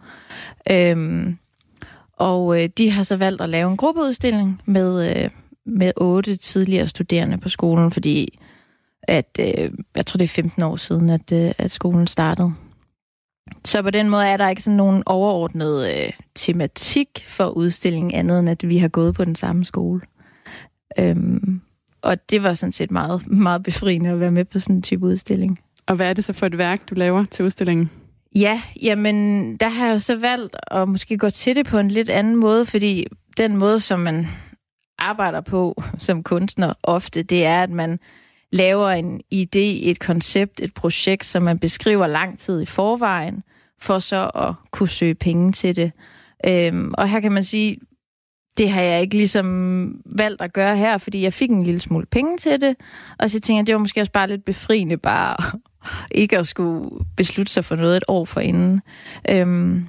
Øhm, 0.71 1.37
og 2.17 2.63
øh, 2.63 2.69
de 2.77 2.91
har 2.91 3.03
så 3.03 3.15
valgt 3.15 3.41
at 3.41 3.49
lave 3.49 3.71
en 3.71 3.77
gruppeudstilling 3.77 4.61
med, 4.65 5.17
øh, 5.23 5.29
med 5.65 5.91
otte 5.97 6.35
tidligere 6.35 6.87
studerende 6.87 7.37
på 7.37 7.49
skolen, 7.49 7.91
fordi 7.91 8.39
at, 9.03 9.39
øh, 9.39 9.71
jeg 9.95 10.05
tror 10.05 10.17
det 10.17 10.23
er 10.23 10.27
15 10.27 10.63
år 10.63 10.75
siden, 10.75 11.09
at, 11.09 11.31
øh, 11.31 11.51
at 11.57 11.71
skolen 11.71 12.07
startede. 12.07 12.53
Så 13.65 13.81
på 13.81 13.89
den 13.89 14.09
måde 14.09 14.27
er 14.27 14.37
der 14.37 14.49
ikke 14.49 14.63
sådan 14.63 14.77
nogen 14.77 15.03
overordnet 15.05 15.89
øh, 15.89 16.11
tematik 16.35 17.25
for 17.27 17.49
udstillingen, 17.49 18.13
andet 18.13 18.39
end 18.39 18.49
at 18.49 18.69
vi 18.69 18.77
har 18.77 18.87
gået 18.87 19.15
på 19.15 19.25
den 19.25 19.35
samme 19.35 19.65
skole. 19.65 20.01
Øhm, 20.99 21.61
og 22.01 22.29
det 22.29 22.43
var 22.43 22.53
sådan 22.53 22.71
set 22.71 22.91
meget, 22.91 23.27
meget 23.27 23.63
befriende 23.63 24.09
at 24.09 24.19
være 24.19 24.31
med 24.31 24.45
på 24.45 24.59
sådan 24.59 24.75
en 24.75 24.81
type 24.81 25.05
udstilling. 25.05 25.59
Og 25.87 25.95
hvad 25.95 26.09
er 26.09 26.13
det 26.13 26.25
så 26.25 26.33
for 26.33 26.45
et 26.45 26.57
værk, 26.57 26.89
du 26.89 26.95
laver 26.95 27.25
til 27.31 27.45
udstillingen? 27.45 27.89
Ja, 28.35 28.61
jamen, 28.81 29.57
der 29.57 29.69
har 29.69 29.85
jeg 29.85 29.93
jo 29.93 29.99
så 29.99 30.15
valgt 30.15 30.55
at 30.71 30.89
måske 30.89 31.17
gå 31.17 31.29
til 31.29 31.55
det 31.55 31.65
på 31.65 31.77
en 31.77 31.91
lidt 31.91 32.09
anden 32.09 32.35
måde, 32.35 32.65
fordi 32.65 33.07
den 33.37 33.57
måde, 33.57 33.79
som 33.79 33.99
man 33.99 34.27
arbejder 34.99 35.41
på 35.41 35.83
som 35.97 36.23
kunstner 36.23 36.73
ofte, 36.83 37.23
det 37.23 37.45
er, 37.45 37.63
at 37.63 37.69
man 37.69 37.99
laver 38.51 38.89
en 38.89 39.21
idé, 39.33 39.89
et 39.89 39.99
koncept, 39.99 40.59
et 40.61 40.73
projekt, 40.73 41.25
som 41.25 41.43
man 41.43 41.59
beskriver 41.59 42.07
lang 42.07 42.39
tid 42.39 42.61
i 42.61 42.65
forvejen, 42.65 43.43
for 43.81 43.99
så 43.99 44.31
at 44.35 44.53
kunne 44.71 44.89
søge 44.89 45.15
penge 45.15 45.51
til 45.51 45.75
det. 45.75 45.91
Øhm, 46.47 46.93
og 46.97 47.09
her 47.09 47.19
kan 47.19 47.31
man 47.31 47.43
sige, 47.43 47.77
det 48.57 48.69
har 48.69 48.81
jeg 48.81 49.01
ikke 49.01 49.15
ligesom 49.15 50.01
valgt 50.05 50.41
at 50.41 50.53
gøre 50.53 50.77
her, 50.77 50.97
fordi 50.97 51.21
jeg 51.21 51.33
fik 51.33 51.49
en 51.49 51.63
lille 51.63 51.81
smule 51.81 52.05
penge 52.05 52.37
til 52.37 52.61
det, 52.61 52.75
og 53.19 53.29
så 53.29 53.39
tænkte 53.39 53.57
jeg, 53.57 53.67
det 53.67 53.75
var 53.75 53.79
måske 53.79 54.01
også 54.01 54.11
bare 54.11 54.27
lidt 54.27 54.45
befriende 54.45 54.97
bare 54.97 55.59
ikke 56.11 56.37
at 56.37 56.47
skulle 56.47 56.89
beslutte 57.17 57.53
sig 57.53 57.65
for 57.65 57.75
noget 57.75 57.97
et 57.97 58.03
år 58.07 58.25
forinden. 58.25 58.81
Øhm, 59.29 59.87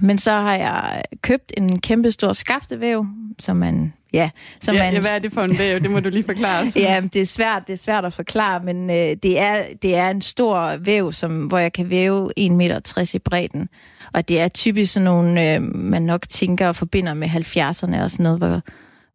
men 0.00 0.18
så 0.18 0.30
har 0.30 0.54
jeg 0.54 1.02
købt 1.22 1.52
en 1.56 1.80
kæmpe 1.80 2.10
stor 2.10 2.32
skaftevæv, 2.32 3.06
som 3.38 3.56
man 3.56 3.92
Ja, 4.12 4.30
som 4.60 4.74
ja, 4.74 4.82
man, 4.82 4.94
ja, 4.94 5.00
hvad 5.00 5.14
er 5.14 5.18
det 5.18 5.32
for 5.32 5.42
en 5.42 5.58
væv? 5.58 5.80
Det 5.80 5.90
må 5.90 6.00
du 6.00 6.08
lige 6.08 6.24
forklare. 6.24 6.66
ja, 6.76 7.02
det 7.12 7.22
er 7.22 7.26
svært, 7.26 7.62
det 7.66 7.72
er 7.72 7.76
svært 7.76 8.04
at 8.04 8.12
forklare, 8.12 8.60
men 8.64 8.90
øh, 8.90 9.16
det, 9.22 9.38
er, 9.38 9.64
det 9.82 9.94
er 9.94 10.10
en 10.10 10.20
stor 10.20 10.76
væv, 10.76 11.12
som, 11.12 11.46
hvor 11.46 11.58
jeg 11.58 11.72
kan 11.72 11.90
væve 11.90 12.30
1,60 12.40 12.52
meter 12.52 13.10
i 13.14 13.18
bredden. 13.18 13.68
Og 14.12 14.28
det 14.28 14.40
er 14.40 14.48
typisk 14.48 14.92
sådan 14.92 15.04
nogle, 15.04 15.54
øh, 15.54 15.62
man 15.74 16.02
nok 16.02 16.28
tænker 16.28 16.68
og 16.68 16.76
forbinder 16.76 17.14
med 17.14 17.28
70'erne 17.28 18.02
og 18.02 18.10
sådan 18.10 18.22
noget, 18.22 18.38
hvor, 18.38 18.60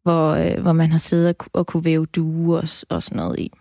hvor, 0.02 0.30
øh, 0.30 0.62
hvor 0.62 0.72
man 0.72 0.90
har 0.92 0.98
siddet 0.98 1.28
og, 1.28 1.46
og 1.52 1.66
kunne 1.66 1.84
væve 1.84 2.06
duer 2.06 2.60
og, 2.60 2.96
og 2.96 3.02
sådan 3.02 3.16
noget 3.16 3.38
i. 3.38 3.52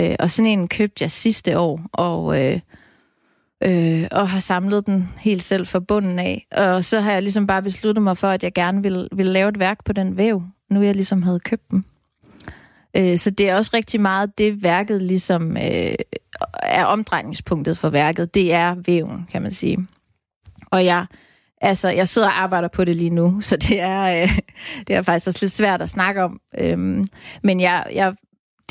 Øh, 0.00 0.16
og 0.18 0.30
sådan 0.30 0.50
en 0.50 0.68
købte 0.68 1.02
jeg 1.02 1.10
sidste 1.10 1.58
år, 1.58 1.80
og... 1.92 2.44
Øh, 2.44 2.60
øh, 3.64 4.06
og 4.10 4.28
har 4.28 4.40
samlet 4.40 4.86
den 4.86 5.08
helt 5.18 5.44
selv 5.44 5.66
fra 5.66 5.80
bunden 5.80 6.18
af. 6.18 6.46
Og 6.50 6.84
så 6.84 7.00
har 7.00 7.12
jeg 7.12 7.22
ligesom 7.22 7.46
bare 7.46 7.62
besluttet 7.62 8.02
mig 8.02 8.16
for, 8.16 8.28
at 8.28 8.42
jeg 8.42 8.52
gerne 8.52 8.82
vil, 8.82 9.08
vil 9.12 9.26
lave 9.26 9.48
et 9.48 9.58
værk 9.58 9.84
på 9.84 9.92
den 9.92 10.16
væv, 10.16 10.42
nu 10.70 10.82
jeg 10.82 10.94
ligesom 10.94 11.22
havde 11.22 11.40
købt 11.40 11.70
den. 11.70 11.84
Øh, 12.96 13.18
så 13.18 13.30
det 13.30 13.48
er 13.48 13.56
også 13.56 13.70
rigtig 13.74 14.00
meget 14.00 14.38
det, 14.38 14.62
værket 14.62 15.02
ligesom 15.02 15.56
øh, 15.56 15.94
er 16.62 16.84
omdrejningspunktet 16.84 17.78
for 17.78 17.88
værket. 17.88 18.34
Det 18.34 18.52
er 18.52 18.74
væven, 18.86 19.26
kan 19.32 19.42
man 19.42 19.52
sige. 19.52 19.86
Og 20.70 20.84
jeg, 20.84 21.06
altså, 21.60 21.88
jeg 21.88 22.08
sidder 22.08 22.28
og 22.28 22.42
arbejder 22.42 22.68
på 22.68 22.84
det 22.84 22.96
lige 22.96 23.10
nu, 23.10 23.40
så 23.48 23.56
det 23.56 23.80
er, 23.80 24.22
øh, 24.22 24.28
det 24.86 24.96
er 24.96 25.02
faktisk 25.02 25.26
også 25.26 25.38
lidt 25.42 25.52
svært 25.52 25.82
at 25.82 25.90
snakke 25.90 26.22
om. 26.22 26.40
Øhm, 26.58 27.06
men 27.42 27.60
jeg, 27.60 27.86
jeg, 27.94 28.14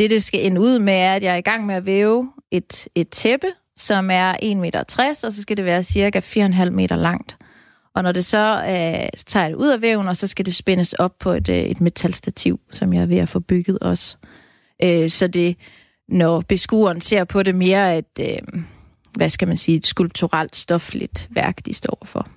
det, 0.02 0.10
det 0.10 0.24
skal 0.24 0.46
ende 0.46 0.62
ud 0.62 0.80
med, 0.80 0.94
er, 0.94 1.14
at 1.14 1.24
jeg 1.24 1.34
er 1.34 1.38
i 1.38 1.42
gang 1.42 1.66
med 1.66 1.76
at 1.76 1.86
væve 1.86 2.32
et, 2.52 2.88
et 2.96 3.10
tæppe, 3.10 3.48
som 3.78 4.10
er 4.12 4.34
1,60 4.34 4.56
meter, 4.56 5.18
og 5.24 5.34
så 5.34 5.42
skal 5.42 5.58
det 5.58 5.66
være 5.66 5.84
cirka 5.84 6.20
4,5 6.20 6.70
meter 6.70 6.96
langt. 6.96 7.38
Og 7.96 8.04
når 8.04 8.12
det 8.12 8.26
så 8.26 8.64
øh, 8.64 9.10
tager 9.28 9.48
det 9.48 9.56
ud 9.56 9.68
af 9.68 9.82
væven, 9.82 10.08
og 10.08 10.18
så 10.18 10.28
skal 10.28 10.46
det 10.46 10.56
spændes 10.56 10.94
op 10.94 11.20
på 11.20 11.32
et, 11.32 11.50
øh, 11.50 11.58
et 11.58 11.82
metalstativ, 11.82 12.60
som 12.72 12.94
jeg 12.94 13.02
er 13.02 13.06
ved 13.06 13.18
at 13.18 13.30
få 13.30 13.40
bygget 13.40 13.80
også. 13.80 14.18
Øh, 14.84 15.10
så 15.10 15.28
det, 15.28 15.58
når 16.10 16.42
beskueren 16.42 17.02
ser 17.02 17.24
på 17.24 17.44
det 17.44 17.56
mere 17.56 17.98
et, 17.98 18.20
øh, 18.20 18.62
hvad 19.18 19.30
skal 19.30 19.48
man 19.48 19.58
sige, 19.58 19.78
et 19.78 19.86
skulpturelt, 19.86 20.56
stofligt 20.56 21.28
værk, 21.32 21.66
de 21.66 21.74
står 21.74 21.98
for. 22.06 22.28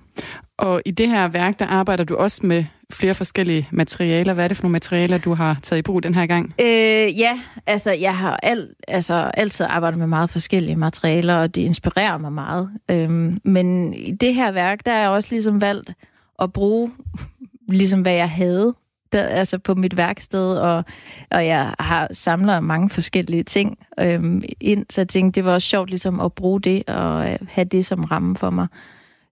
Og 0.57 0.81
i 0.85 0.91
det 0.91 1.09
her 1.09 1.27
værk, 1.27 1.59
der 1.59 1.65
arbejder 1.65 2.03
du 2.03 2.15
også 2.15 2.45
med 2.45 2.65
flere 2.91 3.13
forskellige 3.13 3.67
materialer. 3.71 4.33
Hvad 4.33 4.43
er 4.43 4.47
det 4.47 4.57
for 4.57 4.63
nogle 4.63 4.71
materialer, 4.71 5.17
du 5.17 5.33
har 5.33 5.59
taget 5.63 5.79
i 5.79 5.81
brug 5.81 6.03
den 6.03 6.15
her 6.15 6.25
gang? 6.25 6.53
Øh, 6.61 7.19
ja, 7.19 7.39
altså 7.65 7.91
jeg 7.91 8.17
har 8.17 8.39
al, 8.43 8.69
altså, 8.87 9.13
altid 9.13 9.65
arbejdet 9.69 9.99
med 9.99 10.07
meget 10.07 10.29
forskellige 10.29 10.75
materialer, 10.75 11.35
og 11.35 11.55
det 11.55 11.61
inspirerer 11.61 12.17
mig 12.17 12.33
meget. 12.33 12.69
Øhm, 12.91 13.41
men 13.43 13.93
i 13.93 14.11
det 14.11 14.35
her 14.35 14.51
værk, 14.51 14.85
der 14.85 14.93
har 14.93 14.99
jeg 14.99 15.09
også 15.09 15.29
ligesom 15.31 15.61
valgt 15.61 15.93
at 16.41 16.53
bruge, 16.53 16.91
ligesom 17.67 18.01
hvad 18.01 18.13
jeg 18.13 18.29
havde 18.29 18.73
der, 19.13 19.23
altså 19.23 19.57
på 19.57 19.75
mit 19.75 19.97
værksted, 19.97 20.57
og, 20.57 20.83
og 21.31 21.45
jeg 21.45 21.73
har 21.79 22.09
samlet 22.11 22.63
mange 22.63 22.89
forskellige 22.89 23.43
ting 23.43 23.77
øhm, 23.99 24.43
ind, 24.61 24.85
så 24.89 25.01
jeg 25.01 25.07
tænkte, 25.07 25.35
det 25.35 25.45
var 25.45 25.53
også 25.53 25.67
sjovt 25.67 25.89
ligesom 25.89 26.19
at 26.19 26.33
bruge 26.33 26.61
det 26.61 26.83
og 26.87 27.31
øh, 27.31 27.37
have 27.49 27.65
det 27.65 27.85
som 27.85 28.03
ramme 28.03 28.37
for 28.37 28.49
mig. 28.49 28.67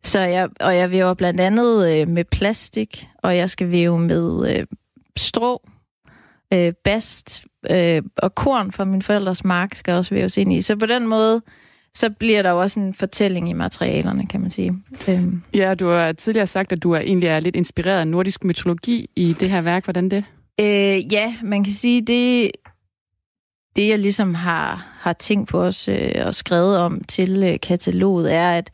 Så 0.04 0.20
jeg, 0.20 0.50
og 0.60 0.76
jeg 0.76 0.92
væver 0.92 1.14
blandt 1.14 1.40
andet 1.40 2.02
øh, 2.02 2.08
med 2.08 2.24
plastik, 2.24 3.08
og 3.18 3.38
jeg 3.38 3.50
skal 3.50 3.72
væve 3.72 4.00
med 4.00 4.58
øh, 4.58 4.66
strå, 5.18 5.62
øh, 6.54 6.74
bast 6.84 7.46
øh, 7.70 8.02
og 8.18 8.36
korn 8.36 8.72
fra 8.72 8.86
min 8.86 9.02
forældres 9.02 9.44
mark 9.44 9.76
skal 9.76 9.94
også 9.94 10.16
væves 10.16 10.38
ind 10.38 10.54
i. 10.54 10.62
Så 10.62 10.76
på 10.76 10.86
den 10.86 11.08
måde, 11.08 11.42
så 11.96 12.10
bliver 12.10 12.42
der 12.42 12.50
jo 12.50 12.62
også 12.62 12.80
en 12.80 12.94
fortælling 12.94 13.50
i 13.50 13.54
materialerne, 13.54 14.28
kan 14.28 14.42
man 14.42 14.50
sige. 14.50 14.74
Øhm. 15.08 15.42
Ja, 15.54 15.74
du 15.74 15.88
har 15.88 16.12
tidligere 16.12 16.48
sagt, 16.48 16.72
at 16.72 16.84
du 16.84 16.92
er 16.92 17.00
egentlig 17.00 17.28
er 17.28 17.40
lidt 17.40 17.56
inspireret 17.56 18.00
af 18.00 18.08
nordisk 18.08 18.44
mytologi 18.44 19.10
i 19.16 19.36
det 19.40 19.50
her 19.50 19.62
værk. 19.62 19.84
Hvordan 19.84 20.10
det? 20.10 20.26
Øh, 20.60 21.14
ja, 21.14 21.36
man 21.44 21.64
kan 21.64 21.74
sige, 21.74 22.02
det 22.02 22.52
det 23.76 23.88
jeg 23.90 24.00
ligesom 24.00 24.34
har, 24.34 24.88
har 25.00 25.14
tænkt 25.14 25.50
på 25.50 25.62
os 25.62 25.88
øh, 25.88 26.12
og 26.26 26.36
skrevet 26.36 26.78
om 26.78 27.04
til 27.04 27.44
øh, 27.44 27.60
kataloget, 27.60 28.34
er, 28.34 28.52
at, 28.52 28.72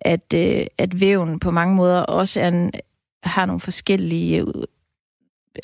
at, 0.00 0.34
øh, 0.34 0.66
at 0.78 1.00
væven 1.00 1.40
på 1.40 1.50
mange 1.50 1.74
måder 1.74 2.00
også 2.00 2.40
er 2.40 2.48
en, 2.48 2.72
har 3.22 3.46
nogle 3.46 3.60
forskellige... 3.60 4.40
Øh, 4.40 4.64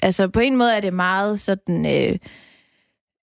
altså 0.03 0.29
på 0.29 0.40
en 0.40 0.57
måde 0.57 0.77
er 0.77 0.81
det 0.81 0.94
meget 0.94 1.40
sådan... 1.40 1.87
Øh, 1.87 2.18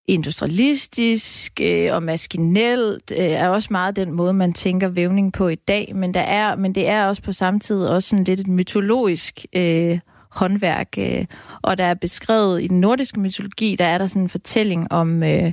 industrialistisk 0.08 1.60
øh, 1.62 1.96
og 1.96 2.04
maskinelt 2.04 3.12
øh, 3.12 3.18
er 3.18 3.50
også 3.50 3.68
meget 3.72 3.96
den 3.96 4.12
måde, 4.12 4.34
man 4.34 4.54
tænker 4.54 4.88
vævning 4.88 5.34
på 5.34 5.48
i 5.48 5.56
dag, 5.56 5.92
men, 5.96 6.14
der 6.14 6.20
er, 6.20 6.56
men 6.56 6.76
det 6.76 6.88
er 6.88 7.06
også 7.08 7.22
på 7.22 7.32
samme 7.32 7.60
tid 7.60 7.86
også 7.86 8.10
sådan 8.10 8.24
lidt 8.24 8.40
et 8.40 8.48
mytologisk 8.48 9.46
øh, 9.56 10.00
håndværk. 10.30 10.88
Øh, 10.98 11.26
og 11.62 11.78
der 11.78 11.84
er 11.84 11.94
beskrevet 11.94 12.64
i 12.64 12.68
den 12.68 12.82
nordiske 12.82 13.20
mytologi, 13.20 13.76
der 13.76 13.86
er 13.86 13.98
der 13.98 14.08
sådan 14.08 14.22
en 14.22 14.30
fortælling 14.30 14.92
om 14.92 15.24
øh, 15.24 15.52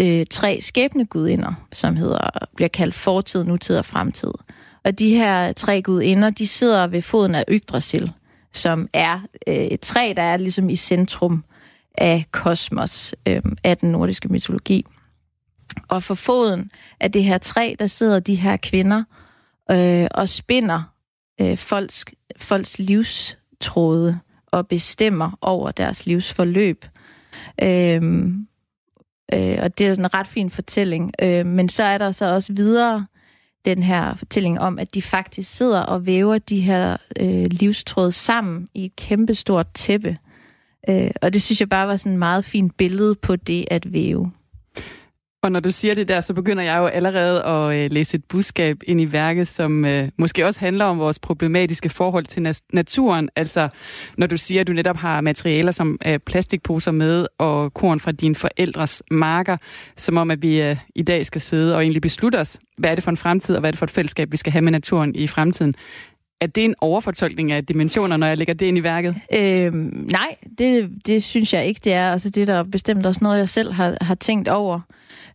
øh, 0.00 0.26
tre 0.30 0.60
skæbnegudinder, 0.60 1.66
som 1.72 1.96
hedder, 1.96 2.46
bliver 2.56 2.68
kaldt 2.68 2.94
fortid, 2.94 3.44
nutid 3.44 3.78
og 3.78 3.84
fremtid. 3.84 4.32
Og 4.84 4.98
de 4.98 5.14
her 5.16 5.52
tre 5.52 5.82
gudinder, 5.82 6.30
de 6.30 6.48
sidder 6.48 6.86
ved 6.86 7.02
foden 7.02 7.34
af 7.34 7.44
Yggdrasil, 7.48 8.12
som 8.52 8.88
er 8.92 9.20
øh, 9.46 9.54
et 9.54 9.80
træ, 9.80 10.12
der 10.16 10.22
er 10.22 10.36
ligesom 10.36 10.70
i 10.70 10.76
centrum 10.76 11.44
af 11.98 12.24
kosmos, 12.32 13.14
øh, 13.28 13.42
af 13.64 13.76
den 13.78 13.92
nordiske 13.92 14.28
mytologi. 14.28 14.86
Og 15.88 16.02
for 16.02 16.14
foden 16.14 16.70
af 17.00 17.12
det 17.12 17.24
her 17.24 17.38
træ, 17.38 17.74
der 17.78 17.86
sidder 17.86 18.20
de 18.20 18.34
her 18.34 18.56
kvinder 18.56 19.04
øh, 19.70 20.06
og 20.10 20.28
spinder 20.28 20.82
øh, 21.40 21.56
folks, 21.56 22.04
folks 22.36 22.78
livstråde 22.78 24.18
og 24.46 24.68
bestemmer 24.68 25.38
over 25.40 25.70
deres 25.70 26.06
livsforløb. 26.06 26.84
Øh, 27.62 28.02
øh, 29.34 29.58
og 29.62 29.78
det 29.78 29.86
er 29.86 29.92
en 29.92 30.14
ret 30.14 30.26
fin 30.26 30.50
fortælling. 30.50 31.12
Øh, 31.22 31.46
men 31.46 31.68
så 31.68 31.82
er 31.82 31.98
der 31.98 32.12
så 32.12 32.34
også 32.34 32.52
videre 32.52 33.06
den 33.64 33.82
her 33.82 34.14
fortælling 34.14 34.60
om, 34.60 34.78
at 34.78 34.94
de 34.94 35.02
faktisk 35.02 35.56
sidder 35.56 35.80
og 35.80 36.06
væver 36.06 36.38
de 36.38 36.60
her 36.60 36.96
øh, 37.20 37.46
livstråde 37.50 38.12
sammen 38.12 38.68
i 38.74 38.84
et 38.84 38.96
kæmpestort 38.96 39.66
tæppe. 39.74 40.18
Øh, 40.88 41.10
og 41.22 41.32
det 41.32 41.42
synes 41.42 41.60
jeg 41.60 41.68
bare 41.68 41.88
var 41.88 41.96
sådan 41.96 42.12
et 42.12 42.18
meget 42.18 42.44
fint 42.44 42.76
billede 42.76 43.14
på 43.14 43.36
det 43.36 43.64
at 43.70 43.92
væve. 43.92 44.32
Og 45.44 45.52
når 45.52 45.60
du 45.60 45.70
siger 45.70 45.94
det 45.94 46.08
der, 46.08 46.20
så 46.20 46.34
begynder 46.34 46.62
jeg 46.62 46.78
jo 46.78 46.86
allerede 46.86 47.42
at 47.44 47.76
øh, 47.76 47.90
læse 47.90 48.16
et 48.16 48.24
budskab 48.24 48.76
ind 48.86 49.00
i 49.00 49.12
værket, 49.12 49.48
som 49.48 49.84
øh, 49.84 50.08
måske 50.18 50.46
også 50.46 50.60
handler 50.60 50.84
om 50.84 50.98
vores 50.98 51.18
problematiske 51.18 51.88
forhold 51.88 52.24
til 52.24 52.42
nat- 52.42 52.62
naturen. 52.72 53.28
Altså, 53.36 53.68
når 54.18 54.26
du 54.26 54.36
siger, 54.36 54.60
at 54.60 54.66
du 54.66 54.72
netop 54.72 54.96
har 54.96 55.20
materialer 55.20 55.72
som 55.72 55.98
øh, 56.06 56.18
plastikposer 56.18 56.90
med 56.90 57.26
og 57.38 57.74
korn 57.74 58.00
fra 58.00 58.12
dine 58.12 58.34
forældres 58.34 59.02
marker, 59.10 59.56
som 59.96 60.16
om, 60.16 60.30
at 60.30 60.42
vi 60.42 60.62
øh, 60.62 60.76
i 60.94 61.02
dag 61.02 61.26
skal 61.26 61.40
sidde 61.40 61.76
og 61.76 61.82
egentlig 61.82 62.02
beslutte 62.02 62.40
os, 62.40 62.58
hvad 62.78 62.90
er 62.90 62.94
det 62.94 63.04
for 63.04 63.10
en 63.10 63.16
fremtid, 63.16 63.54
og 63.54 63.60
hvad 63.60 63.68
er 63.68 63.72
det 63.72 63.78
for 63.78 63.86
et 63.86 63.90
fællesskab, 63.90 64.32
vi 64.32 64.36
skal 64.36 64.52
have 64.52 64.62
med 64.62 64.72
naturen 64.72 65.14
i 65.14 65.26
fremtiden. 65.26 65.74
Er 66.44 66.48
det 66.48 66.64
en 66.64 66.74
overfortolkning 66.80 67.52
af 67.52 67.66
dimensioner, 67.66 68.16
når 68.16 68.26
jeg 68.26 68.38
lægger 68.38 68.54
det 68.54 68.66
ind 68.66 68.78
i 68.78 68.82
værket? 68.82 69.16
Øhm, 69.34 70.06
nej, 70.10 70.36
det, 70.58 70.90
det 71.06 71.22
synes 71.22 71.54
jeg 71.54 71.66
ikke, 71.66 71.80
det 71.84 71.92
er. 71.92 72.12
Altså, 72.12 72.30
det 72.30 72.40
er 72.40 72.46
der 72.46 72.62
bestemt 72.62 73.06
også 73.06 73.20
noget, 73.22 73.38
jeg 73.38 73.48
selv 73.48 73.72
har, 73.72 73.96
har 74.00 74.14
tænkt 74.14 74.48
over. 74.48 74.80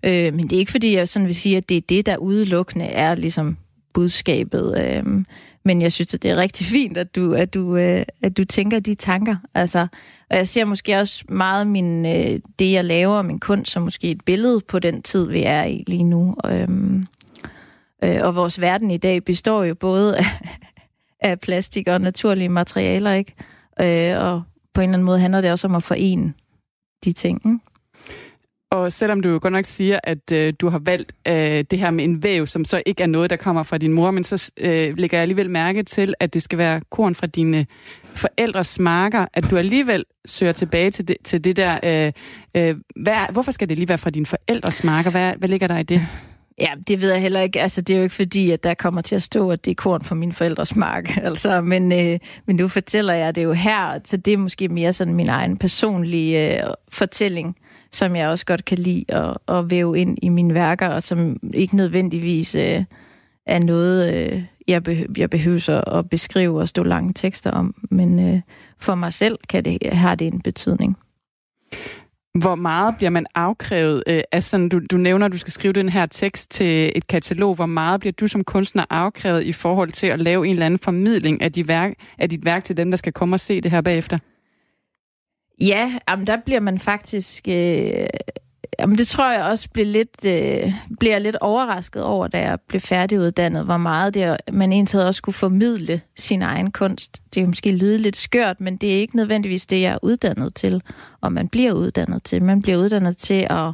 Øh, 0.03 0.33
men 0.33 0.43
det 0.43 0.53
er 0.53 0.59
ikke, 0.59 0.71
fordi 0.71 0.95
jeg 0.95 1.07
sådan 1.07 1.25
vil 1.27 1.35
sige, 1.35 1.57
at 1.57 1.69
det 1.69 1.77
er 1.77 1.81
det, 1.89 2.05
der 2.05 2.17
udelukkende 2.17 2.85
er 2.85 3.15
ligesom 3.15 3.57
budskabet. 3.93 4.77
Øh, 4.85 5.25
men 5.65 5.81
jeg 5.81 5.91
synes, 5.91 6.13
at 6.13 6.23
det 6.23 6.31
er 6.31 6.37
rigtig 6.37 6.65
fint, 6.75 6.97
at 6.97 7.15
du, 7.15 7.33
at 7.33 7.53
du, 7.53 7.77
øh, 7.77 8.05
at 8.23 8.37
du 8.37 8.45
tænker 8.45 8.79
de 8.79 8.95
tanker. 8.95 9.35
Altså, 9.53 9.87
og 10.29 10.37
jeg 10.37 10.47
ser 10.47 10.65
måske 10.65 10.97
også 10.97 11.23
meget 11.29 11.67
min, 11.67 12.05
øh, 12.05 12.39
det, 12.59 12.71
jeg 12.71 12.85
laver, 12.85 13.21
min 13.21 13.39
kunst, 13.39 13.71
som 13.71 13.83
måske 13.83 14.11
et 14.11 14.21
billede 14.25 14.61
på 14.67 14.79
den 14.79 15.01
tid, 15.01 15.27
vi 15.27 15.43
er 15.43 15.63
i 15.63 15.83
lige 15.87 16.03
nu. 16.03 16.35
Øhm, 16.45 17.05
øh, 18.03 18.19
og 18.21 18.35
vores 18.35 18.61
verden 18.61 18.91
i 18.91 18.97
dag 18.97 19.23
består 19.23 19.63
jo 19.63 19.75
både 19.75 20.17
af, 20.17 20.25
af 21.21 21.39
plastik 21.39 21.88
og 21.88 22.01
naturlige 22.01 22.49
materialer, 22.49 23.13
ikke? 23.13 23.34
Øh, 23.82 24.23
og 24.25 24.43
på 24.73 24.82
en 24.82 24.89
eller 24.89 24.93
anden 24.93 25.05
måde 25.05 25.19
handler 25.19 25.41
det 25.41 25.51
også 25.51 25.67
om 25.67 25.75
at 25.75 25.84
forene 25.84 26.34
de 27.05 27.13
ting. 27.13 27.41
Ikke? 27.45 27.60
Og 28.71 28.93
selvom 28.93 29.21
du 29.21 29.39
godt 29.39 29.53
nok 29.53 29.65
siger, 29.65 30.00
at 30.04 30.31
øh, 30.31 30.54
du 30.60 30.69
har 30.69 30.79
valgt 30.79 31.13
øh, 31.27 31.63
det 31.71 31.79
her 31.79 31.91
med 31.91 32.04
en 32.04 32.23
væv, 32.23 32.48
som 32.48 32.65
så 32.65 32.81
ikke 32.85 33.04
er 33.04 33.08
noget, 33.08 33.29
der 33.29 33.35
kommer 33.35 33.63
fra 33.63 33.77
din 33.77 33.93
mor, 33.93 34.12
men 34.12 34.23
så 34.23 34.52
øh, 34.58 34.98
lægger 34.98 35.17
jeg 35.17 35.21
alligevel 35.21 35.50
mærke 35.50 35.83
til, 35.83 36.13
at 36.19 36.33
det 36.33 36.43
skal 36.43 36.58
være 36.58 36.81
korn 36.89 37.15
fra 37.15 37.27
dine 37.27 37.65
forældres 38.15 38.79
marker, 38.79 39.25
at 39.33 39.52
du 39.52 39.58
alligevel 39.58 40.06
søger 40.25 40.52
tilbage 40.52 40.91
til 40.91 41.08
det, 41.08 41.17
til 41.23 41.43
det 41.43 41.56
der. 41.56 41.79
Øh, 41.83 42.12
øh, 42.56 42.75
hvad, 42.96 43.31
hvorfor 43.31 43.52
skal 43.52 43.69
det 43.69 43.77
lige 43.77 43.89
være 43.89 43.98
fra 43.98 44.10
dine 44.10 44.25
forældres 44.25 44.83
marker? 44.83 45.12
Hvad, 45.12 45.33
hvad 45.37 45.50
ligger 45.50 45.67
der 45.67 45.77
i 45.77 45.83
det? 45.83 46.08
Ja, 46.60 46.71
det 46.87 47.01
ved 47.01 47.12
jeg 47.12 47.21
heller 47.21 47.41
ikke. 47.41 47.62
Altså, 47.62 47.81
det 47.81 47.93
er 47.93 47.97
jo 47.97 48.03
ikke 48.03 48.15
fordi, 48.15 48.51
at 48.51 48.63
der 48.63 48.73
kommer 48.73 49.01
til 49.01 49.15
at 49.15 49.23
stå, 49.23 49.51
at 49.51 49.65
det 49.65 49.71
er 49.71 49.75
korn 49.75 50.03
fra 50.03 50.15
min 50.15 50.33
forældres 50.33 50.75
mark. 50.75 51.17
Altså, 51.29 51.62
men, 51.62 51.91
øh, 51.91 52.19
men 52.45 52.55
nu 52.55 52.67
fortæller 52.67 53.13
jeg 53.13 53.35
det 53.35 53.43
jo 53.43 53.53
her, 53.53 53.99
så 54.05 54.17
det 54.17 54.33
er 54.33 54.37
måske 54.37 54.67
mere 54.67 54.93
sådan 54.93 55.13
min 55.13 55.29
egen 55.29 55.57
personlige 55.57 56.57
øh, 56.63 56.73
fortælling 56.89 57.55
som 57.91 58.15
jeg 58.15 58.29
også 58.29 58.45
godt 58.45 58.65
kan 58.65 58.77
lide 58.77 59.05
at, 59.07 59.37
at 59.47 59.69
væve 59.69 59.99
ind 59.99 60.17
i 60.21 60.29
mine 60.29 60.53
værker, 60.53 60.87
og 60.87 61.03
som 61.03 61.39
ikke 61.53 61.75
nødvendigvis 61.75 62.55
øh, 62.55 62.83
er 63.45 63.60
noget, 63.60 64.13
øh, 64.13 64.43
jeg, 64.67 64.83
behøver, 64.83 65.13
jeg 65.17 65.29
behøver 65.29 65.69
at 65.69 66.10
beskrive 66.10 66.60
og 66.60 66.67
stå 66.67 66.83
lange 66.83 67.13
tekster 67.13 67.51
om. 67.51 67.75
Men 67.91 68.19
øh, 68.19 68.41
for 68.77 68.95
mig 68.95 69.13
selv 69.13 69.37
kan 69.49 69.65
det, 69.65 69.93
har 69.93 70.15
det 70.15 70.27
en 70.27 70.41
betydning. 70.41 70.97
Hvor 72.34 72.56
meget 72.56 72.96
bliver 72.98 73.10
man 73.10 73.25
afkrævet? 73.36 74.04
Øh, 74.08 74.21
altså, 74.32 74.67
du, 74.71 74.82
du 74.92 74.98
nævner, 74.98 75.25
at 75.25 75.32
du 75.32 75.38
skal 75.38 75.54
skrive 75.54 75.73
den 75.73 75.90
her 75.90 76.06
tekst 76.06 76.52
til 76.52 76.92
et 76.96 77.08
katalog. 77.08 77.56
Hvor 77.56 77.65
meget 77.65 78.00
bliver 78.00 78.13
du 78.13 78.27
som 78.27 78.44
kunstner 78.44 78.86
afkrævet 78.90 79.44
i 79.44 79.52
forhold 79.52 79.92
til 79.92 80.08
at 80.08 80.19
lave 80.19 80.48
en 80.48 80.54
eller 80.54 80.65
anden 80.65 80.80
formidling 80.80 81.42
af 81.42 81.52
dit 81.52 81.67
værk, 81.67 81.94
af 82.17 82.30
dit 82.30 82.46
værk 82.46 82.63
til 82.63 82.77
dem, 82.77 82.92
der 82.92 82.98
skal 82.98 83.13
komme 83.13 83.36
og 83.36 83.40
se 83.40 83.62
det 83.62 83.71
her 83.71 83.82
bagefter? 83.82 84.19
Ja, 85.62 86.00
jamen, 86.10 86.27
der 86.27 86.38
bliver 86.46 86.60
man 86.60 86.80
faktisk... 86.80 87.48
Øh, 87.48 88.08
jamen, 88.80 88.98
det 88.98 89.08
tror 89.08 89.32
jeg 89.32 89.44
også 89.44 89.69
bliver 89.69 89.86
lidt, 89.86 90.25
øh, 90.25 90.73
bliver 91.00 91.19
lidt 91.19 91.36
overrasket 91.36 92.04
over, 92.04 92.27
da 92.27 92.42
jeg 92.42 92.60
blev 92.67 92.82
færdiguddannet, 92.82 93.65
hvor 93.65 93.77
meget 93.77 94.13
det, 94.13 94.38
man 94.52 94.71
egentlig 94.71 95.06
også 95.06 95.21
kunne 95.21 95.34
formidle 95.34 96.02
sin 96.17 96.42
egen 96.42 96.71
kunst. 96.71 97.21
Det 97.34 97.44
er 97.44 97.48
måske 97.48 97.71
lyde 97.71 97.98
lidt 97.98 98.17
skørt, 98.17 98.62
men 98.62 98.77
det 98.77 98.94
er 98.94 98.98
ikke 98.98 99.15
nødvendigvis 99.15 99.65
det, 99.65 99.82
jeg 99.82 99.94
er 99.94 99.98
uddannet 100.02 100.56
til, 100.56 100.82
og 101.21 101.34
man 101.34 101.48
bliver 101.48 101.73
uddannet 101.73 102.23
til. 102.23 102.44
Man 102.44 102.62
bliver 102.62 102.77
uddannet 102.77 103.17
til 103.17 103.48
at, 103.50 103.71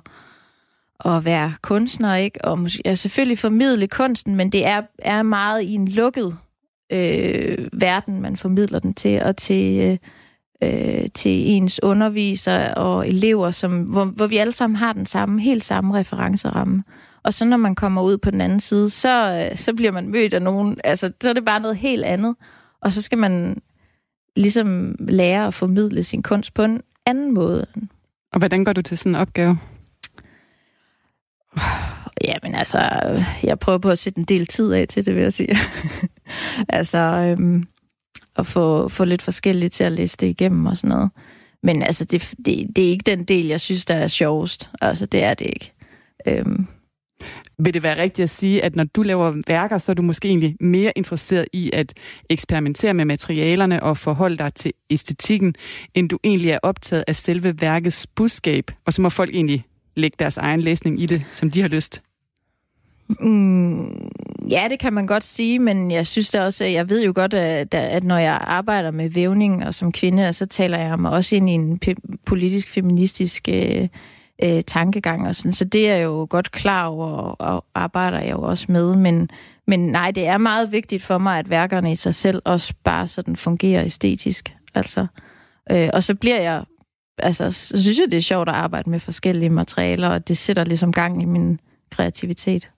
at 1.05 1.25
være 1.25 1.53
kunstner, 1.61 2.15
ikke? 2.15 2.45
Og 2.45 2.59
måske, 2.59 2.81
ja, 2.85 2.95
selvfølgelig 2.95 3.39
formidle 3.39 3.87
kunsten, 3.87 4.35
men 4.35 4.51
det 4.51 4.65
er, 4.65 4.81
er 4.99 5.23
meget 5.23 5.61
i 5.61 5.73
en 5.73 5.87
lukket 5.87 6.37
øh, 6.91 7.57
verden, 7.73 8.21
man 8.21 8.37
formidler 8.37 8.79
den 8.79 8.93
til, 8.93 9.23
og 9.23 9.37
til... 9.37 9.79
Øh, 9.79 9.97
øh, 10.65 11.07
til 11.13 11.49
ens 11.49 11.79
underviser 11.83 12.73
og 12.73 13.09
elever, 13.09 13.51
som, 13.51 13.83
hvor, 13.83 14.05
hvor 14.05 14.27
vi 14.27 14.37
alle 14.37 14.53
sammen 14.53 14.75
har 14.75 14.93
den 14.93 15.05
samme, 15.05 15.41
helt 15.41 15.63
samme 15.63 15.99
referenceramme. 15.99 16.83
Og 17.23 17.33
så 17.33 17.45
når 17.45 17.57
man 17.57 17.75
kommer 17.75 18.01
ud 18.01 18.17
på 18.17 18.31
den 18.31 18.41
anden 18.41 18.59
side, 18.59 18.89
så, 18.89 19.47
øh, 19.51 19.57
så 19.57 19.73
bliver 19.73 19.91
man 19.91 20.09
mødt 20.09 20.33
af 20.33 20.41
nogen, 20.41 20.77
altså 20.83 21.11
så 21.21 21.29
er 21.29 21.33
det 21.33 21.45
bare 21.45 21.59
noget 21.59 21.77
helt 21.77 22.03
andet. 22.03 22.35
Og 22.81 22.93
så 22.93 23.01
skal 23.01 23.17
man 23.17 23.61
ligesom 24.35 24.95
lære 24.99 25.47
at 25.47 25.53
formidle 25.53 26.03
sin 26.03 26.23
kunst 26.23 26.53
på 26.53 26.63
en 26.63 26.81
anden 27.05 27.33
måde. 27.33 27.65
Og 28.33 28.39
hvordan 28.39 28.65
går 28.65 28.73
du 28.73 28.81
til 28.81 28.97
sådan 28.97 29.15
en 29.15 29.21
opgave? 29.21 29.57
Jamen 32.27 32.55
altså, 32.55 32.79
jeg 33.43 33.59
prøver 33.59 33.77
på 33.77 33.89
at 33.89 33.99
sætte 33.99 34.19
en 34.19 34.25
del 34.25 34.45
tid 34.45 34.73
af 34.73 34.87
til 34.87 35.05
det, 35.05 35.15
vil 35.15 35.23
jeg 35.23 35.33
sige. 35.33 35.55
altså, 36.69 36.97
øhm, 36.97 37.67
at 38.35 38.47
få, 38.47 38.89
få 38.89 39.05
lidt 39.05 39.21
forskelligt 39.21 39.73
til 39.73 39.83
at 39.83 39.91
læse 39.91 40.17
det 40.19 40.27
igennem 40.27 40.65
og 40.65 40.77
sådan 40.77 40.89
noget. 40.89 41.09
Men 41.63 41.81
altså, 41.81 42.05
det, 42.05 42.33
det, 42.45 42.67
det 42.75 42.85
er 42.85 42.89
ikke 42.89 43.03
den 43.11 43.23
del, 43.23 43.45
jeg 43.45 43.61
synes, 43.61 43.85
der 43.85 43.95
er 43.95 44.07
sjovest. 44.07 44.69
Altså, 44.81 45.05
det 45.05 45.23
er 45.23 45.33
det 45.33 45.45
ikke. 45.45 45.73
Øhm. 46.27 46.67
Vil 47.57 47.73
det 47.73 47.83
være 47.83 48.01
rigtigt 48.01 48.23
at 48.23 48.29
sige, 48.29 48.63
at 48.63 48.75
når 48.75 48.83
du 48.83 49.01
laver 49.01 49.41
værker, 49.47 49.77
så 49.77 49.91
er 49.91 49.93
du 49.93 50.01
måske 50.01 50.27
egentlig 50.27 50.55
mere 50.59 50.91
interesseret 50.95 51.45
i 51.53 51.71
at 51.73 51.93
eksperimentere 52.29 52.93
med 52.93 53.05
materialerne 53.05 53.83
og 53.83 53.97
forholde 53.97 54.37
dig 54.37 54.53
til 54.53 54.73
æstetikken, 54.89 55.55
end 55.93 56.09
du 56.09 56.19
egentlig 56.23 56.51
er 56.51 56.59
optaget 56.63 57.03
af 57.07 57.15
selve 57.15 57.61
værkets 57.61 58.07
budskab? 58.07 58.71
Og 58.85 58.93
så 58.93 59.01
må 59.01 59.09
folk 59.09 59.35
egentlig 59.35 59.65
lægge 59.95 60.15
deres 60.19 60.37
egen 60.37 60.61
læsning 60.61 61.01
i 61.01 61.05
det, 61.05 61.23
som 61.31 61.51
de 61.51 61.61
har 61.61 61.67
lyst. 61.67 62.01
Mm, 63.19 64.09
ja, 64.51 64.67
det 64.69 64.79
kan 64.79 64.93
man 64.93 65.07
godt 65.07 65.23
sige, 65.23 65.59
men 65.59 65.91
jeg 65.91 66.07
synes 66.07 66.29
da 66.29 66.45
også, 66.45 66.65
jeg 66.65 66.89
ved 66.89 67.05
jo 67.05 67.11
godt, 67.15 67.33
at, 67.33 67.73
at 67.73 68.03
når 68.03 68.17
jeg 68.17 68.39
arbejder 68.41 68.91
med 68.91 69.09
vævning 69.09 69.65
og 69.65 69.73
som 69.73 69.91
kvinde, 69.91 70.33
så 70.33 70.45
taler 70.45 70.77
jeg 70.77 70.99
mig 70.99 71.11
også 71.11 71.35
ind 71.35 71.49
i 71.49 71.53
en 71.53 71.79
politisk, 72.25 72.69
feministisk 72.69 73.49
øh, 73.49 73.87
øh, 74.43 74.63
tankegang 74.63 75.27
og 75.27 75.35
sådan. 75.35 75.53
Så 75.53 75.65
det 75.65 75.89
er 75.89 75.95
jeg 75.95 76.05
jo 76.05 76.27
godt 76.29 76.51
klar 76.51 76.87
over, 76.87 77.07
og 77.17 77.65
arbejder 77.75 78.19
jeg 78.19 78.31
jo 78.31 78.41
også 78.41 78.65
med. 78.69 78.95
Men, 78.95 79.29
men 79.67 79.87
nej, 79.87 80.11
det 80.11 80.27
er 80.27 80.37
meget 80.37 80.71
vigtigt 80.71 81.03
for 81.03 81.17
mig, 81.17 81.39
at 81.39 81.49
værkerne 81.49 81.91
i 81.91 81.95
sig 81.95 82.15
selv 82.15 82.41
også 82.45 82.73
bare 82.83 83.07
sådan 83.07 83.35
fungerer 83.35 83.85
æstetisk. 83.85 84.55
Altså, 84.75 85.07
øh, 85.71 85.89
og 85.93 86.03
så 86.03 86.15
bliver 86.15 86.41
jeg, 86.41 86.63
altså, 87.17 87.51
så 87.51 87.81
synes 87.81 87.99
jeg, 87.99 88.11
det 88.11 88.17
er 88.17 88.21
sjovt 88.21 88.49
at 88.49 88.55
arbejde 88.55 88.89
med 88.89 88.99
forskellige 88.99 89.49
materialer, 89.49 90.09
og 90.09 90.27
det 90.27 90.37
sætter 90.37 90.63
ligesom 90.63 90.93
gang 90.93 91.21
i 91.21 91.25
min 91.25 91.59
kreativitet. 91.91 92.69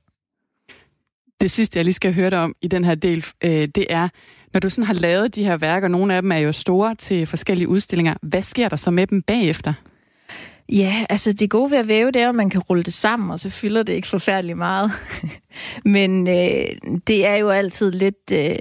Det 1.41 1.51
sidste, 1.51 1.77
jeg 1.77 1.85
lige 1.85 1.93
skal 1.93 2.13
høre 2.13 2.29
dig 2.29 2.39
om 2.39 2.55
i 2.61 2.67
den 2.67 2.83
her 2.83 2.95
del, 2.95 3.25
øh, 3.43 3.67
det 3.67 3.85
er, 3.89 4.09
når 4.53 4.59
du 4.59 4.69
sådan 4.69 4.83
har 4.83 4.93
lavet 4.93 5.35
de 5.35 5.43
her 5.43 5.57
værker, 5.57 5.87
nogle 5.87 6.15
af 6.15 6.21
dem 6.21 6.31
er 6.31 6.37
jo 6.37 6.51
store 6.51 6.95
til 6.95 7.27
forskellige 7.27 7.67
udstillinger, 7.67 8.13
hvad 8.21 8.41
sker 8.41 8.69
der 8.69 8.75
så 8.75 8.91
med 8.91 9.07
dem 9.07 9.21
bagefter? 9.21 9.73
Ja, 10.71 11.05
altså 11.09 11.33
det 11.33 11.49
gode 11.49 11.71
ved 11.71 11.77
at 11.77 11.87
væve, 11.87 12.11
det 12.11 12.21
er, 12.21 12.29
at 12.29 12.35
man 12.35 12.49
kan 12.49 12.61
rulle 12.61 12.83
det 12.83 12.93
sammen, 12.93 13.31
og 13.31 13.39
så 13.39 13.49
fylder 13.49 13.83
det 13.83 13.93
ikke 13.93 14.07
forfærdeligt 14.07 14.57
meget. 14.57 14.91
Men 15.85 16.27
øh, 16.27 16.99
det 17.07 17.25
er 17.25 17.35
jo 17.35 17.49
altid 17.49 17.91
lidt, 17.91 18.31
øh, 18.33 18.55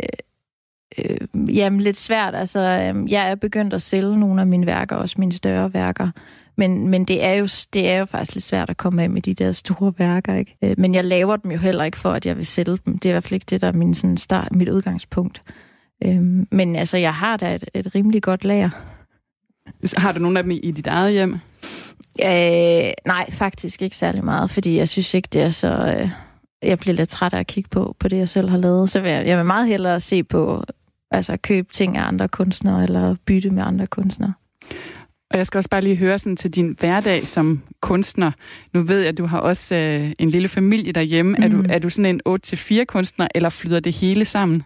øh, 0.99 1.57
jamen, 1.57 1.81
lidt 1.81 1.97
svært. 1.97 2.35
Altså, 2.35 2.59
øh, 2.61 3.13
jeg 3.13 3.31
er 3.31 3.35
begyndt 3.35 3.75
at 3.75 3.83
sælge 3.83 4.21
nogle 4.21 4.41
af 4.41 4.47
mine 4.47 4.67
værker, 4.67 4.97
også 4.97 5.17
mine 5.19 5.33
større 5.33 5.75
værker. 5.75 6.11
Men, 6.57 6.89
men 6.89 7.05
det, 7.05 7.25
er 7.25 7.33
jo, 7.33 7.49
det 7.73 7.89
er 7.89 7.99
jo 7.99 8.05
faktisk 8.05 8.35
lidt 8.35 8.45
svært 8.45 8.71
at 8.71 8.77
komme 8.77 9.03
af 9.03 9.11
med 9.11 9.23
de 9.23 9.35
der 9.35 9.53
store 9.53 9.93
værker. 9.99 10.35
Ikke? 10.35 10.57
Øh, 10.65 10.75
men 10.79 10.95
jeg 10.95 11.05
laver 11.05 11.37
dem 11.37 11.51
jo 11.51 11.59
heller 11.59 11.85
ikke 11.85 11.99
for, 11.99 12.11
at 12.11 12.27
jeg 12.27 12.37
vil 12.37 12.47
sælge 12.47 12.79
dem. 12.87 12.99
Det 12.99 13.07
er 13.07 13.11
i 13.11 13.13
hvert 13.13 13.25
fald 13.25 13.33
ikke 13.33 13.47
det, 13.51 13.61
der 13.61 13.69
er 13.69 13.73
min, 13.73 13.95
sådan 13.95 14.17
start, 14.17 14.53
mit 14.53 14.69
udgangspunkt. 14.69 15.43
Øhm, 16.05 16.49
men 16.51 16.77
altså, 16.77 16.97
jeg 16.97 17.15
har 17.15 17.37
da 17.37 17.55
et, 17.55 17.65
et 17.75 17.95
rimelig 17.95 18.23
godt 18.23 18.45
lager. 18.45 18.71
Har 19.97 20.13
du 20.13 20.19
nogle 20.19 20.39
af 20.39 20.43
dem 20.43 20.51
i, 20.51 20.59
i 20.59 20.71
dit 20.71 20.87
eget 20.87 21.13
hjem? 21.13 21.33
Øh, 22.23 22.93
nej, 23.07 23.31
faktisk 23.31 23.83
ikke 23.83 23.97
særlig 23.97 24.25
meget, 24.25 24.51
fordi 24.51 24.77
jeg 24.77 24.89
synes 24.89 25.15
ikke, 25.15 25.29
det 25.33 25.43
er 25.43 25.51
så... 25.51 25.97
Øh, 26.01 26.11
jeg 26.63 26.79
bliver 26.79 26.95
lidt 26.95 27.09
træt 27.09 27.35
af 27.35 27.39
at 27.39 27.47
kigge 27.47 27.69
på, 27.71 27.97
på 27.99 28.09
det, 28.09 28.17
jeg 28.17 28.29
selv 28.29 28.49
har 28.49 28.59
lavet. 28.59 28.91
Så 28.91 29.01
vil 29.01 29.11
jeg, 29.11 29.27
jeg 29.27 29.39
vil 29.39 29.47
meget 29.47 29.69
hellere 29.69 30.01
se 30.01 30.25
på, 30.25 30.65
altså 31.11 31.37
købe 31.37 31.73
ting 31.73 31.97
af 31.97 32.09
andre 32.09 32.29
kunstnere, 32.29 32.83
eller 32.83 33.17
bytte 33.27 33.51
med 33.51 33.63
andre 33.63 33.87
kunstnere. 33.87 34.33
Og 35.31 35.39
jeg 35.39 35.47
skal 35.47 35.59
også 35.59 35.71
bare 35.71 35.81
lige 35.81 35.97
høre 35.97 36.19
sådan 36.19 36.37
til 36.37 36.51
din 36.51 36.77
hverdag 36.79 37.27
som 37.27 37.63
kunstner. 37.81 38.31
Nu 38.75 38.83
ved 38.83 38.99
jeg, 38.99 39.09
at 39.09 39.19
du 39.19 39.27
har 39.27 39.39
også 39.39 39.75
øh, 39.75 40.13
en 40.19 40.31
lille 40.31 40.49
familie 40.49 40.93
derhjemme. 40.93 41.37
Mm. 41.37 41.45
Er, 41.45 41.49
du, 41.49 41.57
mhm. 41.57 41.71
er 41.71 41.79
du 41.79 41.91
sådan 41.91 42.21
en 42.27 42.41
8-4 42.47 42.85
kunstner, 42.85 43.29
eller 43.35 43.49
flyder 43.49 43.81
det 43.81 43.93
hele 43.93 44.25
sammen? 44.25 44.63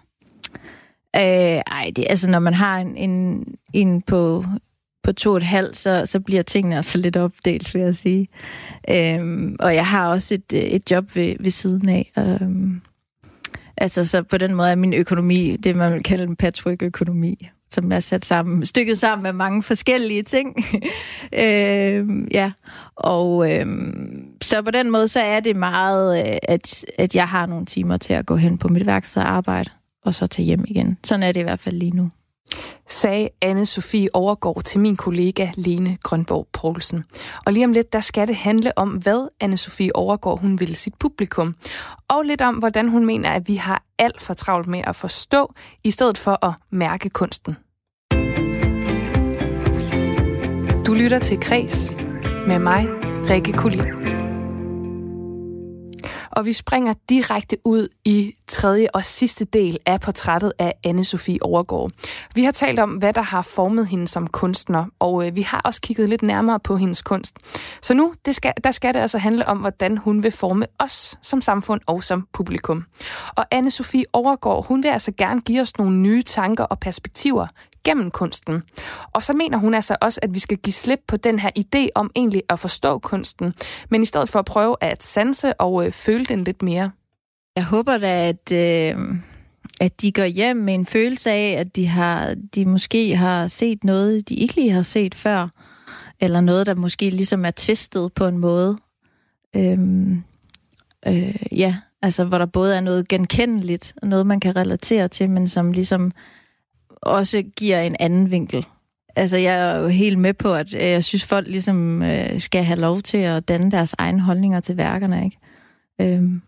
Øh, 1.17 1.23
ej, 1.67 1.91
det, 1.97 2.07
altså 2.09 2.31
når 2.31 2.39
man 2.39 2.55
har 2.55 2.79
en, 2.79 2.97
en, 2.97 3.45
en 3.73 4.03
på, 4.03 4.45
på 5.03 5.13
to 5.13 5.31
og 5.31 5.37
et 5.37 5.43
halvt, 5.43 5.77
så, 5.77 6.07
så 6.07 6.21
bliver 6.21 6.43
tingene 6.43 6.79
også 6.79 6.99
lidt 6.99 7.17
opdelt, 7.17 7.75
vil 7.75 7.83
jeg 7.83 7.95
sige. 7.95 8.29
Øhm, 8.91 9.57
og 9.61 9.75
jeg 9.75 9.87
har 9.87 10.09
også 10.09 10.35
et, 10.35 10.75
et 10.75 10.91
job 10.91 11.17
ved, 11.17 11.37
ved 11.41 11.51
siden 11.51 11.89
af. 11.89 12.13
Øhm, 12.19 12.81
altså, 13.77 14.05
så 14.05 14.23
på 14.23 14.39
den 14.39 14.55
måde 14.55 14.71
er 14.71 14.75
min 14.75 14.95
økonomi, 14.95 15.57
det 15.57 15.77
man 15.77 15.93
vil 15.93 16.03
kalde 16.03 16.25
en 16.25 16.37
patchwork-økonomi 16.37 17.49
som 17.75 17.93
er 17.93 18.01
sat 18.01 18.25
sammen, 18.25 18.66
stykket 18.66 18.99
sammen 18.99 19.23
med 19.23 19.33
mange 19.33 19.62
forskellige 19.62 20.23
ting. 20.23 20.57
øh, 21.45 22.09
ja, 22.31 22.53
og 22.97 23.53
øh, 23.53 23.66
så 24.43 24.62
på 24.62 24.71
den 24.71 24.91
måde, 24.91 25.09
så 25.09 25.21
er 25.21 25.41
det 25.41 25.57
meget, 25.57 26.27
øh, 26.27 26.39
at, 26.43 26.85
at 26.99 27.14
jeg 27.14 27.29
har 27.29 27.47
nogle 27.47 27.66
timer 27.66 27.97
til 27.97 28.12
at 28.12 28.27
gå 28.27 28.37
hen 28.37 28.59
på 28.59 28.68
mit 28.68 28.87
værksted 28.87 29.23
og 29.23 29.29
arbejde, 29.29 29.71
og 30.05 30.14
så 30.14 30.27
tage 30.27 30.47
hjem 30.47 30.64
igen. 30.68 30.99
Sådan 31.05 31.23
er 31.23 31.33
det 31.33 31.41
i 31.41 31.45
hvert 31.45 31.61
fald 31.61 31.77
lige 31.77 31.97
nu 31.97 32.11
sagde 32.89 33.29
anne 33.43 33.67
Sofie 33.67 34.09
Overgaard 34.15 34.63
til 34.63 34.81
min 34.81 34.97
kollega 34.97 35.49
Lene 35.55 35.99
Grønborg 36.03 36.47
Poulsen. 36.53 37.05
Og 37.47 37.53
lige 37.53 37.65
om 37.65 37.73
lidt, 37.73 37.93
der 37.93 38.01
skal 38.01 38.29
det 38.29 38.37
handle 38.37 38.79
om, 38.79 38.89
hvad 38.89 39.29
anne 39.41 39.57
Sofie 39.57 39.97
Overgaard 39.97 40.41
hun 40.41 40.61
vil 40.61 40.77
sit 40.77 40.95
publikum. 40.95 41.55
Og 42.09 42.23
lidt 42.25 42.41
om, 42.43 42.55
hvordan 42.55 42.89
hun 42.89 43.07
mener, 43.07 43.31
at 43.31 43.49
vi 43.49 43.57
har 43.57 43.83
alt 43.99 44.23
for 44.23 44.35
travlt 44.35 44.67
med 44.67 44.81
at 44.85 44.97
forstå, 44.97 45.55
i 45.85 45.91
stedet 45.91 46.19
for 46.19 46.45
at 46.45 46.53
mærke 46.71 47.09
kunsten. 47.09 47.57
Du 50.87 50.95
lytter 50.95 51.19
til 51.19 51.41
Kres 51.41 51.93
med 52.49 52.59
mig, 52.59 52.87
Rikke 53.31 53.53
Kulin. 53.53 54.00
Og 56.31 56.47
vi 56.47 56.53
springer 56.53 56.95
direkte 57.09 57.57
ud 57.65 57.89
i 58.05 58.35
tredje 58.49 58.89
og 58.95 59.05
sidste 59.05 59.45
del 59.45 59.79
af 59.87 60.01
portrættet 60.01 60.53
af 60.59 60.75
anne 60.85 61.05
Sofie 61.05 61.43
Overgaard. 61.43 61.91
Vi 62.35 62.45
har 62.45 62.53
talt 62.53 62.79
om, 62.79 62.91
hvad 62.91 63.13
der 63.13 63.23
har 63.23 63.43
formet 63.43 63.87
hende 63.87 64.09
som 64.09 64.27
kunstner, 64.27 64.85
og 64.99 65.27
øh, 65.27 65.37
vi 65.37 65.43
har 65.43 65.61
også 65.65 65.81
kigget 65.81 66.09
lidt 66.09 66.23
nærmere 66.23 66.61
på 66.61 66.77
hendes 66.77 67.03
kunst. 67.03 67.37
Så 67.83 67.95
nu 67.95 68.15
det 68.25 68.35
skal, 68.35 68.53
der 68.65 68.71
skal 68.71 68.95
det 68.95 69.01
altså 69.01 69.19
handle 69.19 69.49
om, 69.49 69.59
hvordan 69.59 69.99
hun 69.99 70.23
vil 70.23 70.33
forme 70.33 70.67
os 70.79 71.19
som 71.23 71.41
samfund 71.41 71.81
og 71.87 72.05
som 72.05 72.27
publikum. 72.33 72.85
Og 73.37 73.47
anne 73.51 73.71
Sofie 73.71 74.05
Overgaard, 74.13 74.67
hun 74.67 74.83
vil 74.83 74.89
altså 74.89 75.13
gerne 75.19 75.41
give 75.41 75.61
os 75.61 75.79
nogle 75.79 75.97
nye 75.97 76.23
tanker 76.23 76.65
og 76.65 76.79
perspektiver 76.79 77.47
gennem 77.85 78.11
kunsten. 78.11 78.62
Og 79.12 79.22
så 79.22 79.33
mener 79.33 79.59
hun 79.59 79.74
altså 79.74 79.97
også, 80.01 80.20
at 80.22 80.35
vi 80.35 80.39
skal 80.39 80.57
give 80.57 80.72
slip 80.72 81.01
på 81.09 81.16
den 81.16 81.39
her 81.39 81.51
idé 81.59 81.89
om 81.95 82.11
egentlig 82.16 82.43
at 82.49 82.59
forstå 82.59 82.99
kunsten, 82.99 83.55
men 83.91 84.03
i 84.03 84.05
stedet 84.05 84.28
for 84.28 84.39
at 84.39 84.45
prøve 84.45 84.76
at 84.81 85.03
sanse 85.03 85.55
og 85.55 85.87
øh, 85.87 85.93
føle 85.93 86.24
den 86.24 86.45
lidt 86.45 86.62
mere. 86.62 86.91
Jeg 87.57 87.64
håber 87.64 87.99
da, 87.99 88.28
at, 88.28 88.53
øh, 88.53 88.97
at 89.81 90.01
de 90.01 90.12
går 90.12 90.24
hjem 90.24 90.57
med 90.57 90.74
en 90.74 90.87
følelse 90.87 91.31
af, 91.31 91.57
at 91.59 91.76
de, 91.76 91.87
har, 91.87 92.35
de 92.55 92.64
måske 92.64 93.16
har 93.16 93.47
set 93.47 93.85
noget, 93.85 94.28
de 94.28 94.35
ikke 94.35 94.55
lige 94.55 94.70
har 94.70 94.83
set 94.83 95.14
før. 95.14 95.49
eller 96.20 96.41
noget, 96.41 96.66
der 96.66 96.74
måske 96.74 97.11
ligesom 97.11 97.45
er 97.45 97.51
testet 97.51 98.12
på 98.12 98.26
en 98.26 98.39
måde. 98.39 98.78
Øhm, 99.57 100.22
øh, 101.07 101.37
ja, 101.53 101.76
altså 102.03 102.24
hvor 102.24 102.39
der 102.39 102.47
både 102.47 102.76
er 102.76 102.81
noget 102.81 103.09
genkendeligt, 103.09 103.95
og 104.03 104.09
noget, 104.09 104.26
man 104.26 104.41
kan 104.41 104.57
relatere 104.57 105.09
til, 105.09 105.31
men 105.31 105.49
som 105.49 105.72
ligesom 105.72 106.12
også 107.03 107.43
giver 107.57 107.81
en 107.81 107.97
anden 108.01 108.31
vinkel. 108.31 108.67
Altså, 109.17 109.37
jeg 109.37 109.71
er 109.71 109.77
jo 109.77 109.89
helt 109.89 110.19
med 110.19 110.35
på, 110.35 110.55
at 110.55 110.75
øh, 110.75 110.81
jeg 110.81 111.05
synes, 111.05 111.25
folk 111.25 111.49
ligesom 111.49 112.03
øh, 112.03 112.41
skal 112.41 112.65
have 112.65 112.81
lov 112.81 113.03
til 113.03 113.19
at 113.19 113.49
danne 113.49 113.71
deres 113.71 113.95
egne 113.99 114.21
holdninger 114.21 114.61
til 114.61 114.77
værkerne, 114.77 115.25
ikke? 115.25 115.39
Øhm, 116.01 116.43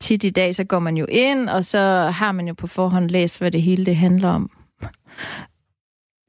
tit 0.00 0.24
i 0.24 0.30
dag, 0.30 0.54
så 0.54 0.64
går 0.64 0.78
man 0.78 0.96
jo 0.96 1.06
ind, 1.08 1.48
og 1.48 1.64
så 1.64 1.78
har 2.14 2.32
man 2.32 2.48
jo 2.48 2.54
på 2.54 2.66
forhånd 2.66 3.10
læst, 3.10 3.38
hvad 3.38 3.50
det 3.50 3.62
hele 3.62 3.86
det 3.86 3.96
handler 3.96 4.28
om. 4.28 4.50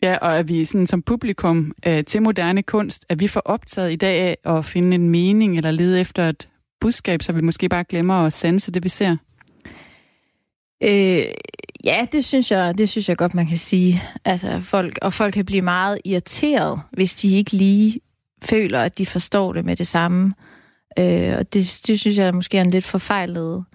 Ja, 0.01 0.18
og 0.18 0.38
er 0.38 0.43
vi 0.43 0.65
sådan 0.65 0.88
som 0.88 1.01
publikum 1.01 1.72
øh, 1.88 2.03
til 2.03 2.22
moderne 2.22 2.63
kunst, 2.63 3.05
er 3.09 3.15
vi 3.15 3.28
for 3.28 3.39
optaget 3.39 3.91
i 3.91 3.95
dag 3.95 4.20
af 4.20 4.57
at 4.57 4.65
finde 4.65 4.95
en 4.95 5.09
mening 5.09 5.57
eller 5.57 5.72
lede 5.72 6.01
efter 6.01 6.30
et 6.30 6.49
budskab, 6.82 7.24
så 7.24 7.34
vi 7.34 7.41
måske 7.41 7.70
bare 7.70 7.84
glemmer 7.84 8.26
at 8.26 8.34
sanse 8.34 8.72
det, 8.72 8.84
vi 8.84 8.89
ser? 8.89 9.18
Øh, 10.84 11.25
ja, 11.84 12.07
det 12.11 12.25
synes 12.25 12.51
jeg, 12.51 12.78
det 12.78 12.89
synes 12.89 13.09
jeg 13.09 13.17
godt, 13.17 13.34
man 13.34 13.47
kan 13.47 13.57
sige. 13.57 14.01
Altså, 14.25 14.61
folk, 14.61 14.99
og 15.01 15.13
folk 15.13 15.34
kan 15.34 15.45
blive 15.45 15.61
meget 15.61 15.99
irriteret, 16.05 16.82
hvis 16.91 17.15
de 17.15 17.36
ikke 17.36 17.51
lige 17.51 17.99
føler, 18.43 18.82
at 18.82 18.97
de 18.97 19.05
forstår 19.05 19.53
det 19.53 19.65
med 19.65 19.75
det 19.75 19.88
samme. 19.88 20.34
Øh, 20.99 21.38
og 21.38 21.53
det, 21.53 21.82
det 21.88 21.99
synes 21.99 22.17
jeg 22.17 22.36
måske 22.36 22.57
er 22.57 22.61
en 22.61 22.71
lidt 22.71 22.86
forfejlet 22.86 23.65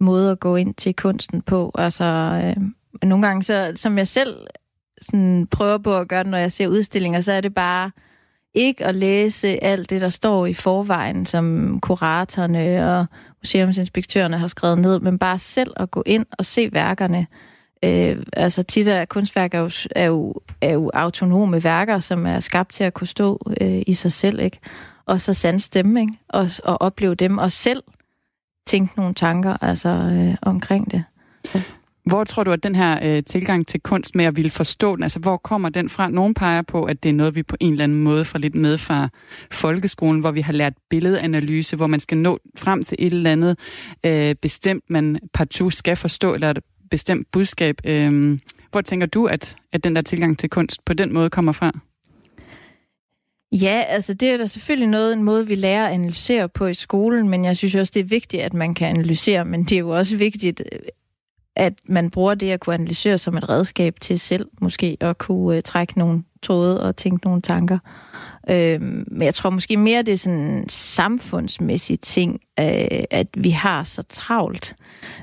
måde 0.00 0.30
at 0.30 0.40
gå 0.40 0.56
ind 0.56 0.74
til 0.74 0.94
kunsten 0.94 1.42
på. 1.42 1.70
Altså, 1.74 2.04
øh, 2.04 2.62
nogle 3.08 3.26
gange, 3.26 3.42
så, 3.42 3.72
som 3.76 3.98
jeg 3.98 4.08
selv 4.08 4.36
sådan, 5.00 5.46
prøver 5.50 5.78
på 5.78 5.96
at 5.96 6.08
gøre 6.08 6.22
det, 6.22 6.30
når 6.30 6.38
jeg 6.38 6.52
ser 6.52 6.68
udstillinger, 6.68 7.20
så 7.20 7.32
er 7.32 7.40
det 7.40 7.54
bare 7.54 7.90
ikke 8.54 8.84
at 8.84 8.94
læse 8.94 9.64
alt 9.64 9.90
det, 9.90 10.00
der 10.00 10.08
står 10.08 10.46
i 10.46 10.54
forvejen, 10.54 11.26
som 11.26 11.78
kuratorerne 11.80 12.96
og 12.96 13.06
museumsinspektørerne 13.46 14.38
har 14.38 14.46
skrevet 14.46 14.78
ned, 14.78 15.00
men 15.00 15.18
bare 15.18 15.38
selv 15.38 15.72
at 15.76 15.90
gå 15.90 16.02
ind 16.06 16.26
og 16.38 16.44
se 16.44 16.72
værkerne. 16.72 17.26
Øh, 17.84 18.16
altså 18.32 18.62
tit 18.62 18.88
er 18.88 19.04
kunstværker 19.04 19.58
jo, 19.60 19.70
er, 19.96 20.06
jo, 20.06 20.34
er 20.60 20.72
jo 20.72 20.90
autonome 20.94 21.64
værker, 21.64 22.00
som 22.00 22.26
er 22.26 22.40
skabt 22.40 22.72
til 22.72 22.84
at 22.84 22.94
kunne 22.94 23.06
stå 23.06 23.40
øh, 23.60 23.82
i 23.86 23.94
sig 23.94 24.12
selv, 24.12 24.40
ikke? 24.40 24.58
Og 25.06 25.20
så 25.20 25.34
sande 25.34 25.60
stemning 25.60 26.10
ikke? 26.10 26.22
Og, 26.28 26.48
og 26.64 26.82
opleve 26.82 27.14
dem, 27.14 27.38
og 27.38 27.52
selv 27.52 27.82
tænke 28.66 28.96
nogle 28.96 29.14
tanker 29.14 29.56
altså, 29.60 29.88
øh, 29.88 30.36
omkring 30.42 30.90
det. 30.90 31.04
Hvor 32.06 32.24
tror 32.24 32.44
du, 32.44 32.52
at 32.52 32.62
den 32.62 32.74
her 32.74 32.98
øh, 33.02 33.22
tilgang 33.24 33.66
til 33.66 33.80
kunst 33.80 34.14
med 34.14 34.24
at 34.24 34.36
ville 34.36 34.50
forstå 34.50 34.96
den, 34.96 35.02
altså 35.02 35.18
hvor 35.18 35.36
kommer 35.36 35.68
den 35.68 35.88
fra? 35.88 36.08
Nogen 36.08 36.34
peger 36.34 36.62
på, 36.62 36.84
at 36.84 37.02
det 37.02 37.08
er 37.08 37.12
noget, 37.12 37.34
vi 37.34 37.42
på 37.42 37.56
en 37.60 37.72
eller 37.72 37.84
anden 37.84 37.98
måde 37.98 38.24
får 38.24 38.38
lidt 38.38 38.54
med 38.54 38.78
fra 38.78 39.08
folkeskolen, 39.50 40.20
hvor 40.20 40.30
vi 40.30 40.40
har 40.40 40.52
lært 40.52 40.72
billedanalyse, 40.90 41.76
hvor 41.76 41.86
man 41.86 42.00
skal 42.00 42.18
nå 42.18 42.38
frem 42.56 42.82
til 42.82 42.96
et 42.98 43.12
eller 43.12 43.32
andet 43.32 43.58
øh, 44.04 44.34
bestemt, 44.34 44.84
man 44.88 45.18
partout 45.34 45.74
skal 45.74 45.96
forstå, 45.96 46.34
eller 46.34 46.50
et 46.50 46.58
bestemt 46.90 47.26
budskab. 47.32 47.76
Øh, 47.84 48.38
hvor 48.70 48.80
tænker 48.80 49.06
du, 49.06 49.26
at, 49.26 49.56
at 49.72 49.84
den 49.84 49.96
der 49.96 50.02
tilgang 50.02 50.38
til 50.38 50.50
kunst 50.50 50.84
på 50.84 50.92
den 50.92 51.12
måde 51.12 51.30
kommer 51.30 51.52
fra? 51.52 51.72
Ja, 53.52 53.82
altså 53.88 54.14
det 54.14 54.30
er 54.30 54.36
da 54.36 54.46
selvfølgelig 54.46 54.88
noget, 54.88 55.12
en 55.12 55.22
måde, 55.22 55.46
vi 55.46 55.54
lærer 55.54 55.86
at 55.86 55.92
analysere 55.92 56.48
på 56.48 56.66
i 56.66 56.74
skolen, 56.74 57.28
men 57.28 57.44
jeg 57.44 57.56
synes 57.56 57.74
også, 57.74 57.92
det 57.94 58.00
er 58.00 58.04
vigtigt, 58.04 58.42
at 58.42 58.54
man 58.54 58.74
kan 58.74 58.88
analysere, 58.88 59.44
men 59.44 59.64
det 59.64 59.72
er 59.72 59.80
jo 59.80 59.90
også 59.90 60.16
vigtigt, 60.16 60.62
øh, 60.72 60.78
at 61.56 61.74
man 61.84 62.10
bruger 62.10 62.34
det 62.34 62.50
at 62.50 62.60
kunne 62.60 62.74
analysere 62.74 63.18
som 63.18 63.36
et 63.36 63.48
redskab 63.48 64.00
til 64.00 64.18
selv 64.18 64.48
måske 64.60 64.96
at 65.00 65.18
kunne 65.18 65.56
øh, 65.56 65.62
trække 65.62 65.98
nogle 65.98 66.22
tråde 66.42 66.82
og 66.82 66.96
tænke 66.96 67.26
nogle 67.26 67.42
tanker. 67.42 67.78
Øh, 68.50 68.80
men 68.80 69.22
jeg 69.22 69.34
tror 69.34 69.50
måske 69.50 69.76
mere, 69.76 70.02
det 70.02 70.14
er 70.14 70.18
sådan 70.18 70.38
en 70.38 70.68
samfundsmæssig 70.68 72.00
ting, 72.00 72.40
øh, 72.60 73.04
at 73.10 73.26
vi 73.36 73.50
har 73.50 73.84
så 73.84 74.02
travlt 74.02 74.76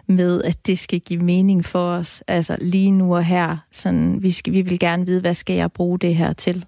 med, 0.07 0.43
at 0.43 0.67
det 0.67 0.79
skal 0.79 0.99
give 0.99 1.23
mening 1.23 1.65
for 1.65 1.91
os. 1.91 2.23
Altså 2.27 2.57
lige 2.61 2.91
nu 2.91 3.15
og 3.15 3.23
her. 3.23 3.57
Sådan, 3.71 4.23
vi, 4.23 4.31
skal, 4.31 4.53
vi 4.53 4.61
vil 4.61 4.79
gerne 4.79 5.05
vide, 5.05 5.21
hvad 5.21 5.33
skal 5.33 5.55
jeg 5.55 5.71
bruge 5.71 5.99
det 5.99 6.15
her 6.15 6.33
til? 6.33 6.65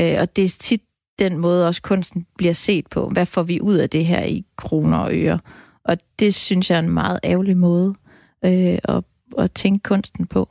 Øh, 0.00 0.16
og 0.20 0.36
det 0.36 0.44
er 0.44 0.56
tit 0.60 0.82
den 1.18 1.38
måde 1.38 1.66
også 1.66 1.82
kunsten 1.82 2.26
bliver 2.36 2.52
set 2.52 2.86
på. 2.86 3.08
Hvad 3.08 3.26
får 3.26 3.42
vi 3.42 3.60
ud 3.60 3.74
af 3.74 3.90
det 3.90 4.06
her 4.06 4.22
i 4.22 4.44
kroner 4.56 4.98
og 4.98 5.14
øre? 5.14 5.38
Og 5.84 5.98
det 6.18 6.34
synes 6.34 6.70
jeg 6.70 6.76
er 6.76 6.82
en 6.82 6.90
meget 6.90 7.20
ærgerlig 7.24 7.56
måde 7.56 7.94
øh, 8.44 8.78
at, 8.96 9.04
at 9.38 9.52
tænke 9.52 9.82
kunsten 9.82 10.26
på. 10.26 10.48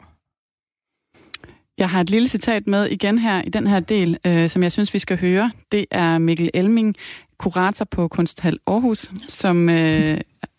Jeg 1.77 1.89
har 1.89 2.01
et 2.01 2.09
lille 2.09 2.27
citat 2.27 2.67
med 2.67 2.85
igen 2.85 3.17
her 3.19 3.41
i 3.41 3.49
den 3.49 3.67
her 3.67 3.79
del, 3.79 4.17
øh, 4.27 4.47
som 4.49 4.63
jeg 4.63 4.71
synes, 4.71 4.93
vi 4.93 4.99
skal 4.99 5.19
høre. 5.19 5.51
Det 5.71 5.85
er 5.91 6.17
Mikkel 6.17 6.49
Elming, 6.53 6.95
kurator 7.39 7.85
på 7.85 8.07
Kunsthal 8.07 8.59
Aarhus, 8.67 9.11
som 9.27 9.69
øh, 9.69 10.17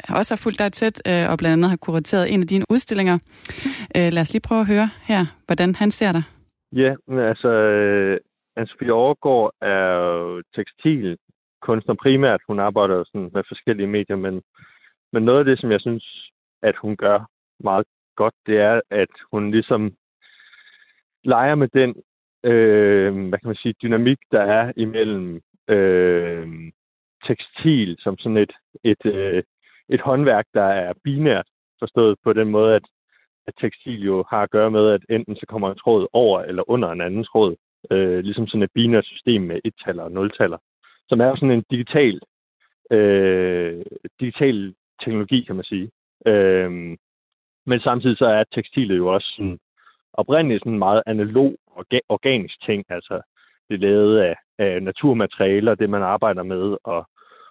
også 0.08 0.34
har 0.34 0.40
fulgt 0.42 0.58
dig 0.58 0.72
tæt 0.72 1.02
øh, 1.08 1.30
og 1.30 1.38
blandt 1.38 1.52
andet 1.52 1.70
har 1.70 1.76
kurateret 1.76 2.32
en 2.32 2.40
af 2.40 2.46
dine 2.46 2.64
udstillinger. 2.70 3.18
Øh, 3.96 4.12
lad 4.12 4.22
os 4.22 4.32
lige 4.32 4.46
prøve 4.48 4.60
at 4.60 4.66
høre 4.66 4.90
her, 5.02 5.26
hvordan 5.46 5.74
han 5.74 5.90
ser 5.90 6.12
dig. 6.12 6.22
Ja, 6.72 6.94
men 7.08 7.18
altså, 7.18 7.48
øh, 7.48 8.18
Anne-Sophie 8.58 8.90
Overgaard 8.90 9.54
er 9.62 9.88
jo 10.06 10.42
tekstilkunstner 10.56 11.94
primært. 12.02 12.40
Hun 12.48 12.60
arbejder 12.60 13.04
sådan 13.04 13.30
med 13.34 13.42
forskellige 13.48 13.86
medier, 13.86 14.16
men, 14.16 14.42
men 15.12 15.22
noget 15.22 15.38
af 15.38 15.44
det, 15.44 15.60
som 15.60 15.70
jeg 15.70 15.80
synes 15.80 16.27
at 16.62 16.76
hun 16.76 16.96
gør 16.96 17.18
meget 17.60 17.86
godt, 18.16 18.34
det 18.46 18.58
er, 18.58 18.80
at 18.90 19.14
hun 19.32 19.50
ligesom 19.50 19.92
leger 21.24 21.54
med 21.54 21.68
den, 21.68 21.90
øh, 22.44 23.28
hvad 23.28 23.38
kan 23.38 23.48
man 23.48 23.56
sige, 23.62 23.74
dynamik, 23.82 24.18
der 24.30 24.40
er 24.40 24.72
imellem 24.76 25.40
øh, 25.68 26.48
tekstil 27.26 27.96
som 27.98 28.18
sådan 28.18 28.36
et, 28.36 28.52
et, 28.84 29.06
øh, 29.06 29.42
et 29.88 30.00
håndværk, 30.00 30.46
der 30.54 30.64
er 30.64 30.92
binært, 31.04 31.46
forstået 31.78 32.16
på 32.24 32.32
den 32.32 32.48
måde, 32.48 32.74
at, 32.74 32.86
at 33.46 33.54
tekstil 33.60 34.04
jo 34.04 34.24
har 34.30 34.42
at 34.42 34.50
gøre 34.50 34.70
med, 34.70 34.90
at 34.90 35.00
enten 35.10 35.36
så 35.36 35.46
kommer 35.48 35.70
en 35.70 35.78
tråd 35.78 36.06
over 36.12 36.42
eller 36.42 36.70
under 36.70 36.88
en 36.90 37.00
anden 37.00 37.24
tråd, 37.24 37.56
øh, 37.90 38.18
ligesom 38.18 38.46
sådan 38.46 38.62
et 38.62 38.72
binært 38.74 39.04
system 39.04 39.42
med 39.42 39.60
et-taller 39.64 40.02
og 40.02 40.12
nul-taller, 40.12 40.58
som 41.08 41.20
er 41.20 41.34
sådan 41.34 41.50
en 41.50 41.64
digital, 41.70 42.20
øh, 42.90 43.84
digital 44.20 44.74
teknologi, 45.04 45.44
kan 45.44 45.56
man 45.56 45.64
sige. 45.64 45.90
Øhm, 46.26 46.96
men 47.66 47.80
samtidig 47.80 48.18
så 48.18 48.26
er 48.26 48.44
tekstilet 48.54 48.96
jo 48.96 49.14
også 49.14 49.28
sådan, 49.36 49.58
oprindeligt 50.12 50.60
sådan 50.60 50.72
en 50.72 50.78
meget 50.78 51.02
analog, 51.06 51.56
orga- 51.70 52.06
organisk 52.08 52.62
ting. 52.66 52.84
Altså, 52.88 53.20
det 53.68 53.74
er 53.74 53.78
lavet 53.78 54.18
af, 54.18 54.36
af 54.58 54.82
naturmaterialer, 54.82 55.74
det 55.74 55.90
man 55.90 56.02
arbejder 56.02 56.42
med, 56.42 56.76
og, 56.84 57.08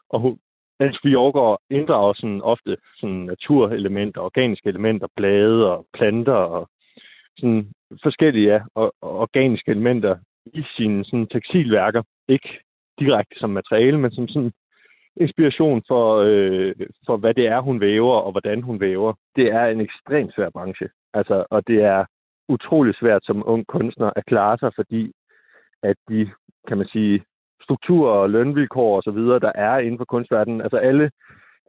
og 0.10 0.40
Dansk 0.80 1.02
Fjordgård 1.02 1.62
inddrager 1.70 2.14
sådan 2.14 2.42
ofte 2.42 2.78
sådan 3.00 3.16
naturelementer, 3.16 4.22
organiske 4.22 4.70
elementer, 4.70 5.08
blade 5.16 5.72
og 5.72 5.86
planter 5.94 6.34
og 6.34 6.70
sådan 7.40 7.72
forskellige 8.04 8.54
ja, 8.54 8.62
og, 8.76 8.94
og 9.02 9.18
organiske 9.18 9.72
elementer 9.72 10.18
i 10.46 10.64
sine 10.76 11.06
sådan 11.06 11.28
tekstilværker. 11.28 12.04
Ikke 12.28 12.60
direkte 13.00 13.40
som 13.40 13.50
materiale, 13.50 13.98
men 13.98 14.12
som 14.12 14.28
sådan 14.28 14.52
inspiration 15.22 15.84
for, 15.88 16.16
øh, 16.16 16.76
for, 17.06 17.18
hvad 17.18 17.34
det 17.34 17.48
er, 17.48 17.60
hun 17.60 17.82
væver, 17.82 18.16
og 18.16 18.32
hvordan 18.32 18.62
hun 18.62 18.80
væver. 18.80 19.14
Det 19.36 19.48
er 19.48 19.66
en 19.66 19.82
ekstremt 19.82 20.34
svær 20.36 20.50
branche. 20.50 20.90
Altså, 21.14 21.46
og 21.50 21.68
det 21.68 21.84
er 21.84 22.06
utrolig 22.50 22.96
svært 22.96 23.26
som 23.26 23.44
ung 23.46 23.68
kunstner 23.68 24.12
at 24.16 24.26
klare 24.26 24.58
sig, 24.58 24.72
fordi 24.76 25.12
at 25.84 25.96
de, 26.10 26.30
kan 26.68 26.78
man 26.78 26.88
sige, 26.88 27.24
strukturer 27.62 28.14
og 28.14 28.30
lønvilkår 28.30 28.96
og 28.96 29.04
så 29.04 29.12
videre, 29.12 29.40
der 29.40 29.52
er 29.56 29.78
inden 29.78 29.98
for 29.98 30.06
kunstverdenen, 30.06 30.62
altså 30.62 30.78
alle, 30.78 31.12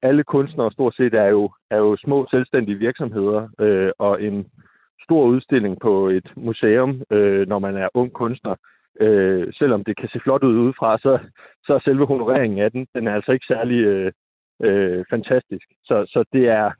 alle 0.02 0.24
kunstnere 0.24 0.72
stort 0.72 0.94
set 0.96 1.14
er 1.14 1.26
jo, 1.26 1.50
er 1.70 1.76
jo 1.76 1.96
små 1.96 2.26
selvstændige 2.30 2.78
virksomheder, 2.78 3.48
øh, 3.60 3.90
og 3.98 4.22
en 4.22 4.46
stor 5.04 5.24
udstilling 5.24 5.80
på 5.80 6.08
et 6.08 6.32
museum, 6.36 7.02
øh, 7.10 7.48
når 7.48 7.58
man 7.58 7.76
er 7.76 7.88
ung 7.94 8.12
kunstner, 8.12 8.54
øh, 9.00 9.52
selvom 9.52 9.84
det 9.84 9.96
kan 9.96 10.08
se 10.08 10.20
flot 10.20 10.44
ud 10.44 10.58
udefra, 10.58 10.98
så, 10.98 11.18
så 11.64 11.74
er 11.74 11.78
selve 11.78 12.06
honoreringen 12.06 12.58
af 12.58 12.70
den, 12.72 12.86
den 12.94 13.06
er 13.06 13.14
altså 13.14 13.32
ikke 13.32 13.46
særlig 13.46 13.78
øh, 13.84 14.12
øh, 14.62 15.04
fantastisk. 15.10 15.66
Så, 15.84 16.06
så 16.08 16.24
det 16.32 16.48
er 16.48 16.70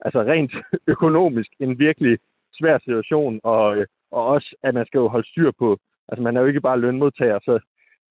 altså 0.00 0.22
rent 0.22 0.52
økonomisk 0.94 1.50
en 1.60 1.78
virkelig 1.78 2.18
svær 2.58 2.78
situation, 2.78 3.40
og, 3.44 3.76
øh, 3.76 3.86
og 4.10 4.26
også, 4.26 4.56
at 4.62 4.74
man 4.74 4.86
skal 4.86 4.98
jo 4.98 5.08
holde 5.08 5.28
styr 5.28 5.50
på, 5.58 5.78
altså 6.08 6.22
man 6.22 6.36
er 6.36 6.40
jo 6.40 6.46
ikke 6.46 6.60
bare 6.60 6.80
lønmodtager, 6.80 7.38
så 7.42 7.58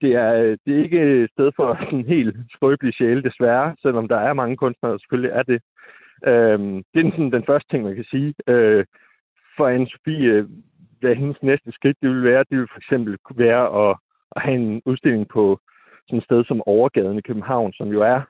det 0.01 0.15
er, 0.15 0.55
det 0.65 0.79
er 0.79 0.83
ikke 0.83 1.23
et 1.23 1.29
sted 1.31 1.51
for 1.55 1.73
en 1.95 2.05
helt 2.05 2.35
skrøbelig 2.51 2.93
sjæl, 2.93 3.23
desværre, 3.23 3.75
selvom 3.81 4.07
der 4.07 4.17
er 4.17 4.33
mange 4.33 4.57
kunstnere, 4.57 4.91
der 4.91 4.97
selvfølgelig 4.97 5.31
er 5.31 5.43
det. 5.43 5.61
Øh, 6.27 6.59
det 6.93 7.05
er 7.05 7.11
sådan 7.11 7.31
den 7.31 7.45
første 7.45 7.69
ting, 7.69 7.83
man 7.83 7.95
kan 7.95 8.05
sige. 8.11 8.33
Øh, 8.47 8.85
for 9.57 9.65
Anne-Sophie 9.75 10.23
øh, 10.33 10.49
hvad 10.99 11.15
hendes 11.15 11.43
næste 11.43 11.71
skridt 11.71 11.97
det 12.01 12.09
vil 12.09 12.23
være. 12.23 12.45
Det 12.49 12.57
vil 12.57 12.67
for 12.71 12.77
eksempel 12.77 13.17
være 13.35 13.89
at, 13.89 13.95
at 14.35 14.41
have 14.41 14.55
en 14.55 14.81
udstilling 14.85 15.27
på 15.27 15.59
sådan 16.07 16.17
et 16.19 16.23
sted 16.23 16.43
som 16.45 16.61
Overgaden 16.65 17.17
i 17.17 17.27
København, 17.29 17.73
som 17.73 17.87
jo 17.87 18.01
er 18.01 18.21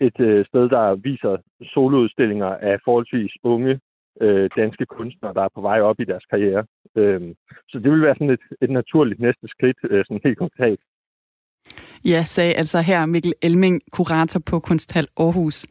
et 0.00 0.20
øh, 0.20 0.46
sted, 0.46 0.68
der 0.68 0.94
viser 0.94 1.36
soloudstillinger 1.62 2.46
af 2.46 2.78
forholdsvis 2.84 3.32
unge 3.42 3.80
øh, 4.20 4.50
danske 4.56 4.86
kunstnere, 4.86 5.34
der 5.34 5.42
er 5.42 5.54
på 5.54 5.60
vej 5.60 5.80
op 5.80 6.00
i 6.00 6.04
deres 6.04 6.24
karriere. 6.24 6.64
Øh, 6.96 7.34
så 7.68 7.78
det 7.78 7.90
vil 7.90 8.02
være 8.02 8.14
sådan 8.14 8.30
et, 8.30 8.46
et 8.62 8.70
naturligt 8.70 9.20
næste 9.20 9.48
skridt, 9.48 9.76
øh, 9.90 10.04
sådan 10.04 10.20
helt 10.24 10.38
konkret. 10.38 10.80
Ja, 12.04 12.24
sagde 12.24 12.54
altså 12.54 12.80
her 12.80 13.06
Mikkel 13.06 13.32
Elming, 13.42 13.80
kurator 13.92 14.40
på 14.40 14.60
Kunsthal 14.60 15.08
Aarhus. 15.16 15.66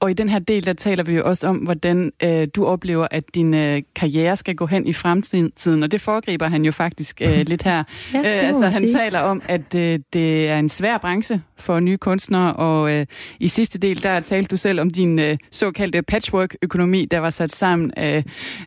Og 0.00 0.10
i 0.10 0.14
den 0.14 0.28
her 0.28 0.38
del, 0.38 0.66
der 0.66 0.72
taler 0.72 1.04
vi 1.04 1.12
jo 1.12 1.24
også 1.24 1.46
om, 1.46 1.56
hvordan 1.56 2.12
øh, 2.22 2.48
du 2.54 2.66
oplever, 2.66 3.06
at 3.10 3.24
din 3.34 3.54
øh, 3.54 3.82
karriere 3.96 4.36
skal 4.36 4.54
gå 4.54 4.66
hen 4.66 4.86
i 4.86 4.92
fremtiden, 4.92 5.82
og 5.82 5.92
det 5.92 6.00
foregriber 6.00 6.48
han 6.48 6.64
jo 6.64 6.72
faktisk 6.72 7.22
øh, 7.22 7.44
lidt 7.46 7.62
her. 7.62 7.84
Ja, 8.14 8.18
øh, 8.18 8.48
altså, 8.48 8.64
han 8.64 8.72
sige. 8.72 8.92
taler 8.92 9.20
om, 9.20 9.42
at 9.44 9.74
øh, 9.74 9.98
det 10.12 10.48
er 10.48 10.58
en 10.58 10.68
svær 10.68 10.98
branche 10.98 11.42
for 11.58 11.80
nye 11.80 11.96
kunstnere, 11.96 12.52
og 12.52 12.92
øh, 12.92 13.06
i 13.40 13.48
sidste 13.48 13.78
del, 13.78 14.02
der 14.02 14.20
talte 14.20 14.48
du 14.48 14.56
selv 14.56 14.80
om 14.80 14.90
din 14.90 15.18
øh, 15.18 15.38
såkaldte 15.50 16.02
patchwork-økonomi, 16.02 17.04
der 17.04 17.18
var 17.18 17.30
sat 17.30 17.52
sammen 17.52 17.92
af 17.96 18.24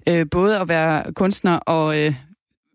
øh, 0.08 0.26
både 0.32 0.60
at 0.60 0.70
være 0.70 1.14
kunstner 1.14 1.56
og 1.56 1.98
øh, 2.00 2.14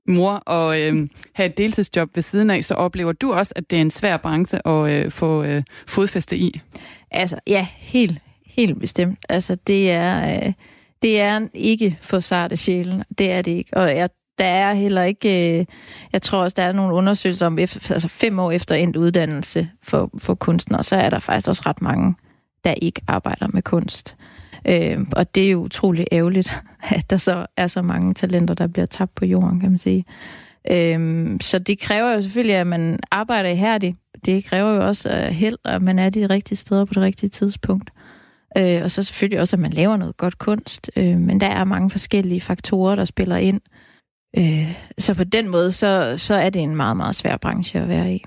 mor 0.09 0.32
og 0.32 0.80
øh, 0.80 1.09
have 1.32 1.46
et 1.46 1.57
deltidsjob 1.57 2.11
ved 2.14 2.22
siden 2.22 2.50
af, 2.50 2.64
så 2.64 2.74
oplever 2.74 3.12
du 3.12 3.32
også, 3.32 3.53
at 3.57 3.70
det 3.70 3.76
er 3.76 3.80
en 3.80 3.90
svær 3.90 4.16
branche 4.16 4.66
at 4.66 4.90
øh, 4.90 5.11
få 5.11 5.42
øh, 5.42 5.62
fodfæste 5.86 6.36
i? 6.36 6.61
Altså, 7.11 7.36
ja, 7.46 7.66
helt, 7.76 8.18
helt 8.46 8.80
bestemt. 8.80 9.18
Altså, 9.28 9.55
det 9.55 9.90
er, 9.90 10.36
øh, 10.46 10.53
det 11.03 11.20
er 11.20 11.40
ikke 11.55 11.98
for 12.03 12.20
sarte 12.20 12.57
sjælen. 12.57 13.03
Det 13.18 13.32
er 13.32 13.42
det 13.42 13.50
ikke. 13.50 13.76
Og 13.76 13.96
jeg, 13.96 14.09
der 14.38 14.44
er 14.44 14.74
heller 14.74 15.03
ikke... 15.03 15.59
Øh, 15.59 15.66
jeg 16.12 16.22
tror 16.22 16.42
også, 16.42 16.55
der 16.55 16.62
er 16.62 16.72
nogle 16.72 16.94
undersøgelser 16.94 17.46
om, 17.46 17.59
efter, 17.59 17.94
altså 17.94 18.09
fem 18.09 18.38
år 18.38 18.50
efter 18.50 18.74
endt 18.74 18.96
uddannelse 18.96 19.68
for, 19.82 20.11
for 20.22 20.34
kunstnere, 20.34 20.84
så 20.84 20.96
er 20.96 21.11
der 21.11 21.18
faktisk 21.18 21.48
også 21.48 21.62
ret 21.66 21.82
mange, 21.82 22.14
der 22.64 22.74
ikke 22.74 23.00
arbejder 23.07 23.48
med 23.53 23.62
kunst. 23.62 24.16
Øh, 24.68 24.98
og 25.16 25.34
det 25.34 25.46
er 25.46 25.50
jo 25.50 25.62
utrolig 25.62 26.06
ærgerligt, 26.12 26.62
at 26.96 27.10
der 27.10 27.16
så 27.16 27.46
er 27.56 27.66
så 27.66 27.82
mange 27.82 28.14
talenter, 28.14 28.54
der 28.54 28.66
bliver 28.66 28.86
tabt 28.86 29.14
på 29.14 29.24
jorden, 29.24 29.60
kan 29.60 29.70
man 29.70 29.78
sige. 29.78 30.04
Øh, 30.70 31.30
så 31.40 31.58
det 31.58 31.78
kræver 31.78 32.12
jo 32.12 32.22
selvfølgelig, 32.22 32.56
at 32.56 32.66
man 32.66 33.00
arbejder 33.10 33.48
ihærdigt. 33.48 33.96
Det 34.24 34.44
kræver 34.44 34.74
jo 34.74 34.86
også 34.86 35.08
uh, 35.08 35.34
held, 35.34 35.56
at 35.64 35.82
man 35.82 35.98
er 35.98 36.10
de 36.10 36.26
rigtige 36.26 36.58
steder 36.58 36.84
på 36.84 36.94
det 36.94 37.02
rigtige 37.02 37.30
tidspunkt. 37.30 37.90
Øh, 38.58 38.82
og 38.82 38.90
så 38.90 39.02
selvfølgelig 39.02 39.40
også, 39.40 39.56
at 39.56 39.60
man 39.60 39.72
laver 39.72 39.96
noget 39.96 40.16
godt 40.16 40.38
kunst. 40.38 40.90
Øh, 40.96 41.18
men 41.18 41.40
der 41.40 41.46
er 41.46 41.64
mange 41.64 41.90
forskellige 41.90 42.40
faktorer, 42.40 42.96
der 42.96 43.04
spiller 43.04 43.36
ind. 43.36 43.60
Øh, 44.38 44.74
så 44.98 45.14
på 45.14 45.24
den 45.24 45.48
måde, 45.48 45.72
så, 45.72 46.14
så 46.16 46.34
er 46.34 46.50
det 46.50 46.62
en 46.62 46.76
meget, 46.76 46.96
meget 46.96 47.14
svær 47.14 47.36
branche 47.36 47.80
at 47.80 47.88
være 47.88 48.14
i. 48.14 48.24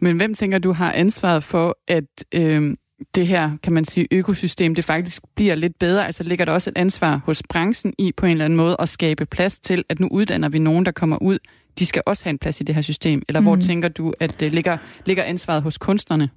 Men 0.00 0.16
hvem 0.16 0.34
tænker 0.34 0.58
du 0.58 0.72
har 0.72 0.92
ansvaret 0.92 1.44
for, 1.44 1.76
at 1.88 2.24
øh, 2.34 2.76
det 3.14 3.26
her, 3.26 3.50
kan 3.62 3.72
man 3.72 3.84
sige, 3.84 4.06
økosystem, 4.10 4.74
det 4.74 4.84
faktisk 4.84 5.22
bliver 5.34 5.54
lidt 5.54 5.78
bedre? 5.78 6.06
Altså 6.06 6.22
ligger 6.22 6.44
der 6.44 6.52
også 6.52 6.70
et 6.70 6.78
ansvar 6.78 7.20
hos 7.24 7.42
branchen 7.48 7.94
i 7.98 8.12
på 8.12 8.26
en 8.26 8.32
eller 8.32 8.44
anden 8.44 8.56
måde 8.56 8.76
at 8.78 8.88
skabe 8.88 9.26
plads 9.26 9.58
til, 9.58 9.84
at 9.88 10.00
nu 10.00 10.08
uddanner 10.10 10.48
vi 10.48 10.58
nogen, 10.58 10.86
der 10.86 10.92
kommer 10.92 11.22
ud, 11.22 11.38
de 11.78 11.86
skal 11.86 12.02
også 12.06 12.24
have 12.24 12.30
en 12.30 12.38
plads 12.38 12.60
i 12.60 12.64
det 12.64 12.74
her 12.74 12.82
system? 12.82 13.22
Eller 13.28 13.40
mm. 13.40 13.46
hvor 13.46 13.56
tænker 13.56 13.88
du, 13.88 14.14
at 14.20 14.40
det 14.40 14.54
ligger, 14.54 14.78
ligger 15.06 15.22
ansvaret 15.22 15.62
hos 15.62 15.78
kunstnerne? 15.78 16.30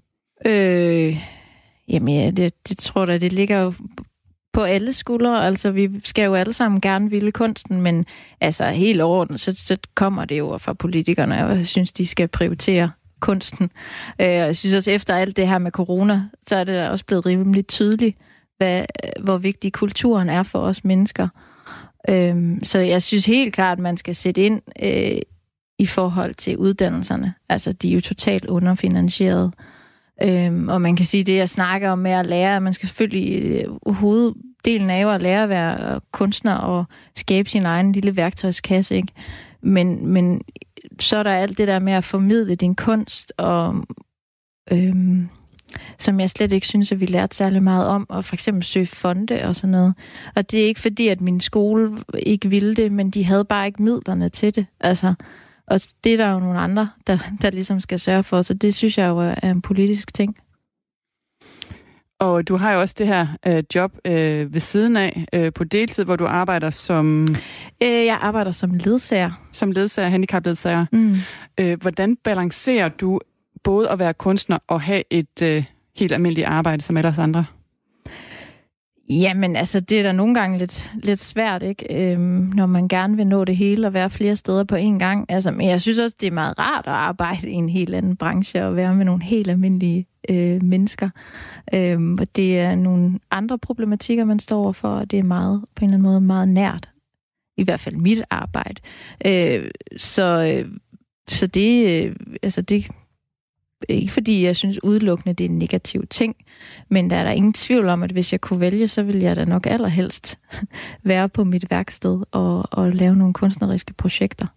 Øh, 0.46 1.18
jamen 1.88 2.16
ja, 2.16 2.32
det, 2.32 2.70
det 2.70 2.78
tror 2.78 3.08
jeg, 3.08 3.22
det 3.22 3.34
ligger 3.34 3.60
jo 3.60 3.74
på 4.54 4.64
alle 4.64 4.94
skuldre. 4.94 5.46
Altså, 5.46 5.72
vi 5.72 5.90
skal 6.04 6.26
jo 6.26 6.36
alle 6.36 6.54
sammen 6.54 6.82
gerne 6.82 7.10
ville 7.10 7.32
kunsten, 7.32 7.82
men 7.82 8.06
altså 8.42 8.66
helt 8.66 9.02
overordnet, 9.02 9.40
så, 9.40 9.56
så 9.56 9.78
kommer 9.96 10.26
det 10.26 10.38
jo 10.38 10.58
fra 10.58 10.74
politikerne, 10.74 11.48
og 11.48 11.58
jeg 11.58 11.68
synes, 11.68 11.92
de 11.92 12.08
skal 12.08 12.28
prioritere 12.28 12.92
kunsten. 13.20 13.72
Øh, 14.22 14.28
jeg 14.28 14.56
synes 14.56 14.76
også, 14.76 14.92
efter 14.92 15.16
alt 15.16 15.38
det 15.38 15.48
her 15.48 15.58
med 15.58 15.72
corona, 15.72 16.24
så 16.48 16.56
er 16.56 16.64
det 16.64 16.90
også 16.90 17.06
blevet 17.06 17.26
rimelig 17.26 17.68
tydeligt, 17.68 18.18
hvad, 18.58 18.86
øh, 19.04 19.24
hvor 19.24 19.38
vigtig 19.38 19.74
kulturen 19.74 20.30
er 20.30 20.44
for 20.44 20.60
os 20.60 20.84
mennesker. 20.84 21.28
Øh, 22.10 22.58
så 22.64 22.80
jeg 22.80 23.04
synes 23.04 23.26
helt 23.26 23.54
klart, 23.54 23.78
at 23.78 23.82
man 23.82 23.98
skal 23.98 24.16
sætte 24.16 24.42
ind 24.42 24.62
øh, 24.84 25.22
i 25.80 25.86
forhold 25.86 26.34
til 26.36 26.58
uddannelserne. 26.58 27.34
Altså, 27.50 27.72
de 27.72 27.90
er 27.90 27.94
jo 27.94 28.02
totalt 28.02 28.46
underfinansieret. 28.46 29.54
Øhm, 30.24 30.70
og 30.70 30.82
man 30.82 30.96
kan 30.96 31.06
sige, 31.06 31.24
det 31.24 31.36
jeg 31.36 31.50
snakker 31.50 31.90
om 31.90 32.00
med 32.00 32.12
at 32.12 32.26
lære, 32.26 32.56
at 32.56 32.64
man 32.64 32.74
skal 32.74 32.90
selvfølgelig, 32.90 33.64
øh, 33.64 33.94
hoveddelen 33.94 34.90
af 34.90 35.14
at 35.14 35.22
lære 35.22 35.44
at 35.44 35.50
være 35.50 36.02
kunstner 36.12 36.56
og 36.56 36.86
skabe 37.16 37.50
sin 37.50 37.66
egen 37.66 37.92
lille 37.92 38.16
værktøjskasse, 38.16 38.96
ikke? 38.96 39.14
Men, 39.62 40.08
men 40.08 40.42
så 41.00 41.18
er 41.18 41.24
der 41.24 41.32
alt 41.32 41.58
det 41.58 41.68
der 41.68 41.80
med 41.80 41.94
at 41.94 42.04
formidle 42.04 42.56
din 42.56 42.76
kunst, 42.76 43.34
og 43.38 43.86
øhm, 44.72 45.30
som 46.00 46.20
jeg 46.20 46.30
slet 46.30 46.52
ikke 46.52 46.68
synes, 46.68 46.92
at 46.92 47.00
vi 47.00 47.06
lærte 47.06 47.36
særlig 47.36 47.64
meget 47.64 47.88
om, 47.88 48.06
og 48.10 48.26
for 48.26 48.36
eksempel 48.36 48.64
søge 48.64 48.88
fonde 48.88 49.42
og 49.44 49.56
sådan 49.56 49.70
noget. 49.70 49.94
Og 50.36 50.52
det 50.52 50.62
er 50.62 50.66
ikke 50.66 50.80
fordi, 50.80 51.08
at 51.08 51.22
min 51.22 51.40
skole 51.40 51.98
ikke 52.20 52.50
ville 52.50 52.76
det, 52.76 52.92
men 52.92 53.10
de 53.10 53.24
havde 53.24 53.46
bare 53.46 53.68
ikke 53.68 53.84
midlerne 53.84 54.30
til 54.30 54.56
det. 54.56 54.66
Altså, 54.80 55.14
og 55.68 55.82
det 56.04 56.14
er 56.14 56.18
der 56.18 56.32
jo 56.32 56.40
nogle 56.40 56.60
andre, 56.60 56.90
der, 57.08 57.18
der 57.42 57.50
ligesom 57.50 57.80
skal 57.80 58.00
sørge 58.00 58.24
for, 58.24 58.42
så 58.42 58.54
det 58.54 58.76
synes 58.76 58.98
jeg 58.98 59.08
jo 59.08 59.18
er 59.18 59.52
en 59.52 59.62
politisk 59.62 60.14
ting. 60.14 60.38
Og 62.20 62.48
du 62.48 62.56
har 62.56 62.74
jo 62.74 62.82
også 62.82 62.96
det 62.98 63.08
her 63.08 63.28
øh, 63.48 63.64
job 63.76 63.92
øh, 64.06 64.54
ved 64.54 64.60
siden 64.60 64.98
af 64.98 65.26
øh, 65.34 65.54
på 65.54 65.64
deltid, 65.64 66.04
hvor 66.04 66.16
du 66.16 66.26
arbejder 66.26 66.70
som... 66.70 67.28
Øh, 67.84 68.06
jeg 68.06 68.18
arbejder 68.22 68.52
som 68.52 68.74
ledsager. 68.74 69.32
Som 69.52 69.72
ledsager, 69.72 70.10
handicapledsager. 70.10 70.86
Mm. 70.92 71.16
Øh, 71.60 71.82
hvordan 71.82 72.16
balancerer 72.16 72.90
du 72.90 73.20
både 73.64 73.90
at 73.90 74.00
være 74.00 74.14
kunstner 74.14 74.58
og 74.68 74.82
have 74.82 75.04
et 75.10 75.42
øh, 75.44 75.64
helt 75.98 76.12
almindeligt 76.12 76.48
arbejde 76.48 76.82
som 76.82 76.98
ellers 76.98 77.18
andre? 77.18 77.46
Jamen, 79.10 79.56
altså, 79.56 79.80
det 79.80 80.00
er 80.00 80.04
da 80.04 80.12
nogle 80.12 80.36
gange 80.36 80.58
lidt, 80.58 80.92
lidt 81.04 81.20
svært, 81.20 81.64
ikke? 81.64 82.12
Øhm, 82.12 82.52
når 82.56 82.66
man 82.66 82.88
gerne 82.88 83.16
vil 83.16 83.28
nå 83.28 83.46
det 83.46 83.58
hele 83.58 83.88
og 83.88 83.94
være 83.94 84.10
flere 84.10 84.36
steder 84.36 84.64
på 84.64 84.76
én 84.76 84.98
gang. 85.00 85.26
Altså, 85.30 85.52
men 85.52 85.68
jeg 85.68 85.82
synes 85.82 86.00
også, 86.00 86.16
det 86.22 86.28
er 86.28 86.32
meget 86.32 86.60
rart 86.60 86.88
at 86.88 86.94
arbejde 86.94 87.50
i 87.50 87.54
en 87.54 87.70
helt 87.70 87.96
anden 87.96 88.16
branche 88.18 88.66
og 88.66 88.76
være 88.76 88.96
med 88.96 89.06
nogle 89.06 89.24
helt 89.24 89.50
almindelige 89.50 90.08
øh, 90.30 90.64
mennesker. 90.64 91.10
Øh, 91.74 92.16
og 92.20 92.36
det 92.36 92.60
er 92.60 92.76
nogle 92.76 93.20
andre 93.32 93.58
problematikker, 93.58 94.26
man 94.26 94.40
står 94.40 94.64
overfor, 94.64 94.90
og 94.90 95.12
det 95.12 95.20
er 95.20 95.24
meget, 95.24 95.66
på 95.76 95.86
en 95.86 95.90
eller 95.90 95.98
anden 95.98 96.12
måde 96.12 96.22
meget 96.22 96.48
nært. 96.48 96.90
I 97.58 97.64
hvert 97.64 97.80
fald 97.80 97.96
mit 97.96 98.24
arbejde. 98.30 98.82
Øh, 99.26 99.70
så, 99.98 100.54
øh, 100.54 100.72
så 101.28 101.48
det, 101.48 102.06
øh, 102.06 102.16
altså 102.44 102.62
det, 102.62 102.88
ikke 103.90 104.12
fordi 104.12 104.44
jeg 104.44 104.56
synes 104.56 104.84
udelukkende, 104.84 105.34
det 105.34 105.46
er 105.46 105.50
en 105.50 105.58
negativ 105.58 106.08
ting, 106.08 106.36
men 106.90 107.10
der 107.10 107.16
er 107.16 107.24
der 107.24 107.32
ingen 107.32 107.54
tvivl 107.54 107.90
om, 107.90 108.04
at 108.04 108.12
hvis 108.12 108.32
jeg 108.32 108.42
kunne 108.42 108.60
vælge, 108.60 108.88
så 108.88 109.04
ville 109.04 109.24
jeg 109.24 109.36
da 109.36 109.46
nok 109.46 109.66
allerhelst 109.66 110.40
være 111.04 111.30
på 111.30 111.44
mit 111.44 111.72
værksted 111.72 112.24
og, 112.32 112.66
og 112.72 112.92
lave 112.92 113.16
nogle 113.16 113.34
kunstneriske 113.34 113.94
projekter. 113.94 114.48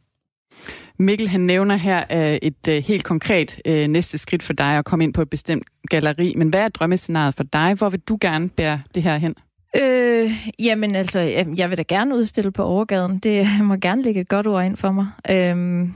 Mikkel 1.00 1.28
han 1.28 1.40
nævner 1.40 1.76
her 1.76 2.04
øh, 2.12 2.38
et 2.42 2.68
øh, 2.68 2.84
helt 2.84 3.04
konkret 3.04 3.60
øh, 3.64 3.88
næste 3.88 4.18
skridt 4.18 4.42
for 4.42 4.52
dig 4.52 4.78
at 4.78 4.84
komme 4.84 5.04
ind 5.04 5.14
på 5.14 5.22
et 5.22 5.30
bestemt 5.30 5.64
galeri. 5.90 6.34
Men 6.36 6.48
hvad 6.48 6.60
er 6.60 6.68
drømmescenariet 6.68 7.34
for 7.34 7.44
dig? 7.44 7.74
Hvor 7.74 7.88
vil 7.88 8.00
du 8.00 8.18
gerne 8.20 8.48
bære 8.48 8.82
det 8.94 9.02
her 9.02 9.16
hen? 9.16 9.34
Øh, 9.76 10.32
jamen 10.58 10.94
altså, 10.94 11.18
jeg 11.56 11.70
vil 11.70 11.78
da 11.78 11.82
gerne 11.88 12.16
udstille 12.16 12.50
på 12.50 12.64
overgaden. 12.64 13.18
Det 13.18 13.46
må 13.62 13.76
gerne 13.76 14.02
ligge 14.02 14.20
et 14.20 14.28
godt 14.28 14.46
ord 14.46 14.64
ind 14.64 14.76
for 14.76 14.92
mig. 14.92 15.06
Øh, 15.30 15.88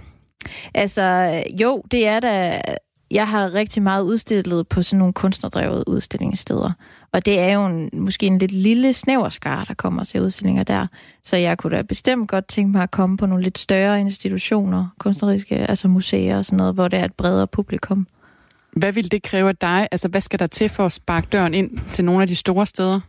altså, 0.75 1.33
jo, 1.61 1.83
det 1.91 2.07
er 2.07 2.21
da 2.21 2.61
jeg 3.15 3.29
har 3.29 3.55
rigtig 3.55 3.83
meget 3.83 4.03
udstillet 4.03 4.69
på 4.69 4.83
sådan 4.83 4.99
nogle 4.99 5.13
kunstnerdrevede 5.13 5.89
udstillingssteder. 5.89 6.71
Og 7.13 7.27
det 7.27 7.39
er 7.39 7.53
jo 7.53 7.67
en, 7.67 7.91
måske 7.93 8.27
en 8.27 8.39
lidt 8.39 8.53
lille 8.53 8.93
snæverskar, 8.93 9.65
der 9.65 9.75
kommer 9.75 10.05
til 10.05 10.23
udstillinger 10.23 10.63
der. 10.63 10.87
Så 11.25 11.37
jeg 11.37 11.59
kunne 11.59 11.77
da 11.77 11.83
bestemt 11.83 12.29
godt 12.29 12.49
tænke 12.49 12.73
mig 12.73 12.83
at 12.83 12.91
komme 12.91 13.17
på 13.17 13.27
nogle 13.27 13.45
lidt 13.45 13.59
større 13.59 14.01
institutioner, 14.01 14.87
kunstneriske, 14.99 15.57
altså 15.57 15.89
museer 15.89 16.39
og 16.39 16.45
sådan 16.45 16.57
noget, 16.57 16.75
hvor 16.75 16.89
det 16.89 16.99
er 16.99 17.05
et 17.05 17.15
bredere 17.15 17.47
publikum. 17.47 18.07
Hvad 18.73 18.93
vil 18.93 19.11
det 19.11 19.23
kræve 19.23 19.49
af 19.49 19.57
dig? 19.57 19.89
Altså, 19.91 20.09
hvad 20.09 20.21
skal 20.21 20.39
der 20.39 20.47
til 20.47 20.69
for 20.69 20.87
at 20.87 20.93
sparke 20.93 21.27
døren 21.33 21.55
ind 21.55 21.79
til 21.91 22.05
nogle 22.05 22.23
af 22.23 22.29
de 22.29 22.37
store 22.37 22.67
steder? 22.67 23.01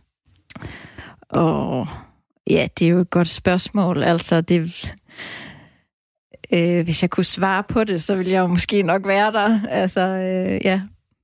Og 1.28 1.88
ja, 2.50 2.68
det 2.78 2.86
er 2.86 2.90
jo 2.90 3.00
et 3.00 3.10
godt 3.10 3.28
spørgsmål. 3.28 4.02
Altså, 4.02 4.40
det, 4.40 4.94
Øh, 6.52 6.84
hvis 6.84 7.02
jeg 7.02 7.10
kunne 7.10 7.24
svare 7.24 7.62
på 7.62 7.84
det, 7.84 8.02
så 8.02 8.14
ville 8.14 8.32
jeg 8.32 8.40
jo 8.40 8.46
måske 8.46 8.82
nok 8.82 9.06
være 9.06 9.32
der. 9.32 9.60
Altså, 9.68 10.00
øh, 10.00 10.60
ja. 10.64 10.80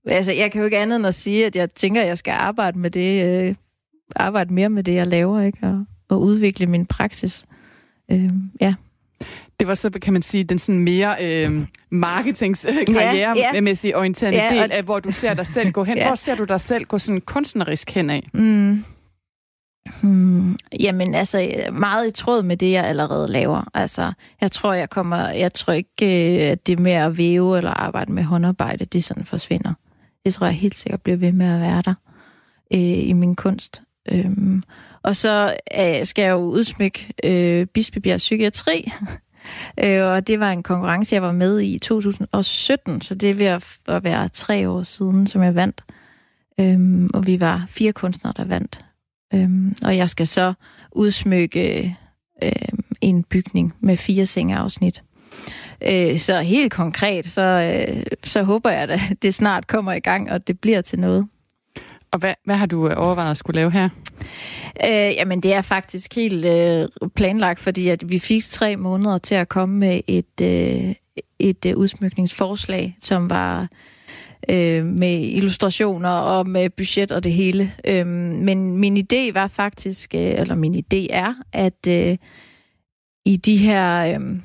Altså, 0.06 0.32
jeg 0.32 0.52
kan 0.52 0.58
jo 0.58 0.64
ikke 0.64 0.78
andet 0.78 0.96
end 0.96 1.06
at 1.06 1.14
sige, 1.14 1.46
at 1.46 1.56
jeg 1.56 1.70
tænker, 1.70 2.00
at 2.00 2.06
jeg 2.06 2.18
skal 2.18 2.32
arbejde 2.32 2.78
med 2.78 2.90
det, 2.90 3.26
øh, 3.26 3.54
arbejde 4.16 4.54
mere 4.54 4.68
med 4.68 4.84
det, 4.84 4.94
jeg 4.94 5.06
laver, 5.06 5.40
ikke? 5.40 5.58
Og, 5.62 5.84
og 6.08 6.20
udvikle 6.20 6.66
min 6.66 6.86
praksis. 6.86 7.44
Øh, 8.10 8.30
ja. 8.60 8.74
Det 9.60 9.68
var 9.68 9.74
så, 9.74 9.90
kan 9.90 10.12
man 10.12 10.22
sige, 10.22 10.44
den 10.44 10.58
sådan 10.58 10.80
mere 10.80 11.16
øh, 11.20 11.62
marketingskarrieremæssigt 11.90 13.92
ja, 13.92 13.96
ja. 13.96 14.00
orienterede 14.00 14.36
ja, 14.36 14.62
del 14.62 14.72
af, 14.72 14.82
hvor 14.82 15.00
du 15.00 15.10
ser 15.10 15.34
dig 15.34 15.46
selv 15.46 15.70
gå 15.70 15.84
hen. 15.84 15.98
ja. 15.98 16.06
Hvor 16.06 16.14
ser 16.14 16.34
du 16.34 16.44
dig 16.44 16.60
selv 16.60 16.84
gå 16.84 16.98
sådan 16.98 17.20
kunstnerisk 17.20 17.90
hen 17.90 18.10
af? 18.10 18.28
Mm. 18.34 18.84
Hmm, 20.02 20.56
jamen 20.80 21.14
altså 21.14 21.50
meget 21.72 22.08
i 22.08 22.10
tråd 22.10 22.42
med 22.42 22.56
det 22.56 22.72
jeg 22.72 22.84
allerede 22.84 23.28
laver. 23.28 23.70
Altså 23.74 24.12
jeg 24.40 24.52
tror 24.52 24.72
jeg 24.72 24.90
kommer 24.90 25.28
jeg 25.28 25.54
tror 25.54 25.72
ikke 25.72 25.90
øh, 26.02 26.50
at 26.50 26.66
det 26.66 26.78
med 26.78 26.92
at 26.92 27.18
væve 27.18 27.56
eller 27.56 27.70
arbejde 27.70 28.12
med 28.12 28.24
håndarbejde 28.24 28.84
det 28.84 29.04
sådan 29.04 29.24
forsvinder. 29.24 29.72
Det 30.24 30.34
tror 30.34 30.46
jeg 30.46 30.54
helt 30.54 30.78
sikkert 30.78 31.02
bliver 31.02 31.16
ved 31.16 31.32
med 31.32 31.46
at 31.46 31.60
være 31.60 31.82
der 31.84 31.94
øh, 32.74 33.08
i 33.08 33.12
min 33.12 33.36
kunst. 33.36 33.82
Øhm, 34.12 34.62
og 35.02 35.16
så 35.16 35.56
øh, 35.78 36.06
skal 36.06 36.22
jeg 36.22 36.30
jo 36.30 36.38
udsmykke 36.38 37.12
øh, 37.24 37.66
Bispebjerg 37.66 38.18
Psykiatri 38.18 38.92
Øh, 39.84 40.06
og 40.06 40.26
det 40.26 40.40
var 40.40 40.52
en 40.52 40.62
konkurrence, 40.62 41.14
jeg 41.14 41.22
var 41.22 41.32
med 41.32 41.60
i 41.60 41.74
i 41.74 41.78
2017, 41.78 43.00
så 43.00 43.14
det 43.14 43.30
er 43.30 43.34
ved 43.34 43.46
at, 43.46 44.04
være 44.04 44.28
tre 44.28 44.68
år 44.68 44.82
siden, 44.82 45.26
som 45.26 45.42
jeg 45.42 45.54
vandt. 45.54 45.84
Øhm, 46.60 47.10
og 47.14 47.26
vi 47.26 47.40
var 47.40 47.64
fire 47.68 47.92
kunstnere, 47.92 48.34
der 48.36 48.44
vandt. 48.44 48.84
Øhm, 49.34 49.76
og 49.84 49.96
jeg 49.96 50.08
skal 50.08 50.26
så 50.26 50.52
udsmykke 50.92 51.96
øhm, 52.42 52.84
en 53.00 53.22
bygning 53.22 53.74
med 53.80 53.96
fire 53.96 54.26
sengeafsnit. 54.26 55.02
Øh, 55.90 56.18
så 56.18 56.40
helt 56.40 56.72
konkret, 56.72 57.30
så, 57.30 57.42
øh, 57.42 58.02
så 58.24 58.42
håber 58.42 58.70
jeg, 58.70 58.90
at 58.90 59.00
det 59.22 59.34
snart 59.34 59.66
kommer 59.66 59.92
i 59.92 60.00
gang, 60.00 60.30
og 60.30 60.46
det 60.46 60.60
bliver 60.60 60.80
til 60.80 60.98
noget. 60.98 61.28
Og 62.10 62.18
hvad, 62.18 62.34
hvad 62.44 62.56
har 62.56 62.66
du 62.66 62.88
øh, 62.88 62.94
overvejet 62.96 63.30
at 63.30 63.36
skulle 63.36 63.60
lave 63.60 63.70
her? 63.70 63.88
Øh, 64.84 65.14
jamen, 65.16 65.40
det 65.40 65.54
er 65.54 65.62
faktisk 65.62 66.14
helt 66.14 66.44
øh, 66.44 67.08
planlagt, 67.14 67.60
fordi 67.60 67.88
at 67.88 68.10
vi 68.10 68.18
fik 68.18 68.44
tre 68.44 68.76
måneder 68.76 69.18
til 69.18 69.34
at 69.34 69.48
komme 69.48 69.78
med 69.78 70.00
et, 70.06 70.40
øh, 70.42 70.94
et 71.38 71.66
øh, 71.66 71.76
udsmykningsforslag, 71.76 72.96
som 73.00 73.30
var 73.30 73.68
øh, 74.48 74.86
med 74.86 75.18
illustrationer 75.18 76.10
og 76.10 76.48
med 76.48 76.70
budget 76.70 77.12
og 77.12 77.24
det 77.24 77.32
hele. 77.32 77.72
Øh, 77.84 78.06
men 78.06 78.76
min 78.76 78.96
idé 78.96 79.32
var 79.32 79.46
faktisk, 79.46 80.14
øh, 80.14 80.20
eller 80.20 80.54
min 80.54 80.74
idé 80.74 81.06
er, 81.10 81.34
at 81.52 81.86
øh, 81.88 82.16
i 83.24 83.36
de 83.36 83.56
her, 83.56 84.18
øh, 84.20 84.36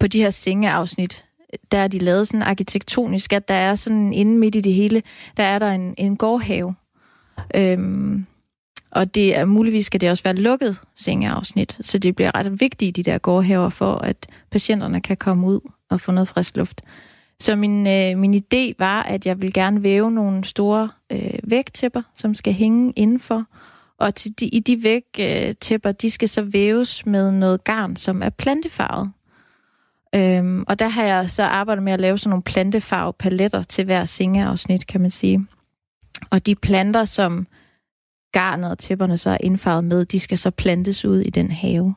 på 0.00 0.06
de 0.06 0.22
her 0.22 0.30
sengeafsnit, 0.30 1.24
der 1.72 1.78
er 1.78 1.88
de 1.88 1.98
lavet 1.98 2.28
sådan 2.28 2.42
arkitektonisk, 2.42 3.32
at 3.32 3.48
der 3.48 3.54
er 3.54 3.74
sådan 3.74 4.12
inde 4.12 4.38
midt 4.38 4.54
i 4.54 4.60
det 4.60 4.74
hele, 4.74 5.02
der 5.36 5.42
er 5.42 5.58
der 5.58 5.70
en, 5.70 5.94
en 5.98 6.16
gårdhave. 6.16 6.74
Øhm, 7.54 8.26
og 8.90 9.14
det 9.14 9.38
er 9.38 9.44
muligvis 9.44 9.86
skal 9.86 10.00
det 10.00 10.10
også 10.10 10.24
være 10.24 10.34
lukket 10.34 10.76
sengeafsnit, 10.96 11.78
så 11.80 11.98
det 11.98 12.16
bliver 12.16 12.34
ret 12.34 12.60
vigtigt, 12.60 12.96
de 12.96 13.02
der 13.02 13.18
gårdhaver, 13.18 13.68
for 13.68 13.94
at 13.94 14.26
patienterne 14.50 15.00
kan 15.00 15.16
komme 15.16 15.46
ud 15.46 15.60
og 15.90 16.00
få 16.00 16.12
noget 16.12 16.28
frisk 16.28 16.56
luft. 16.56 16.82
Så 17.42 17.56
min, 17.56 17.86
øh, 17.86 18.18
min 18.18 18.34
idé 18.34 18.72
var, 18.78 19.02
at 19.02 19.26
jeg 19.26 19.40
vil 19.40 19.52
gerne 19.52 19.82
væve 19.82 20.10
nogle 20.10 20.44
store 20.44 20.90
øh, 21.12 21.38
vægtæpper, 21.44 22.02
som 22.14 22.34
skal 22.34 22.52
hænge 22.52 22.92
indenfor. 22.96 23.44
Og 23.98 24.14
til 24.14 24.40
de, 24.40 24.46
i 24.46 24.60
de 24.60 24.82
vægtæpper, 24.82 25.92
de 25.92 26.10
skal 26.10 26.28
så 26.28 26.42
væves 26.42 27.06
med 27.06 27.32
noget 27.32 27.64
garn, 27.64 27.96
som 27.96 28.22
er 28.22 28.30
plantefarvet. 28.30 29.10
Øhm, 30.14 30.64
og 30.68 30.78
der 30.78 30.88
har 30.88 31.04
jeg 31.04 31.30
så 31.30 31.42
arbejdet 31.42 31.84
med 31.84 31.92
at 31.92 32.00
lave 32.00 32.18
sådan 32.18 32.30
nogle 32.30 32.42
plantefarvepaletter 32.42 33.62
til 33.62 33.84
hver 33.84 34.04
sengeafsnit, 34.04 34.86
kan 34.86 35.00
man 35.00 35.10
sige. 35.10 35.46
Og 36.30 36.46
de 36.46 36.54
planter, 36.54 37.04
som 37.04 37.46
garnet 38.32 38.70
og 38.70 38.78
tæpperne 38.78 39.18
så 39.18 39.30
er 39.30 39.38
indfarvet 39.40 39.84
med, 39.84 40.04
de 40.04 40.20
skal 40.20 40.38
så 40.38 40.50
plantes 40.50 41.04
ud 41.04 41.20
i 41.20 41.30
den 41.30 41.50
have. 41.50 41.94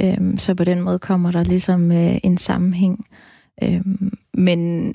Øhm, 0.00 0.38
så 0.38 0.54
på 0.54 0.64
den 0.64 0.80
måde 0.80 0.98
kommer 0.98 1.30
der 1.30 1.44
ligesom 1.44 1.92
øh, 1.92 2.18
en 2.22 2.38
sammenhæng. 2.38 3.06
Øhm, 3.62 4.12
men 4.34 4.88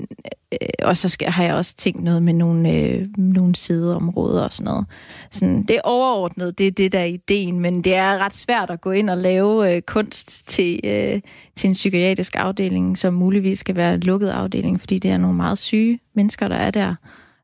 øh, 0.52 0.68
og 0.82 0.98
så 0.98 1.10
skal, 1.10 1.28
har 1.28 1.44
jeg 1.44 1.56
også 1.56 1.76
tænkt 1.76 2.04
noget 2.04 2.24
med 2.24 2.34
nogle, 2.34 2.72
øh, 2.72 3.08
nogle 3.18 3.56
sideområder 3.56 4.44
og 4.44 4.54
sådan 4.54 4.66
noget. 4.66 4.86
Sådan, 5.32 5.64
det 5.64 5.76
er 5.76 5.82
overordnet, 5.84 6.58
det 6.58 6.68
er 6.68 6.72
det 6.72 6.92
der 6.92 7.00
er 7.00 7.06
ideen, 7.06 7.60
men 7.60 7.82
det 7.82 7.96
er 7.96 8.18
ret 8.18 8.36
svært 8.36 8.70
at 8.70 8.82
gå 8.82 8.92
ind 8.92 9.10
og 9.10 9.18
lave 9.18 9.76
øh, 9.76 9.82
kunst 9.82 10.48
til, 10.48 10.80
øh, 10.84 11.22
til 11.56 11.68
en 11.68 11.74
psykiatrisk 11.74 12.36
afdeling, 12.36 12.98
som 12.98 13.14
muligvis 13.14 13.60
skal 13.60 13.76
være 13.76 13.94
en 13.94 14.00
lukket 14.00 14.30
afdeling, 14.30 14.80
fordi 14.80 15.00
det 15.00 15.12
er 15.12 15.18
nogle 15.18 15.38
meget 15.38 15.58
syge 15.58 16.00
mennesker, 16.16 16.48
der 16.48 16.56
er 16.56 16.72
der. 16.72 16.96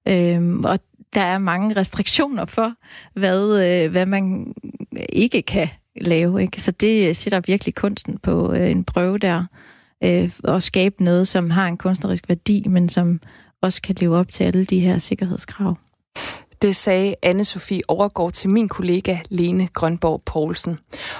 Øhm, 0.07 0.65
og 0.65 0.79
der 1.13 1.21
er 1.21 1.37
mange 1.37 1.75
restriktioner 1.75 2.45
for, 2.45 2.73
hvad, 3.13 3.65
øh, 3.83 3.91
hvad 3.91 4.05
man 4.05 4.53
ikke 5.09 5.41
kan 5.41 5.67
lave. 6.01 6.41
Ikke? 6.41 6.61
Så 6.61 6.71
det 6.71 7.09
øh, 7.09 7.15
sætter 7.15 7.41
virkelig 7.47 7.75
kunsten 7.75 8.17
på 8.17 8.53
øh, 8.53 8.71
en 8.71 8.83
prøve 8.83 9.17
der 9.17 9.45
øh, 10.03 10.31
og 10.43 10.63
skabe 10.63 11.03
noget, 11.03 11.27
som 11.27 11.49
har 11.49 11.67
en 11.67 11.77
kunstnerisk 11.77 12.29
værdi, 12.29 12.67
men 12.67 12.89
som 12.89 13.19
også 13.61 13.81
kan 13.81 13.95
leve 13.99 14.17
op 14.17 14.31
til 14.31 14.43
alle 14.43 14.65
de 14.65 14.79
her 14.79 14.97
sikkerhedskrav. 14.97 15.77
Det 16.61 16.75
sagde 16.75 17.15
anne 17.21 17.45
Sofie 17.45 17.81
Overgaard 17.87 18.31
til 18.31 18.49
min 18.49 18.69
kollega 18.69 19.17
Lene 19.29 19.67
Grønborg 19.67 20.21
Poulsen. 20.25 20.79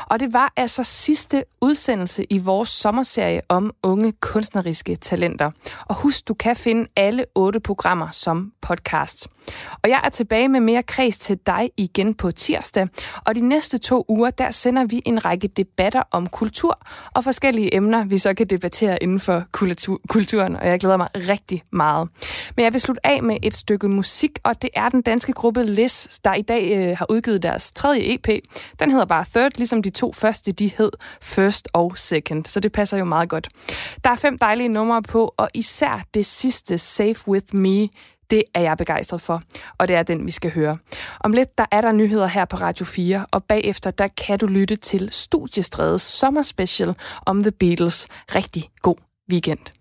Og 0.10 0.20
det 0.20 0.34
var 0.34 0.54
altså 0.58 0.84
sidste 0.84 1.44
udsendelse 1.62 2.26
i 2.30 2.38
vores 2.38 2.70
sommerserie 2.70 3.42
om 3.50 3.72
unge 3.84 4.12
kunstneriske 4.12 4.96
talenter. 4.96 5.52
Og 5.86 5.96
husk, 5.96 6.28
du 6.28 6.34
kan 6.34 6.56
finde 6.56 6.88
alle 6.96 7.26
otte 7.36 7.60
programmer 7.60 8.08
som 8.12 8.52
podcast. 8.62 9.28
Og 9.84 9.89
jeg 9.89 10.02
er 10.04 10.10
tilbage 10.10 10.48
med 10.48 10.60
mere 10.60 10.84
kreds 10.84 11.18
til 11.18 11.39
dig 11.46 11.70
igen 11.78 12.14
på 12.14 12.32
tirsdag. 12.32 12.88
Og 13.26 13.36
de 13.36 13.42
næste 13.42 13.78
to 13.78 14.06
uger, 14.08 14.30
der 14.30 14.52
sender 14.52 14.86
vi 14.86 15.02
en 15.06 15.26
række 15.26 15.48
debatter 15.48 16.04
om 16.12 16.28
kultur 16.28 16.80
og 17.14 17.24
forskellige 17.24 17.76
emner, 17.76 18.06
vi 18.06 18.18
så 18.18 18.34
kan 18.34 18.48
debattere 18.48 19.04
inden 19.04 19.20
for 19.20 19.44
kulturen. 20.08 20.56
Og 20.56 20.68
jeg 20.68 20.80
glæder 20.80 20.98
mig 20.98 21.08
rigtig 21.16 21.64
meget. 21.72 22.10
Men 22.56 22.64
jeg 22.64 22.74
vil 22.74 22.82
slutte 22.82 23.08
af 23.08 23.24
med 23.24 23.38
et 23.44 23.54
stykke 23.54 23.88
musik, 23.89 24.39
og 24.44 24.62
det 24.62 24.70
er 24.74 24.89
den 24.89 25.02
danske 25.02 25.30
gruppe 25.34 25.63
Liz, 25.63 26.19
der 26.23 26.34
i 26.34 26.41
dag 26.41 26.77
øh, 26.77 26.97
har 26.97 27.05
udgivet 27.09 27.43
deres 27.43 27.71
tredje 27.71 28.01
EP. 28.03 28.27
Den 28.79 28.91
hedder 28.91 29.05
bare 29.05 29.25
Third, 29.36 29.51
ligesom 29.55 29.82
de 29.82 29.89
to 29.89 30.13
første, 30.13 30.51
de 30.51 30.71
hed 30.77 30.91
First 31.21 31.67
og 31.73 31.97
Second. 31.97 32.45
Så 32.45 32.59
det 32.59 32.71
passer 32.71 32.97
jo 32.97 33.05
meget 33.05 33.29
godt. 33.29 33.47
Der 34.03 34.09
er 34.09 34.15
fem 34.15 34.38
dejlige 34.38 34.69
numre 34.69 35.01
på, 35.01 35.34
og 35.38 35.49
især 35.53 36.03
det 36.13 36.25
sidste, 36.25 36.77
Safe 36.77 37.27
With 37.27 37.55
Me, 37.55 37.89
det 38.32 38.43
er 38.53 38.61
jeg 38.61 38.77
begejstret 38.77 39.21
for, 39.21 39.41
og 39.77 39.88
det 39.88 39.95
er 39.95 40.03
den, 40.03 40.25
vi 40.25 40.32
skal 40.32 40.51
høre. 40.51 40.77
Om 41.19 41.32
lidt, 41.32 41.57
der 41.57 41.65
er 41.71 41.82
der 41.82 41.91
nyheder 41.91 42.27
her 42.27 42.45
på 42.45 42.57
Radio 42.57 42.86
4, 42.86 43.25
og 43.32 43.43
bagefter, 43.43 43.91
der 43.91 44.07
kan 44.07 44.39
du 44.39 44.45
lytte 44.45 44.75
til 44.75 45.09
Studiestredets 45.11 46.03
sommerspecial 46.03 46.95
om 47.25 47.41
The 47.41 47.51
Beatles. 47.51 48.07
Rigtig 48.36 48.69
god 48.82 48.95
weekend. 49.32 49.80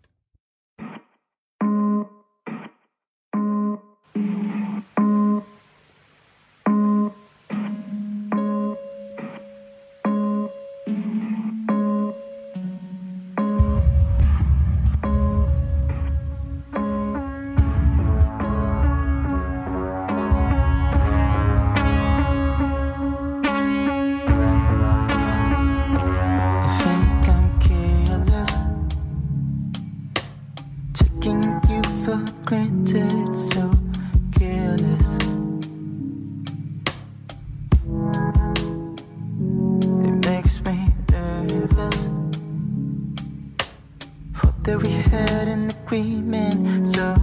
Had 45.00 45.48
an 45.48 45.70
agreement, 45.70 46.86
so 46.86 47.16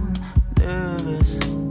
nervous. 0.58 1.67